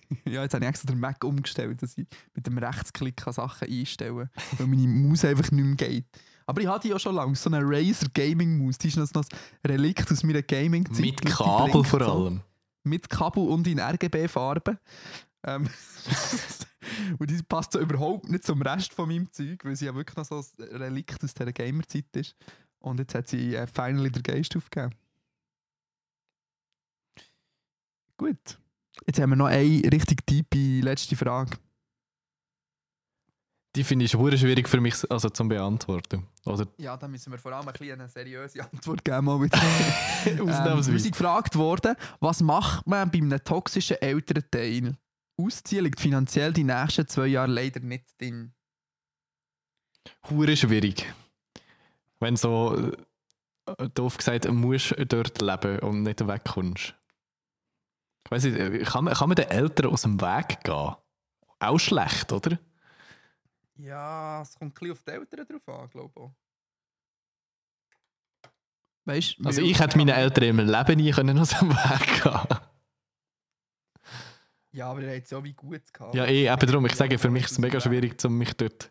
Ja, 0.24 0.42
jetzt 0.42 0.54
habe 0.54 0.64
ich 0.64 0.68
extra 0.68 0.86
den 0.86 1.00
Mac 1.00 1.22
umgestellt, 1.24 1.82
dass 1.82 1.96
ich 1.96 2.06
mit 2.34 2.46
dem 2.46 2.58
Rechtsklick 2.58 3.20
Sachen 3.20 3.68
einstellen 3.68 4.28
kann, 4.28 4.58
weil 4.58 4.66
meine 4.66 4.88
Maus 4.88 5.24
einfach 5.24 5.50
nicht 5.50 5.64
mehr 5.64 5.76
geht. 5.76 6.06
Aber 6.46 6.60
ich 6.60 6.68
hatte 6.68 6.88
ja 6.88 6.98
schon 6.98 7.16
lange, 7.16 7.34
so 7.34 7.50
eine 7.50 7.60
Razer 7.62 8.06
Gaming 8.14 8.64
Maus. 8.64 8.78
Die 8.78 8.88
ist 8.88 8.96
noch 8.96 9.08
ein 9.12 9.26
Relikt 9.70 10.10
aus 10.12 10.22
meiner 10.22 10.42
Gaming-Zeit. 10.42 11.00
Mit 11.00 11.26
Kabel 11.26 11.82
vor 11.82 12.00
allem. 12.02 12.40
Mit 12.84 13.10
Kabel 13.10 13.48
und 13.48 13.66
in 13.66 13.80
RGB-Farben. 13.80 14.78
Ähm, 15.42 15.68
und 17.18 17.30
die 17.30 17.42
passt 17.42 17.72
so 17.72 17.80
überhaupt 17.80 18.28
nicht 18.28 18.44
zum 18.44 18.62
Rest 18.62 18.92
von 18.94 19.08
meinem 19.08 19.30
Zeug, 19.32 19.64
weil 19.64 19.74
sie 19.74 19.86
ja 19.86 19.94
wirklich 19.94 20.16
noch 20.16 20.24
so 20.24 20.36
ein 20.36 20.76
Relikt 20.76 21.22
aus 21.24 21.34
dieser 21.34 21.52
Gamer-Zeit 21.52 22.14
ist. 22.14 22.36
Und 22.78 23.00
jetzt 23.00 23.16
hat 23.16 23.28
sie 23.28 23.56
äh, 23.56 23.66
finally 23.66 24.10
den 24.10 24.22
Geist 24.22 24.56
aufgegeben. 24.56 24.94
Gut. 28.16 28.58
Jetzt 29.04 29.20
haben 29.20 29.30
wir 29.30 29.36
noch 29.36 29.46
eine 29.46 29.82
richtig 29.92 30.26
tiefe 30.26 30.80
letzte 30.80 31.16
Frage. 31.16 31.56
Die 33.76 33.84
finde 33.84 34.06
ich 34.06 34.10
schwierig 34.12 34.68
für 34.68 34.80
mich 34.80 34.94
also 35.10 35.28
zum 35.28 35.48
beantworten. 35.48 36.26
Oder 36.46 36.66
Ja, 36.78 36.96
da 36.96 37.06
müssen 37.06 37.30
wir 37.30 37.38
vor 37.38 37.52
allem 37.52 37.68
ein 37.68 37.74
bisschen 37.74 38.00
eine 38.00 38.08
seriöse 38.08 38.62
Antwort 38.72 39.04
geben. 39.04 39.24
Mal 39.26 39.42
wieder. 39.42 39.58
ähm, 40.24 40.38
wir 40.38 40.44
ausnahmsweise. 40.44 40.98
sind 40.98 41.12
gefragt 41.12 41.56
worden, 41.56 41.94
was 42.20 42.40
macht 42.40 42.86
man 42.86 43.10
bei 43.10 43.18
einem 43.18 43.44
toxischen 43.44 44.00
Elternteil? 44.00 44.96
Ausziehen 45.36 45.84
liegt 45.84 46.00
finanziell 46.00 46.54
die 46.54 46.64
nächsten 46.64 47.06
zwei 47.06 47.26
Jahre 47.26 47.52
leider 47.52 47.80
nicht 47.80 48.06
drin. 48.18 48.54
hure 50.30 50.56
schwierig. 50.56 51.12
Wenn 52.18 52.36
so 52.36 52.92
äh, 53.66 53.88
doof 53.92 54.16
gesagt, 54.16 54.46
du 54.46 54.52
musst 54.52 54.94
dort 55.08 55.42
leben 55.42 55.80
und 55.80 56.02
nicht 56.02 56.26
wegkommst. 56.26 56.94
Ich 58.26 58.30
weiss 58.32 58.42
nicht, 58.42 58.58
äh, 58.58 58.82
kann 58.82 59.04
man, 59.04 59.14
kann 59.14 59.28
man 59.28 59.36
den 59.36 59.48
Eltern 59.48 59.92
aus 59.92 60.02
dem 60.02 60.20
Weg 60.20 60.64
gehen? 60.64 60.96
Auch 61.60 61.78
schlecht, 61.78 62.32
oder? 62.32 62.58
Ja, 63.76 64.42
es 64.42 64.58
kommt 64.58 64.72
ein 64.72 64.74
bisschen 64.74 64.92
auf 64.92 65.02
die 65.04 65.10
Eltern 65.12 65.46
drauf 65.46 65.68
an, 65.68 65.88
glaube 65.88 66.12
ich. 66.24 66.30
Weißt 69.04 69.36
Also 69.44 69.62
ich 69.62 69.78
hätte 69.78 69.96
meinen 69.96 70.08
Eltern 70.08 70.44
im 70.44 70.58
Leben 70.58 70.96
nie 70.96 71.12
können 71.12 71.38
aus 71.38 71.50
dem 71.50 71.70
Weg 71.70 72.22
gehen. 72.24 72.58
Ja, 74.72 74.90
aber 74.90 75.02
er 75.04 75.16
hat 75.16 75.22
es 75.22 75.30
ja 75.30 75.42
wie 75.44 75.54
gut 75.54 75.92
gehabt. 75.94 76.14
Ja, 76.16 76.24
eh, 76.24 76.52
eben 76.52 76.66
darum. 76.66 76.84
Ich 76.86 76.96
sage, 76.96 77.16
für 77.18 77.30
mich 77.30 77.44
ist 77.44 77.52
es 77.52 77.58
mega 77.58 77.80
schwierig, 77.80 78.22
um 78.24 78.36
mich 78.36 78.54
dort... 78.54 78.90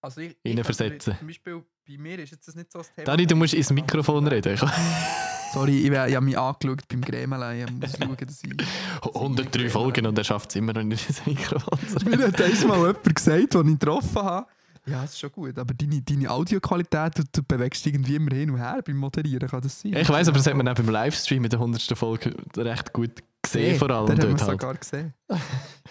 also 0.00 0.20
ich, 0.20 0.36
ich 0.44 0.62
versetzen. 0.62 1.16
Zum 1.18 1.26
Beispiel 1.26 1.64
bei 1.84 1.98
mir 1.98 2.20
ist 2.20 2.30
jetzt 2.30 2.46
das 2.46 2.54
nicht 2.54 2.70
so 2.70 2.78
das 2.78 2.94
Thema. 2.94 3.06
Dani, 3.06 3.26
du 3.26 3.34
musst 3.34 3.54
ins 3.54 3.70
Mikrofon 3.70 4.28
reden. 4.28 4.56
Sorry, 5.52 5.78
ich, 5.78 5.90
wär- 5.90 6.08
ich 6.08 6.14
habe 6.14 6.24
mich 6.26 6.38
angeschaut 6.38 6.86
beim 6.88 7.00
Grämelein. 7.00 7.66
Ich 7.66 7.72
muss 7.80 7.96
schauen, 7.98 8.16
dass 8.26 8.42
ich... 8.44 9.14
103 9.14 9.68
Folgen 9.70 10.06
und 10.06 10.16
er 10.18 10.24
schafft 10.24 10.50
es 10.50 10.56
immer 10.56 10.72
noch 10.72 10.82
nicht 10.84 11.06
ins 11.08 11.24
Mikrofon 11.26 11.78
zu. 11.88 12.04
Mir 12.08 12.18
hat 12.28 12.40
einmal 12.40 12.78
jemand 12.78 13.14
gesagt, 13.14 13.54
den 13.54 13.68
ich 13.72 13.78
getroffen 13.78 14.22
habe. 14.22 14.46
Ja, 14.86 15.02
das 15.02 15.10
ist 15.12 15.20
schon 15.20 15.30
gut, 15.32 15.58
aber 15.58 15.74
deine, 15.74 16.00
deine 16.00 16.30
Audioqualität, 16.30 17.18
du, 17.18 17.22
du 17.30 17.42
bewegst 17.42 17.86
irgendwie 17.86 18.16
immer 18.16 18.34
hin 18.34 18.50
und 18.50 18.58
her 18.58 18.80
beim 18.84 18.96
Moderieren, 18.96 19.46
kann 19.48 19.60
das 19.60 19.80
sein? 19.80 19.92
Ich 19.92 20.08
weiß, 20.08 20.28
aber 20.28 20.38
das 20.38 20.46
hat 20.46 20.54
man 20.54 20.66
auch 20.68 20.74
beim 20.74 20.88
Livestream 20.88 21.44
in 21.44 21.50
der 21.50 21.58
100. 21.60 21.82
Folge 21.98 22.34
recht 22.56 22.92
gut 22.92 23.10
gesehen, 23.42 23.78
vor 23.78 23.90
allem 23.90 24.06
Den 24.06 24.18
haben 24.20 24.38
wir 24.38 24.46
halt. 24.46 24.60
sogar 24.60 24.74
gesehen. 24.74 25.12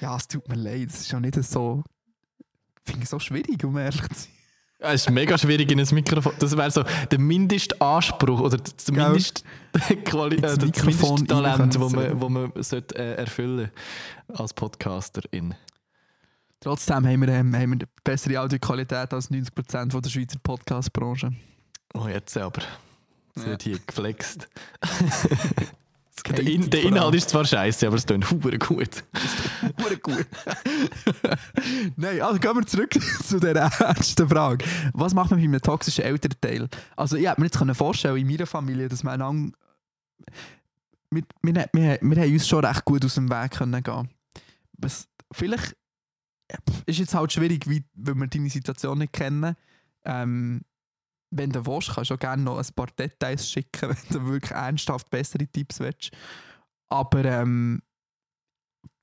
Ja, 0.02 0.18
es 0.18 0.28
tut 0.28 0.48
mir 0.50 0.56
leid, 0.56 0.90
es 0.90 1.02
ist 1.02 1.12
ja 1.12 1.20
nicht 1.20 1.36
so... 1.44 1.84
Ich 2.86 2.92
finde 2.92 3.04
es 3.04 3.10
so 3.12 3.20
schwierig, 3.20 3.64
um 3.64 3.78
ehrlich 3.78 4.02
zu 4.02 4.08
sein. 4.16 4.28
Es 4.82 5.02
ist 5.02 5.10
mega 5.10 5.38
schwierig 5.38 5.70
in 5.72 5.80
ein 5.80 5.88
Mikrofon. 5.92 6.32
Das 6.40 6.56
wäre 6.56 6.72
so 6.72 6.84
der 7.12 7.20
Mindestanspruch 7.20 8.40
oder 8.40 8.58
das 8.58 8.86
Gell? 8.86 8.96
Mindest 9.10 9.44
Quali 10.06 10.38
äh, 10.38 10.42
das 10.42 10.58
Mikrofon 10.60 11.16
Mindesttalent, 11.16 11.76
das 11.76 11.92
man, 11.92 12.22
wo 12.22 12.30
man 12.30 12.52
sollte, 12.64 12.96
äh, 12.98 13.16
erfüllen 13.16 13.72
als 14.34 14.54
Podcasterin. 14.54 15.54
Trotzdem 16.62 17.06
haben 17.08 17.22
wir, 17.22 17.28
ähm, 17.30 17.54
haben 17.56 17.80
wir 17.80 17.88
bessere 18.04 18.40
Audioqualität 18.42 19.14
als 19.14 19.30
90% 19.30 19.92
von 19.92 20.02
der 20.02 20.10
Schweizer 20.10 20.40
Podcast-Branche. 20.42 21.34
Oh, 21.94 22.08
jetzt 22.08 22.38
aber. 22.38 22.62
Es 23.36 23.44
Ja. 23.44 23.50
wird 23.50 23.64
hier 23.64 23.80
geflext. 23.86 24.48
Der, 26.24 26.40
In 26.40 26.70
der. 26.70 26.84
Inhalt 26.84 27.16
ist 27.16 27.30
zwar 27.30 27.46
scheiße, 27.46 27.88
aber 27.88 27.96
es 27.96 28.06
klingt 28.06 28.26
super 28.26 28.58
gut. 28.58 29.04
Hure 29.82 29.98
gut. 29.98 30.28
Nein, 31.96 32.22
also 32.22 32.40
gehen 32.40 32.56
wir 32.56 32.66
zurück 32.66 32.94
zu 33.24 33.40
der 33.40 33.56
ernsten 33.56 34.28
Frage. 34.28 34.66
Was 34.94 35.14
macht 35.14 35.32
man 35.32 35.40
bei 35.40 35.46
einem 35.46 35.62
toxischen 35.62 36.04
Elternteil? 36.04 36.70
Also 36.96 37.18
ich 37.18 37.28
hätte 37.28 37.42
mir 37.42 37.48
jetzt 37.48 37.58
können 37.58 37.76
vorstellen 37.76 38.18
in 38.18 38.28
meiner 38.28 38.46
Familie, 38.46 38.88
dass 38.88 39.04
wir 39.04 39.12
einander... 39.12 39.56
Wir, 41.12 41.24
wir, 41.42 41.66
wir, 41.74 42.00
wir 42.02 42.22
haben 42.22 42.34
uns 42.34 42.48
schon 42.48 42.64
recht 42.64 42.86
gut 42.86 43.04
aus 43.04 43.16
dem 43.16 43.30
Weg 43.30 43.52
können 43.52 43.82
gehen. 43.82 44.10
Was, 44.74 45.08
vielleicht 45.32 45.76
ist 46.86 47.00
jetzt 47.00 47.14
halt 47.14 47.32
schwierig, 47.32 47.68
wie, 47.68 47.84
weil 47.96 48.16
wir 48.16 48.28
deine 48.28 48.50
Situation 48.50 49.00
nicht 49.00 49.14
kennen. 49.14 49.56
Ähm, 50.06 50.62
wenn 51.32 51.52
du 51.52 51.66
willst, 51.66 51.94
kannst 51.94 52.10
du 52.10 52.16
auch 52.16 52.20
gerne 52.20 52.44
noch 52.44 52.58
ein 52.58 52.74
paar 52.76 52.88
Details 52.88 53.50
schicken, 53.50 53.90
wenn 53.90 54.20
du 54.20 54.26
wirklich 54.28 54.52
ernsthaft 54.52 55.10
bessere 55.10 55.48
Tipps 55.48 55.80
willst. 55.80 56.12
Aber 56.90 57.24
ähm, 57.26 57.82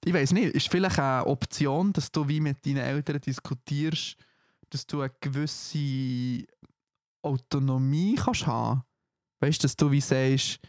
ich 0.04 0.12
weiß 0.12 0.32
nicht, 0.32 0.54
ist 0.54 0.68
vielleicht 0.70 0.98
eine 0.98 1.26
Option, 1.26 1.92
dass 1.92 2.10
du 2.10 2.28
wie 2.28 2.40
mit 2.40 2.64
deinen 2.64 2.78
Eltern 2.78 3.20
diskutierst, 3.20 4.16
dass 4.70 4.86
du 4.86 5.00
eine 5.00 5.12
gewisse 5.20 6.46
Autonomie 7.22 8.16
kannst 8.16 8.46
haben. 8.46 8.82
Weißt 9.40 9.62
du, 9.62 9.64
dass 9.64 9.76
du 9.76 9.90
wie 9.90 10.00
sagst, 10.00 10.60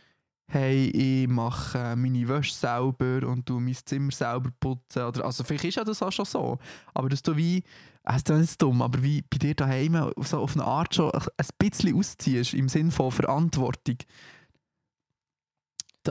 hey, 0.49 0.87
ich 0.87 1.27
mache 1.27 1.95
meine 1.95 2.27
Wäsche 2.27 2.53
selber 2.53 3.27
und 3.27 3.47
du 3.47 3.59
mein 3.59 3.75
Zimmer 3.75 4.11
selber 4.11 4.49
putzen. 4.59 5.03
Oder, 5.03 5.25
also 5.25 5.43
vielleicht 5.43 5.65
ist 5.65 5.75
ja 5.75 5.83
das 5.83 6.01
auch 6.01 6.11
schon 6.11 6.25
so. 6.25 6.57
Aber 6.93 7.09
dass 7.09 7.21
du 7.21 7.35
wie, 7.35 7.63
es 8.09 8.17
ist 8.17 8.29
ja 8.29 8.37
nicht 8.37 8.61
dumm, 8.61 8.81
aber 8.81 9.03
wie 9.03 9.21
bei 9.21 9.37
dir 9.37 9.55
daheim 9.55 10.11
so 10.17 10.39
auf 10.39 10.55
eine 10.55 10.63
Art 10.63 10.95
schon 10.95 11.11
ein 11.11 11.47
bisschen 11.59 11.95
ausziehst, 11.95 12.53
im 12.53 12.69
Sinne 12.69 12.91
von 12.91 13.11
Verantwortung. 13.11 13.97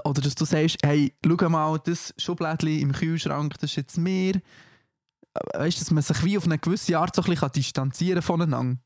Oder 0.05 0.20
dass 0.20 0.34
du 0.34 0.44
sagst, 0.44 0.76
hey, 0.84 1.14
schau 1.24 1.49
mal, 1.49 1.78
das 1.78 2.12
Schublädchen 2.18 2.80
im 2.80 2.92
Kühlschrank, 2.92 3.55
das 3.55 3.70
ist 3.70 3.76
jetzt 3.76 3.97
mir. 3.97 4.36
Äh, 4.36 5.59
Weißt 5.59 5.78
du, 5.78 5.84
dass 5.84 5.90
man 5.90 6.03
sich 6.03 6.22
wie 6.22 6.36
auf 6.36 6.44
eine 6.44 6.59
gewisse 6.59 6.99
Art 6.99 7.16
so 7.16 7.22
ein 7.22 7.30
bisschen 7.30 7.53
distanzieren 7.53 8.20
voneinander. 8.20 8.78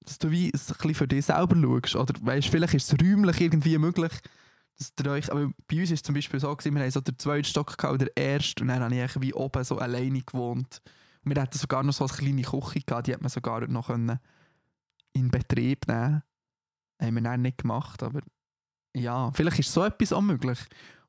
Dass 0.00 0.18
du 0.18 0.30
wie 0.30 0.48
ein 0.48 0.52
bisschen 0.52 0.94
für 0.94 1.08
dich 1.08 1.24
selber 1.24 1.56
schaust. 1.56 1.96
Oder 1.96 2.14
weißt, 2.20 2.48
vielleicht 2.48 2.74
ist 2.74 2.92
es 2.92 3.00
räumlich 3.00 3.40
irgendwie 3.40 3.78
möglich, 3.78 4.12
dass 4.78 4.92
ihr 5.02 5.10
euch. 5.10 5.32
Aber 5.32 5.50
bei 5.66 5.80
uns 5.80 5.90
ist 5.90 6.00
es 6.00 6.02
zum 6.02 6.14
Beispiel 6.14 6.40
so, 6.40 6.48
wir 6.48 6.82
haben 6.82 6.90
so 6.90 7.00
den 7.00 7.18
zweiten 7.18 7.44
Stock 7.44 7.78
gehabt, 7.78 8.02
den 8.02 8.08
ersten, 8.14 8.62
und 8.62 8.68
dann 8.68 8.82
habe 8.82 8.94
ich 8.94 9.20
wie 9.20 9.32
oben 9.32 9.64
so 9.64 9.78
alleine 9.78 10.20
gewohnt. 10.20 10.82
Wir 11.30 11.42
hatten 11.42 11.58
sogar 11.58 11.82
noch 11.82 11.92
so 11.92 12.04
eine 12.04 12.12
kleine 12.12 12.42
Küche 12.42 12.80
gehabt, 12.80 13.06
die 13.06 13.14
hat 13.14 13.20
man 13.22 13.30
sogar 13.30 13.66
noch 13.68 13.86
können 13.86 14.18
in 15.12 15.30
Betrieb 15.30 15.86
nehmen 15.88 16.22
Haben 17.00 17.14
wir 17.14 17.22
dann 17.22 17.42
nicht 17.42 17.58
gemacht, 17.58 18.02
aber 18.02 18.20
ja, 18.94 19.30
vielleicht 19.32 19.60
ist 19.60 19.72
so 19.72 19.84
etwas 19.84 20.12
auch 20.12 20.20
möglich. 20.20 20.58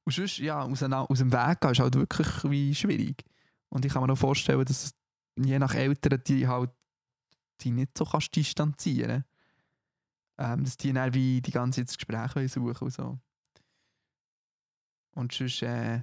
Und 0.03 0.13
sonst, 0.13 0.37
ja, 0.39 0.61
aus, 0.63 0.83
einer- 0.83 1.09
aus 1.09 1.19
dem 1.19 1.31
Weg 1.31 1.59
gehen 1.61 1.71
ist 1.71 1.79
halt 1.79 1.95
wirklich 1.95 2.27
wie 2.43 2.73
schwierig. 2.73 3.23
Und 3.69 3.85
ich 3.85 3.93
kann 3.93 4.03
mir 4.05 4.13
auch 4.13 4.17
vorstellen, 4.17 4.63
dass 4.65 4.93
je 5.37 5.59
nach 5.59 5.73
Eltern 5.75 6.21
die 6.25 6.47
halt 6.47 6.71
die 7.61 7.71
nicht 7.71 7.97
so 7.97 8.05
kannst 8.05 8.35
distanzieren 8.35 9.23
ähm, 10.37 10.63
dass 10.63 10.77
die 10.77 10.91
dann 10.93 11.13
wie 11.13 11.41
die 11.41 11.51
ganze 11.51 11.81
Zeit 11.81 11.89
das 11.89 11.97
Gespräch 11.97 12.51
suchen 12.51 12.85
und 12.85 12.91
so. 12.93 13.19
Und 15.13 15.31
sonst, 15.33 15.61
äh, 15.61 16.01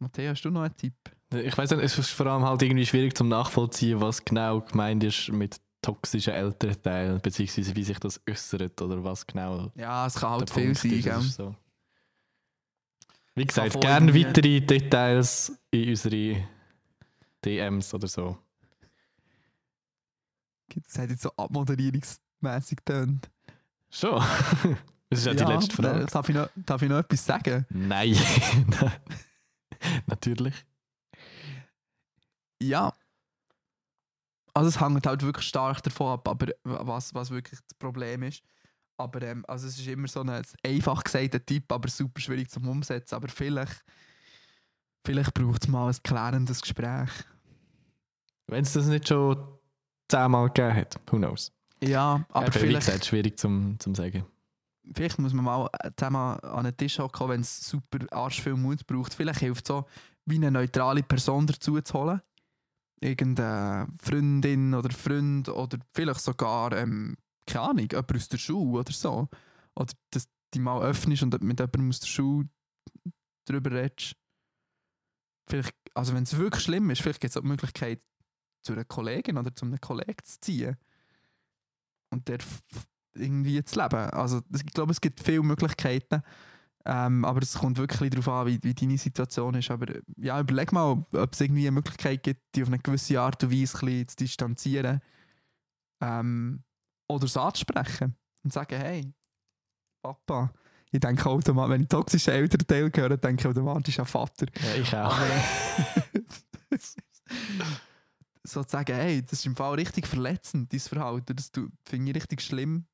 Matthias, 0.00 0.32
hast 0.38 0.42
du 0.44 0.50
noch 0.50 0.62
einen 0.62 0.76
Tipp? 0.76 1.15
Ich 1.34 1.58
weiß 1.58 1.70
nicht, 1.72 1.82
es 1.82 1.98
ist 1.98 2.10
vor 2.10 2.26
allem 2.26 2.44
halt 2.44 2.62
irgendwie 2.62 2.86
schwierig 2.86 3.16
zum 3.16 3.28
Nachvollziehen, 3.28 4.00
was 4.00 4.24
genau 4.24 4.60
gemeint 4.60 5.02
ist 5.02 5.28
mit 5.30 5.56
toxischen 5.82 6.32
Elternteilen, 6.32 7.20
beziehungsweise 7.20 7.74
wie 7.74 7.82
sich 7.84 7.98
das 7.98 8.20
äußert 8.28 8.80
oder 8.80 9.02
was 9.02 9.26
genau 9.26 9.70
Ja, 9.74 10.06
es 10.06 10.14
kann 10.14 10.30
halt 10.30 10.50
viel 10.50 10.64
Punkt 10.74 10.78
sein, 10.78 11.02
gell? 11.02 11.20
So. 11.20 11.54
Wie 13.34 13.44
gesagt, 13.44 13.80
gerne 13.80 14.14
weitere 14.14 14.60
Details 14.60 15.52
in 15.70 15.90
unsere 15.90 16.48
DMs 17.44 17.92
oder 17.92 18.08
so. 18.08 18.38
Das 20.74 20.98
hat 20.98 21.10
jetzt 21.10 21.22
so 21.22 21.30
Abmoderierungstipps 21.36 22.20
mäßig 22.40 22.78
tönt. 22.84 23.30
Schon. 23.90 24.22
Das 25.08 25.20
ist 25.20 25.26
ja, 25.26 25.34
die 25.34 25.44
letzte 25.44 25.76
Frage. 25.76 26.02
äh, 26.02 26.06
Darf 26.06 26.28
ich, 26.28 26.34
noch, 26.34 26.48
darf 26.56 26.82
ich 26.82 26.88
noch 26.88 26.98
etwas 26.98 27.24
sagen? 27.24 27.64
Nein. 27.70 28.16
Natürlich. 30.06 30.66
Ja. 32.60 32.92
Also 34.54 34.68
es 34.68 34.80
hängt 34.80 35.06
halt 35.06 35.22
wirklich 35.22 35.46
stark 35.46 35.82
davon 35.82 36.14
ab, 36.14 36.28
aber 36.28 36.46
was, 36.64 37.14
was 37.14 37.30
wirklich 37.30 37.60
das 37.60 37.74
Problem 37.78 38.22
ist. 38.22 38.42
Aber 38.96 39.20
ähm, 39.22 39.44
also 39.46 39.66
es 39.66 39.78
ist 39.78 39.86
immer 39.86 40.08
so 40.08 40.22
ein 40.22 40.42
einfach 40.64 41.04
gesagter 41.04 41.44
Tipp, 41.44 41.70
aber 41.70 41.88
super 41.88 42.20
schwierig 42.20 42.50
zum 42.50 42.66
Umsetzen. 42.66 43.14
Aber 43.14 43.28
vielleicht, 43.28 43.84
vielleicht 45.04 45.34
braucht 45.34 45.64
es 45.64 45.68
mal 45.68 45.88
ein 45.88 45.96
klärendes 46.02 46.62
Gespräch. 46.62 47.10
Wenn 48.46 48.62
es 48.62 48.72
das 48.72 48.86
nicht 48.86 49.08
schon 49.08 49.36
zehnmal 50.08 50.46
gegeben 50.46 50.74
hat, 50.74 50.98
who 51.10 51.18
knows. 51.18 51.52
Ja, 51.82 52.24
aber 52.30 52.46
wie 52.54 52.58
vielleicht, 52.58 52.86
gesagt, 52.86 53.04
schwierig 53.04 53.38
zum, 53.38 53.78
zum 53.78 53.94
sagen. 53.94 54.24
vielleicht 54.94 55.18
muss 55.18 55.34
man 55.34 55.44
mal 55.44 55.68
zusammen 55.96 56.40
an 56.40 56.66
einen 56.66 56.76
Tisch 56.76 56.98
hocken, 56.98 57.28
wenn 57.28 57.40
es 57.42 57.68
super 57.68 57.98
arsch 58.10 58.40
viel 58.40 58.54
Mut 58.54 58.86
braucht. 58.86 59.12
Vielleicht 59.12 59.40
hilft 59.40 59.64
es 59.64 59.68
so, 59.68 59.84
wie 60.24 60.36
eine 60.36 60.50
neutrale 60.50 61.02
Person 61.02 61.46
dazu 61.46 61.78
zu 61.80 61.94
holen. 61.94 62.22
Irgendeine 63.00 63.88
Freundin 64.00 64.74
oder 64.74 64.90
Freund 64.90 65.48
oder 65.48 65.78
vielleicht 65.92 66.20
sogar, 66.20 66.72
ähm, 66.72 67.16
keine 67.46 67.70
Ahnung, 67.70 67.88
jemand 67.90 68.16
aus 68.16 68.28
der 68.28 68.38
Schule 68.38 68.80
oder 68.80 68.92
so. 68.92 69.28
Oder 69.74 69.92
dass 70.10 70.28
die 70.54 70.58
mal 70.58 70.82
öffnest 70.82 71.22
und 71.22 71.40
mit 71.42 71.60
jemandem 71.60 71.90
aus 71.90 72.00
der 72.00 72.08
Schule 72.08 72.48
darüber 73.44 73.70
redest. 73.70 74.16
Vielleicht, 75.48 75.74
also 75.94 76.14
wenn 76.14 76.22
es 76.24 76.36
wirklich 76.36 76.64
schlimm 76.64 76.90
ist, 76.90 77.02
vielleicht 77.02 77.20
gibt 77.20 77.30
es 77.30 77.36
auch 77.36 77.42
die 77.42 77.48
Möglichkeit, 77.48 78.02
zu 78.62 78.72
einer 78.72 78.84
Kollegin 78.84 79.38
oder 79.38 79.54
zu 79.54 79.64
einem 79.64 79.80
Kollegen 79.80 80.24
zu 80.24 80.40
ziehen. 80.40 80.76
Und 82.10 82.28
der 82.28 82.38
irgendwie 83.14 83.62
zu 83.64 83.80
leben. 83.80 84.10
Also 84.10 84.42
ich 84.54 84.66
glaube, 84.66 84.92
es 84.92 85.00
gibt 85.00 85.20
viele 85.20 85.42
Möglichkeiten. 85.42 86.22
Ähm, 86.88 87.24
aber 87.24 87.42
es 87.42 87.54
kommt 87.54 87.78
wirklich 87.78 88.10
darauf 88.10 88.28
an, 88.28 88.46
wie, 88.46 88.62
wie 88.62 88.72
deine 88.72 88.96
Situation 88.96 89.54
ist. 89.54 89.70
Aber 89.72 89.88
äh, 89.88 90.02
ja, 90.18 90.38
überleg 90.38 90.70
mal, 90.70 91.04
ob 91.12 91.32
es 91.32 91.40
irgendwie 91.40 91.62
eine 91.62 91.72
Möglichkeit 91.72 92.22
gibt, 92.22 92.54
die 92.54 92.62
auf 92.62 92.68
eine 92.68 92.78
gewisse 92.78 93.20
Art 93.20 93.42
und 93.42 93.50
Weise 93.50 93.76
ein 93.76 93.80
bisschen 93.80 94.08
zu 94.08 94.16
distanzieren. 94.16 95.00
Ähm, 96.00 96.62
oder 97.08 97.24
es 97.24 97.36
anzusprechen. 97.36 98.14
Und 98.44 98.52
sagen, 98.52 98.78
hey, 98.78 99.12
Papa. 100.00 100.52
Ich 100.92 101.00
denke 101.00 101.28
automatisch, 101.28 101.70
wenn 101.72 101.82
ich 101.82 101.88
toxische 101.88 102.32
Elternteil 102.32 102.92
höre, 102.94 103.16
denke 103.16 103.40
ich 103.40 103.46
automatisch 103.48 103.98
an 103.98 104.06
Vater. 104.06 104.46
Ja, 104.62 104.74
ich 104.76 104.94
auch. 104.94 105.18
Aber 105.18 105.42
so 108.44 108.62
zu 108.62 108.70
sagen, 108.70 108.94
hey, 108.94 109.22
das 109.22 109.40
ist 109.40 109.46
im 109.46 109.56
Fall 109.56 109.74
richtig 109.74 110.06
verletzend, 110.06 110.72
dein 110.72 110.78
Verhalten. 110.78 111.34
Das 111.34 111.50
finde 111.84 112.10
ich 112.10 112.16
richtig 112.16 112.42
schlimm. 112.42 112.86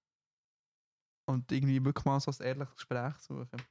Und 1.27 1.53
irgendwie 1.53 1.85
wirklich 1.85 2.07
mal 2.07 2.19
so 2.19 2.31
ein 2.31 2.47
ehrliches 2.47 2.75
Gespräch 2.75 3.15
suchen. 3.19 3.63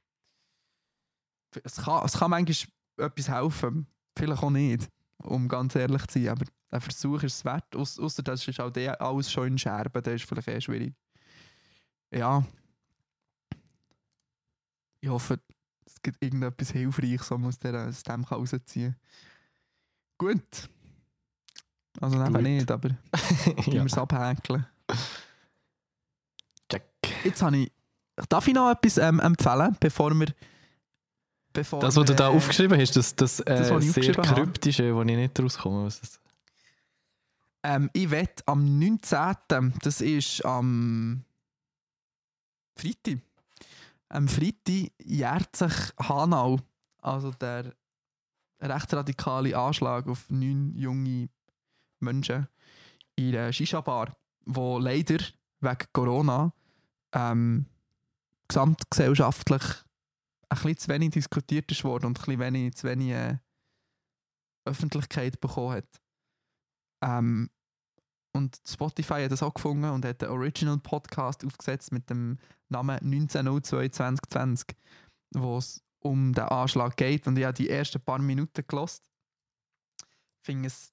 Es 1.64 1.76
kann, 1.76 2.04
es 2.04 2.14
kann 2.14 2.30
manchmal 2.30 2.72
etwas 2.98 3.28
helfen, 3.28 3.86
vielleicht 4.16 4.42
auch 4.42 4.50
nicht, 4.50 4.88
um 5.18 5.48
ganz 5.48 5.74
ehrlich 5.74 6.06
zu 6.06 6.18
sein, 6.18 6.30
aber 6.30 6.44
ein 6.70 6.80
Versuch 6.80 7.22
ist 7.22 7.34
es 7.34 7.44
wert. 7.44 7.76
Ausser 7.76 8.22
das 8.22 8.46
ist 8.46 8.60
auch 8.60 8.70
der 8.70 9.00
alles 9.00 9.30
schon 9.30 9.48
in 9.48 9.58
Scherben, 9.58 10.02
das 10.02 10.14
ist 10.14 10.24
vielleicht 10.24 10.48
eher 10.48 10.60
schwierig. 10.60 10.94
Ja. 12.10 12.44
Ich 15.00 15.08
hoffe, 15.08 15.40
es 15.84 16.00
gibt 16.02 16.22
irgendetwas 16.22 16.70
Hilfreiches, 16.70 17.26
so 17.26 17.38
man 17.38 17.48
aus, 17.48 17.58
der, 17.58 17.88
aus 17.88 18.02
dem 18.02 18.24
rausziehen 18.24 18.92
kann. 18.92 19.00
Gut. 20.18 20.70
Also 22.00 22.16
eben 22.16 22.32
Gut. 22.32 22.42
nicht, 22.42 22.70
aber 22.70 22.88
ja. 23.66 23.72
wir 23.72 23.84
es 23.84 23.98
abhäkeln. 23.98 24.66
Check. 26.70 26.84
Jetzt 27.24 27.42
habe 27.42 27.58
ich. 27.58 27.72
Darf 28.28 28.46
ich 28.46 28.54
noch 28.54 28.70
etwas 28.70 28.98
ähm, 28.98 29.20
empfehlen, 29.20 29.76
bevor 29.80 30.14
wir. 30.14 30.28
Bevor 31.52 31.80
Das, 31.80 31.96
was 31.96 32.06
du 32.06 32.14
da 32.14 32.28
äh, 32.28 32.36
aufgeschrieben 32.36 32.80
hast, 32.80 32.96
das, 32.96 33.14
das, 33.14 33.40
äh, 33.40 33.44
das, 33.44 33.70
was 33.70 33.84
sehr 33.84 33.90
aufgeschrieben 33.90 34.26
habe. 34.26 34.40
kryptische, 34.42 34.94
wo 34.94 35.02
ich 35.02 35.16
nicht 35.16 35.38
rauskomme. 35.38 35.88
Ähm, 37.64 37.90
ich 37.92 38.10
wette 38.10 38.42
am 38.46 38.78
19. 38.78 39.74
Das 39.82 40.00
ist 40.00 40.44
am 40.44 41.24
Freitag. 42.76 43.18
Am 44.08 44.28
Freitag 44.28 44.92
jährt 45.04 45.56
sich 45.56 45.72
Hanau, 45.98 46.58
also 47.00 47.30
der 47.32 47.72
rechtsradikale 48.60 49.56
Anschlag 49.56 50.06
auf 50.06 50.28
neun 50.30 50.74
junge 50.76 51.28
Menschen 52.00 52.48
in 53.16 53.36
einer 53.36 53.52
Shisha-Bar, 53.52 54.16
wo 54.44 54.78
leider 54.78 55.18
wegen 55.60 55.86
Corona 55.92 56.52
ähm, 57.12 57.66
gesamtgesellschaftlich 58.48 59.62
ein 60.52 60.62
bisschen 60.62 60.78
zu 60.78 60.88
wenig 60.88 61.10
diskutiert 61.10 61.70
ist 61.70 61.84
worden 61.84 62.06
und 62.06 62.28
ein 62.28 62.38
wenig, 62.38 62.74
zu 62.74 62.86
wenig 62.86 63.10
äh, 63.10 63.38
Öffentlichkeit 64.64 65.40
bekommen 65.40 65.72
hat. 65.72 66.00
Ähm, 67.02 67.50
und 68.34 68.60
Spotify 68.66 69.22
hat 69.22 69.32
das 69.32 69.42
auch 69.42 69.54
gefunden 69.54 69.90
und 69.90 70.04
hat 70.04 70.22
einen 70.22 70.32
Original 70.32 70.78
Podcast 70.78 71.44
aufgesetzt 71.44 71.92
mit 71.92 72.08
dem 72.08 72.38
Namen 72.68 72.98
1902-2020, 72.98 74.74
wo 75.34 75.58
es 75.58 75.82
um 76.00 76.32
den 76.32 76.44
Anschlag 76.44 76.96
geht. 76.96 77.26
Und 77.26 77.36
ich 77.38 77.44
habe 77.44 77.54
die 77.54 77.68
ersten 77.68 78.00
paar 78.00 78.20
Minuten 78.20 78.64
gelost. 78.66 79.10
Finde 80.44 80.68
es 80.68 80.92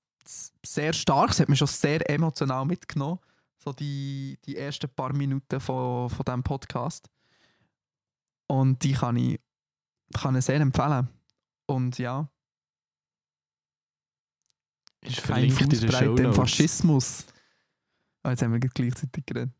sehr 0.65 0.93
stark, 0.93 1.31
es 1.31 1.39
hat 1.39 1.49
mich 1.49 1.59
schon 1.59 1.67
sehr 1.67 2.07
emotional 2.09 2.65
mitgenommen, 2.65 3.19
so 3.57 3.73
die, 3.73 4.37
die 4.45 4.57
ersten 4.57 4.89
paar 4.89 5.13
Minuten 5.13 5.59
von, 5.59 6.09
von 6.09 6.25
diesem 6.25 6.43
Podcast. 6.43 7.09
Und 8.47 8.83
die 8.83 8.93
kann 8.93 9.15
ich, 9.15 9.39
kann 10.13 10.35
ich 10.35 10.45
sehr 10.45 10.59
empfehlen. 10.59 11.07
Und 11.67 11.97
ja, 11.97 12.29
ist 15.01 15.23
kein 15.23 15.49
verlinkt 15.49 15.61
in 15.61 15.69
den 15.69 15.79
Fußbreit 15.79 16.03
Show 16.03 16.15
dem. 16.15 16.33
Faschismus. 16.33 17.25
Ah, 18.23 18.31
jetzt 18.31 18.41
haben 18.41 18.51
wir 18.51 18.59
gleichzeitig 18.59 19.25
geredet. 19.25 19.53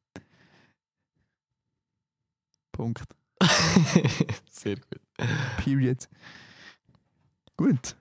Punkt. 2.72 3.04
sehr 4.50 4.76
gut. 4.76 5.02
Period. 5.58 6.10
Gut. 7.56 7.96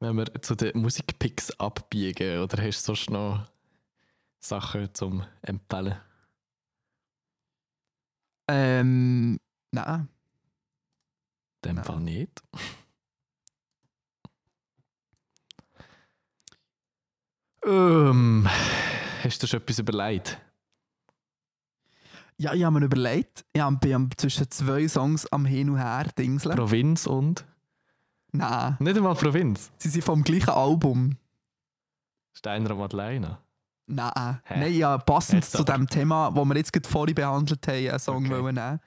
Wenn 0.00 0.16
wir 0.16 0.42
zu 0.42 0.54
den 0.54 0.78
Musikpicks 0.80 1.52
abbiegen, 1.58 2.40
oder 2.40 2.62
hast 2.62 2.82
du 2.82 2.94
sonst 2.94 3.10
noch 3.10 3.48
Sachen 4.40 4.92
zum 4.92 5.24
Empfehlen? 5.42 5.98
Ähm, 8.48 9.40
nein. 9.76 10.08
In 11.64 11.76
dem. 11.76 11.84
Fall 11.84 12.00
nicht. 12.00 12.42
ähm, 17.64 18.46
hast 19.22 19.42
du 19.42 19.46
schon 19.46 19.60
etwas 19.60 19.78
überlegt? 19.78 20.40
Ja, 22.38 22.52
ich 22.52 22.64
habe 22.64 22.78
mir 22.78 22.84
überlegt, 22.86 23.44
ich 23.52 23.62
bin 23.80 24.10
zwischen 24.16 24.50
zwei 24.50 24.86
Songs 24.88 25.26
am 25.32 25.46
Hin 25.46 25.70
und 25.70 25.78
Her 25.78 26.04
dingseln. 26.18 26.54
Provinz 26.56 27.06
und? 27.06 27.46
Nein, 28.32 28.76
Nicht 28.78 28.96
einmal 28.96 29.14
Provinz. 29.14 29.70
sie 29.78 29.88
sind 29.88 30.04
vom 30.04 30.22
gleichen 30.22 30.50
Album. 30.50 31.16
Steiner 32.34 32.72
und 32.72 32.78
Madeleine. 32.78 33.38
Nein, 33.86 34.40
Hä? 34.44 34.60
nein, 34.60 34.74
ja, 34.74 34.98
passend 34.98 35.44
Jetzt 35.44 35.52
zu 35.56 35.64
dem 35.64 35.86
Thema, 35.88 36.30
das 36.30 36.44
wir 36.44 36.56
jetzt 36.56 36.72
gerade 36.72 36.88
vorhin 36.88 37.14
behandelt 37.14 37.66
haben, 37.66 37.88
einen 37.88 37.98
Song 37.98 38.26
Okay. 38.26 38.42
wollen 38.42 38.54
nehmen. 38.56 38.80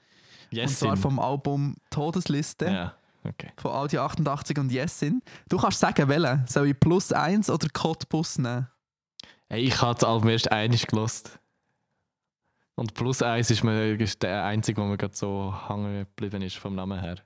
Yes, 0.50 0.70
und 0.70 0.76
zwar 0.78 0.96
vom 0.96 1.18
Album 1.18 1.76
Todesliste. 1.90 2.66
Ja, 2.66 2.94
okay. 3.24 3.52
von 3.56 3.72
Audio 3.72 4.02
88 4.02 4.58
und 4.58 4.72
Yesin. 4.72 5.22
Du 5.48 5.58
kannst 5.58 5.78
sagen, 5.80 6.08
welchen. 6.08 6.46
Soll 6.46 6.68
ich 6.68 6.80
Plus 6.80 7.12
1 7.12 7.50
oder 7.50 7.68
Cottbus 7.72 8.38
nehmen? 8.38 8.68
Hey, 9.48 9.62
ich 9.62 9.80
habe 9.80 9.94
das 9.94 10.04
Album 10.04 10.28
erst 10.28 10.50
einig 10.50 10.86
gelost. 10.86 11.38
Und 12.74 12.94
Plus 12.94 13.22
1 13.22 13.50
ist, 13.50 13.62
mir, 13.62 14.00
ist 14.00 14.22
der 14.22 14.44
einzige, 14.44 14.80
wo 14.80 14.86
mir 14.86 14.96
gerade 14.96 15.14
so 15.14 15.54
hängen 15.68 16.06
geblieben 16.06 16.42
ist 16.42 16.56
vom 16.56 16.74
Namen 16.74 16.98
her. 16.98 17.16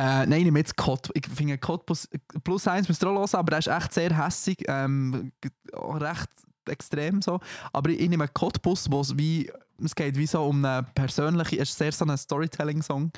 Äh, 0.00 0.26
nein, 0.26 0.32
ich 0.32 0.44
nehme 0.44 0.58
jetzt 0.58 0.76
Cott. 0.76 1.10
Ich 1.12 1.26
finde 1.28 1.58
Cottbus 1.58 2.08
Plus 2.42 2.66
1 2.66 2.88
müsst 2.88 3.04
ihr 3.04 3.10
auch 3.10 3.16
hören, 3.16 3.28
aber 3.34 3.50
der 3.50 3.58
ist 3.58 3.66
echt 3.68 3.92
sehr 3.92 4.16
hässig. 4.16 4.64
Ähm, 4.66 5.32
recht 5.74 6.30
extrem 6.66 7.20
so. 7.20 7.40
Aber 7.72 7.90
ich, 7.90 8.00
ich 8.00 8.08
nehme 8.08 8.26
Cottbus, 8.28 8.90
wo 8.90 9.00
es 9.00 9.16
wie. 9.18 9.52
Es 9.82 9.94
geht 9.94 10.16
wie 10.16 10.26
so 10.26 10.44
um 10.44 10.64
eine 10.64 10.82
persönliche. 10.94 11.58
Es 11.58 11.70
ist 11.70 11.78
sehr 11.78 11.92
so 11.92 12.04
ein 12.04 12.16
Storytelling-Song, 12.16 13.12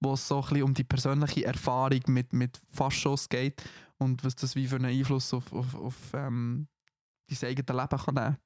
wo 0.00 0.14
es 0.14 0.26
so 0.26 0.36
ein 0.36 0.48
bisschen 0.48 0.62
um 0.62 0.74
die 0.74 0.84
persönliche 0.84 1.44
Erfahrung 1.44 2.00
mit, 2.08 2.32
mit 2.32 2.60
Faschos 2.70 3.28
geht 3.28 3.62
und 3.98 4.24
was 4.24 4.36
das 4.36 4.54
wie 4.56 4.66
für 4.66 4.76
einen 4.76 4.86
Einfluss 4.86 5.32
auf, 5.32 5.52
auf, 5.52 5.74
auf 5.74 5.96
ähm, 6.14 6.68
dein 7.28 7.50
eigenes 7.50 7.68
Leben 7.68 8.04
kann 8.04 8.14
nehmen 8.14 8.36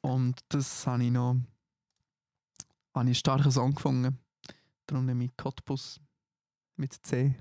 Und 0.00 0.40
das 0.48 0.86
habe 0.86 1.04
ich 1.04 1.10
noch. 1.10 1.36
Habe 2.94 3.06
ich 3.06 3.08
einen 3.08 3.14
starken 3.14 3.50
Song 3.50 3.74
gefunden. 3.74 4.18
Darum 4.86 5.06
nehme 5.06 5.24
ich 5.24 5.36
Cottbus 5.36 6.00
mit 6.76 6.94
C. 7.04 7.34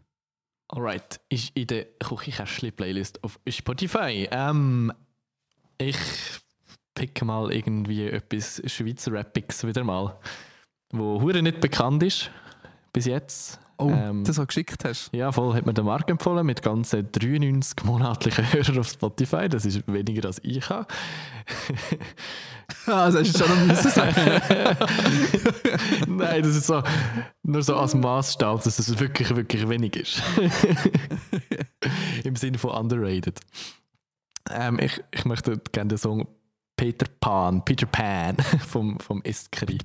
Alright, 0.70 1.22
ist 1.30 1.52
in 1.56 1.68
der 1.68 1.86
Küchenkästchen-Playlist 2.00 3.24
auf 3.24 3.40
Spotify. 3.48 4.28
Ähm, 4.32 4.92
ich 5.78 5.98
picke 6.96 7.26
mal 7.26 7.52
irgendwie 7.52 8.08
etwas 8.08 8.62
Schweizer 8.66 9.14
Rappiges 9.14 9.66
wieder 9.66 9.84
mal, 9.84 10.16
wo 10.92 11.22
hure 11.22 11.42
nicht 11.42 11.60
bekannt 11.60 12.04
ist 12.04 12.30
bis 12.94 13.06
jetzt. 13.06 13.60
Oh, 13.80 13.90
Ähm, 13.90 14.24
das, 14.24 14.36
du 14.36 14.46
geschickt 14.46 14.86
hast. 14.86 15.10
Ja, 15.14 15.32
voll 15.32 15.56
hat 15.56 15.66
mir 15.66 15.74
der 15.74 15.84
Marc 15.84 16.10
empfohlen 16.10 16.46
mit 16.46 16.62
ganzen 16.62 17.12
93 17.12 17.84
monatlichen 17.86 18.46
Hörern 18.54 18.80
auf 18.80 18.88
Spotify. 18.88 19.50
Das 19.50 19.66
ist 19.66 19.86
weniger 19.88 20.28
als 20.28 20.40
ich 20.44 20.70
habe. 20.70 20.86
Ah, 22.86 23.10
das 23.10 23.16
hast 23.16 23.40
du 23.40 23.46
schon 23.46 23.68
noch 23.68 23.76
sagen. 23.76 24.16
Nein, 26.08 26.44
das 26.44 26.56
ist 26.56 26.68
so 26.68 26.84
nur 27.42 27.64
so 27.64 27.76
als 27.76 27.96
Maßstab, 27.96 28.64
dass 28.64 28.80
es 28.80 29.00
wirklich, 29.00 29.36
wirklich 29.36 29.68
wenig 29.68 29.96
ist. 29.96 30.22
Im 32.24 32.36
Sinne 32.36 32.60
von 32.60 32.72
underrated. 32.72 33.40
Ähm, 34.50 34.80
ich, 34.80 35.04
ich 35.12 35.26
möchte 35.26 35.60
gerne 35.72 35.90
den 35.90 35.98
Song 35.98 36.28
Peter 36.76 37.06
Pan, 37.20 37.64
Peter 37.64 37.86
Pan 37.86 38.36
vom, 38.68 39.00
vom 39.00 39.22
Eskri. 39.24 39.78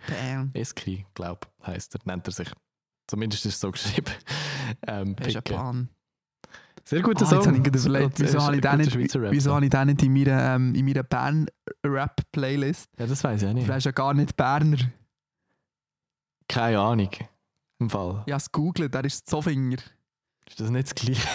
Eskri, 0.55 1.07
glaube 1.15 1.47
heißt 1.67 1.95
er, 1.95 2.01
nennt 2.05 2.27
er 2.27 2.33
sich. 2.33 2.51
Zumindest 3.07 3.47
ist 3.47 3.55
es 3.55 3.61
so 3.61 3.71
geschrieben. 3.73 4.13
Ähm, 4.87 5.15
picken. 5.17 5.43
Plan. 5.43 5.89
Sehr 6.85 7.03
guter 7.03 7.27
Ah, 7.27 7.29
Song. 7.29 7.39
jetzt 7.39 7.47
habe 7.49 7.59
ich 7.59 7.67
überlegt, 7.85 8.19
wieso 8.19 8.39
ist 8.39 8.45
habe 8.45 8.57
ich 8.57 8.67
ein 8.67 8.79
den 8.79 8.87
nicht, 8.87 9.15
wieso 9.31 9.55
habe 9.55 9.65
ich 9.67 9.71
den 9.71 9.87
nicht 9.89 10.03
in 10.03 10.13
meiner, 10.15 10.55
ähm, 10.55 10.75
in 10.75 10.85
meiner 10.87 11.03
Bern-Rap-Playlist? 11.03 12.89
Ja, 12.99 13.07
das 13.07 13.23
weiß 13.23 13.43
ich 13.43 13.49
auch 13.49 13.53
nicht. 13.53 13.69
Ist 13.69 13.85
ja 13.85 13.91
gar 13.93 14.15
nicht 14.15 14.35
Berner. 14.37 14.79
Keine 16.49 16.81
Ahnung. 16.81 17.11
Im 17.79 17.91
Fall. 17.91 18.23
Ich 18.27 18.33
habe 18.33 18.41
es 18.41 18.51
gegoogelt, 18.51 18.95
der 18.95 19.05
ist 19.05 19.29
Zofinger. 19.29 19.77
Ist 20.47 20.59
das 20.61 20.71
nicht 20.71 20.87
das 20.87 20.95
Gleiche? 20.95 21.29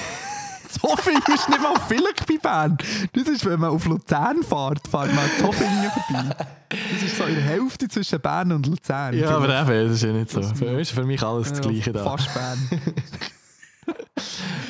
Zofinger 0.74 1.30
ist 1.34 1.50
nicht 1.50 1.62
mal 1.62 1.80
vielleicht 1.88 2.26
bei 2.28 2.38
Bern. 2.38 2.78
Das 3.14 3.28
ist, 3.28 3.46
wenn 3.46 3.60
man 3.60 3.70
auf 3.72 3.86
Luzern 3.86 4.44
fährt, 4.44 4.88
fährt 4.88 5.14
man 5.14 5.20
an 5.26 5.30
Zofinger 5.40 5.92
vorbei. 5.92 6.36
Das 6.70 7.04
ist 7.04 7.18
so 7.18 7.24
in 7.26 7.36
der 7.36 7.44
Hälfte 7.44 7.88
zwischen 7.88 8.20
Bern 8.20 8.52
und 8.52 8.66
Luzern. 8.68 9.14
Ja, 9.18 9.36
aber 9.38 9.50
eben, 9.62 9.88
das 9.88 9.96
ist 9.98 10.04
ja 10.04 10.12
nicht 10.14 10.30
so. 10.32 10.42
Das- 10.42 10.52
Für, 10.58 10.66
ist 10.80 10.92
für 10.92 11.04
mich 11.06 11.22
alles 11.24 11.50
das 11.50 11.60
Ja, 11.60 11.64
Gleiche 11.72 11.92
da. 11.94 12.04
Fast 12.04 12.34
Bern. 12.34 12.70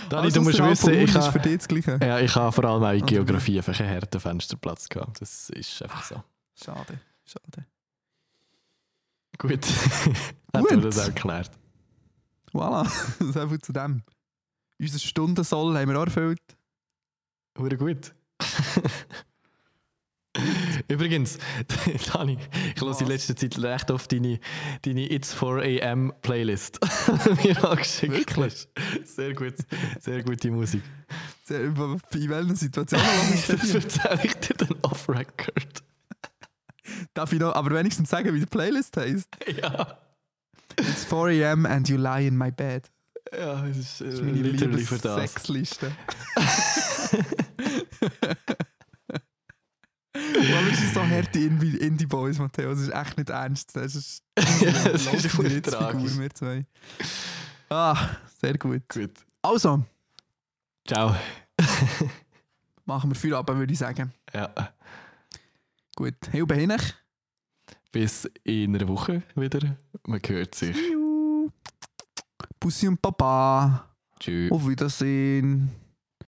Dani, 0.10 0.22
Alles 0.24 0.34
du 0.34 0.42
musst 0.42 0.60
wissen, 0.64 0.94
ich 0.94 1.04
ist 1.04 1.14
für 1.14 1.22
habe 1.22 1.40
dich 1.40 1.58
das 1.58 1.68
Gleiche. 1.68 2.00
ja, 2.04 2.20
ich 2.20 2.36
habe 2.36 2.52
vor 2.52 2.66
allem 2.66 2.84
auch 2.84 2.88
in 2.90 2.94
Also, 3.02 3.06
Geografie 3.06 3.58
einfach 3.58 3.80
einen 3.80 3.90
harten 3.96 4.20
Fensterplatz 4.20 4.90
gehabt. 4.90 5.22
Das 5.22 5.50
ist 5.50 5.82
einfach 5.82 6.04
so. 6.04 6.24
Schade, 6.56 7.00
schade. 7.26 7.66
Gut. 9.38 9.66
Hat 10.56 10.70
mir 10.72 10.78
das 10.82 11.00
auch 11.00 11.06
erklärt. 11.06 11.52
Voilà, 12.54 12.88
so 13.34 13.48
viel 13.50 13.60
zu 13.60 13.74
dem. 13.74 14.04
Unser 14.84 15.00
Stundensoll 15.00 15.78
haben 15.78 15.90
wir 15.90 16.00
auch 16.00 16.06
erfüllt. 16.06 16.42
Hure 17.58 17.78
gut. 17.78 18.14
Übrigens, 20.88 21.38
Dani, 22.14 22.38
ich 22.76 22.82
höre 22.82 23.00
in 23.02 23.08
letzter 23.08 23.36
Zeit 23.36 23.58
recht 23.60 23.92
oft 23.92 24.12
deine, 24.12 24.40
deine 24.82 25.10
It's 25.12 25.32
4 25.34 25.84
AM 25.84 26.12
Playlist 26.22 26.80
mir 27.44 27.64
angeschickt 27.64 28.14
Wirklich? 28.36 28.68
hast. 29.06 29.16
Sehr 29.16 29.34
gut, 29.34 29.54
sehr 30.02 30.24
gute 30.24 30.50
Musik. 30.52 30.82
Sehr- 31.44 31.62
In 31.66 31.76
welchen 31.76 32.56
Situationen 32.56 33.06
Das 33.48 33.74
erzähle 33.76 34.22
ich 34.24 34.34
dir 34.36 34.56
dann 34.56 34.76
off-record. 34.82 35.84
Darf 37.14 37.32
ich 37.32 37.40
noch, 37.40 37.54
aber 37.56 37.76
wenigstens 37.76 38.10
sagen, 38.10 38.34
wie 38.34 38.40
die 38.40 38.46
Playlist 38.48 38.98
heisst? 38.98 39.30
Ja. 39.62 40.00
It's 40.80 41.06
4 41.06 41.52
am 41.52 41.66
and 41.68 41.88
you 41.88 41.98
lie 41.98 42.26
in 42.28 42.36
my 42.36 42.52
bed. 42.52 42.90
Ja, 43.32 43.66
es 43.68 43.78
ist, 43.78 44.02
äh, 44.02 44.06
Das 44.06 44.14
ist 44.16 44.22
meine 44.24 44.42
literally 44.42 44.84
für 44.86 44.98
das. 44.98 45.16
Liebes-Sexliste. 45.16 45.92
Warum 50.16 50.68
ist 50.68 50.84
es 50.84 50.94
so 50.94 51.02
harte 51.08 51.40
Indie- 51.40 51.78
Indie-Boys, 51.78 52.38
Matteo? 52.38 52.70
Das 52.72 52.82
ist 52.82 52.90
echt 52.94 53.18
nicht 53.18 53.30
ernst. 53.30 53.76
Das 53.76 53.96
ist, 53.96 54.24
Ja, 54.38 54.44
es 54.44 55.06
Laufende 55.06 55.18
ist 55.28 55.36
voll 55.36 55.46
Witzfigur, 55.46 55.80
tragisch. 55.80 56.18
wir 56.20 56.30
zwei. 56.30 56.66
Ah, 57.70 58.10
sehr 58.40 58.58
gut. 58.58 58.84
Gut. 58.90 59.12
Also, 59.42 59.84
Ciao. 60.88 61.16
machen 62.86 63.10
wir 63.10 63.16
viel 63.16 63.34
ab, 63.34 63.50
würde 63.50 63.74
ich 63.74 63.80
sagen. 63.80 64.14
Ja. 64.34 64.54
Gut, 65.96 66.16
Hilbe 66.32 66.56
Hinech. 66.56 66.94
Bis 67.92 68.30
in 68.44 68.76
einer 68.76 68.88
Woche 68.88 69.24
wieder. 69.36 69.78
Man 70.08 70.20
hört 70.28 70.56
sich. 70.56 70.76
Bussi 72.64 72.88
und 72.88 73.02
Papa. 73.02 73.90
Tschüss. 74.22 74.50
Auf 74.50 74.66
Wiedersehen. 74.66 75.70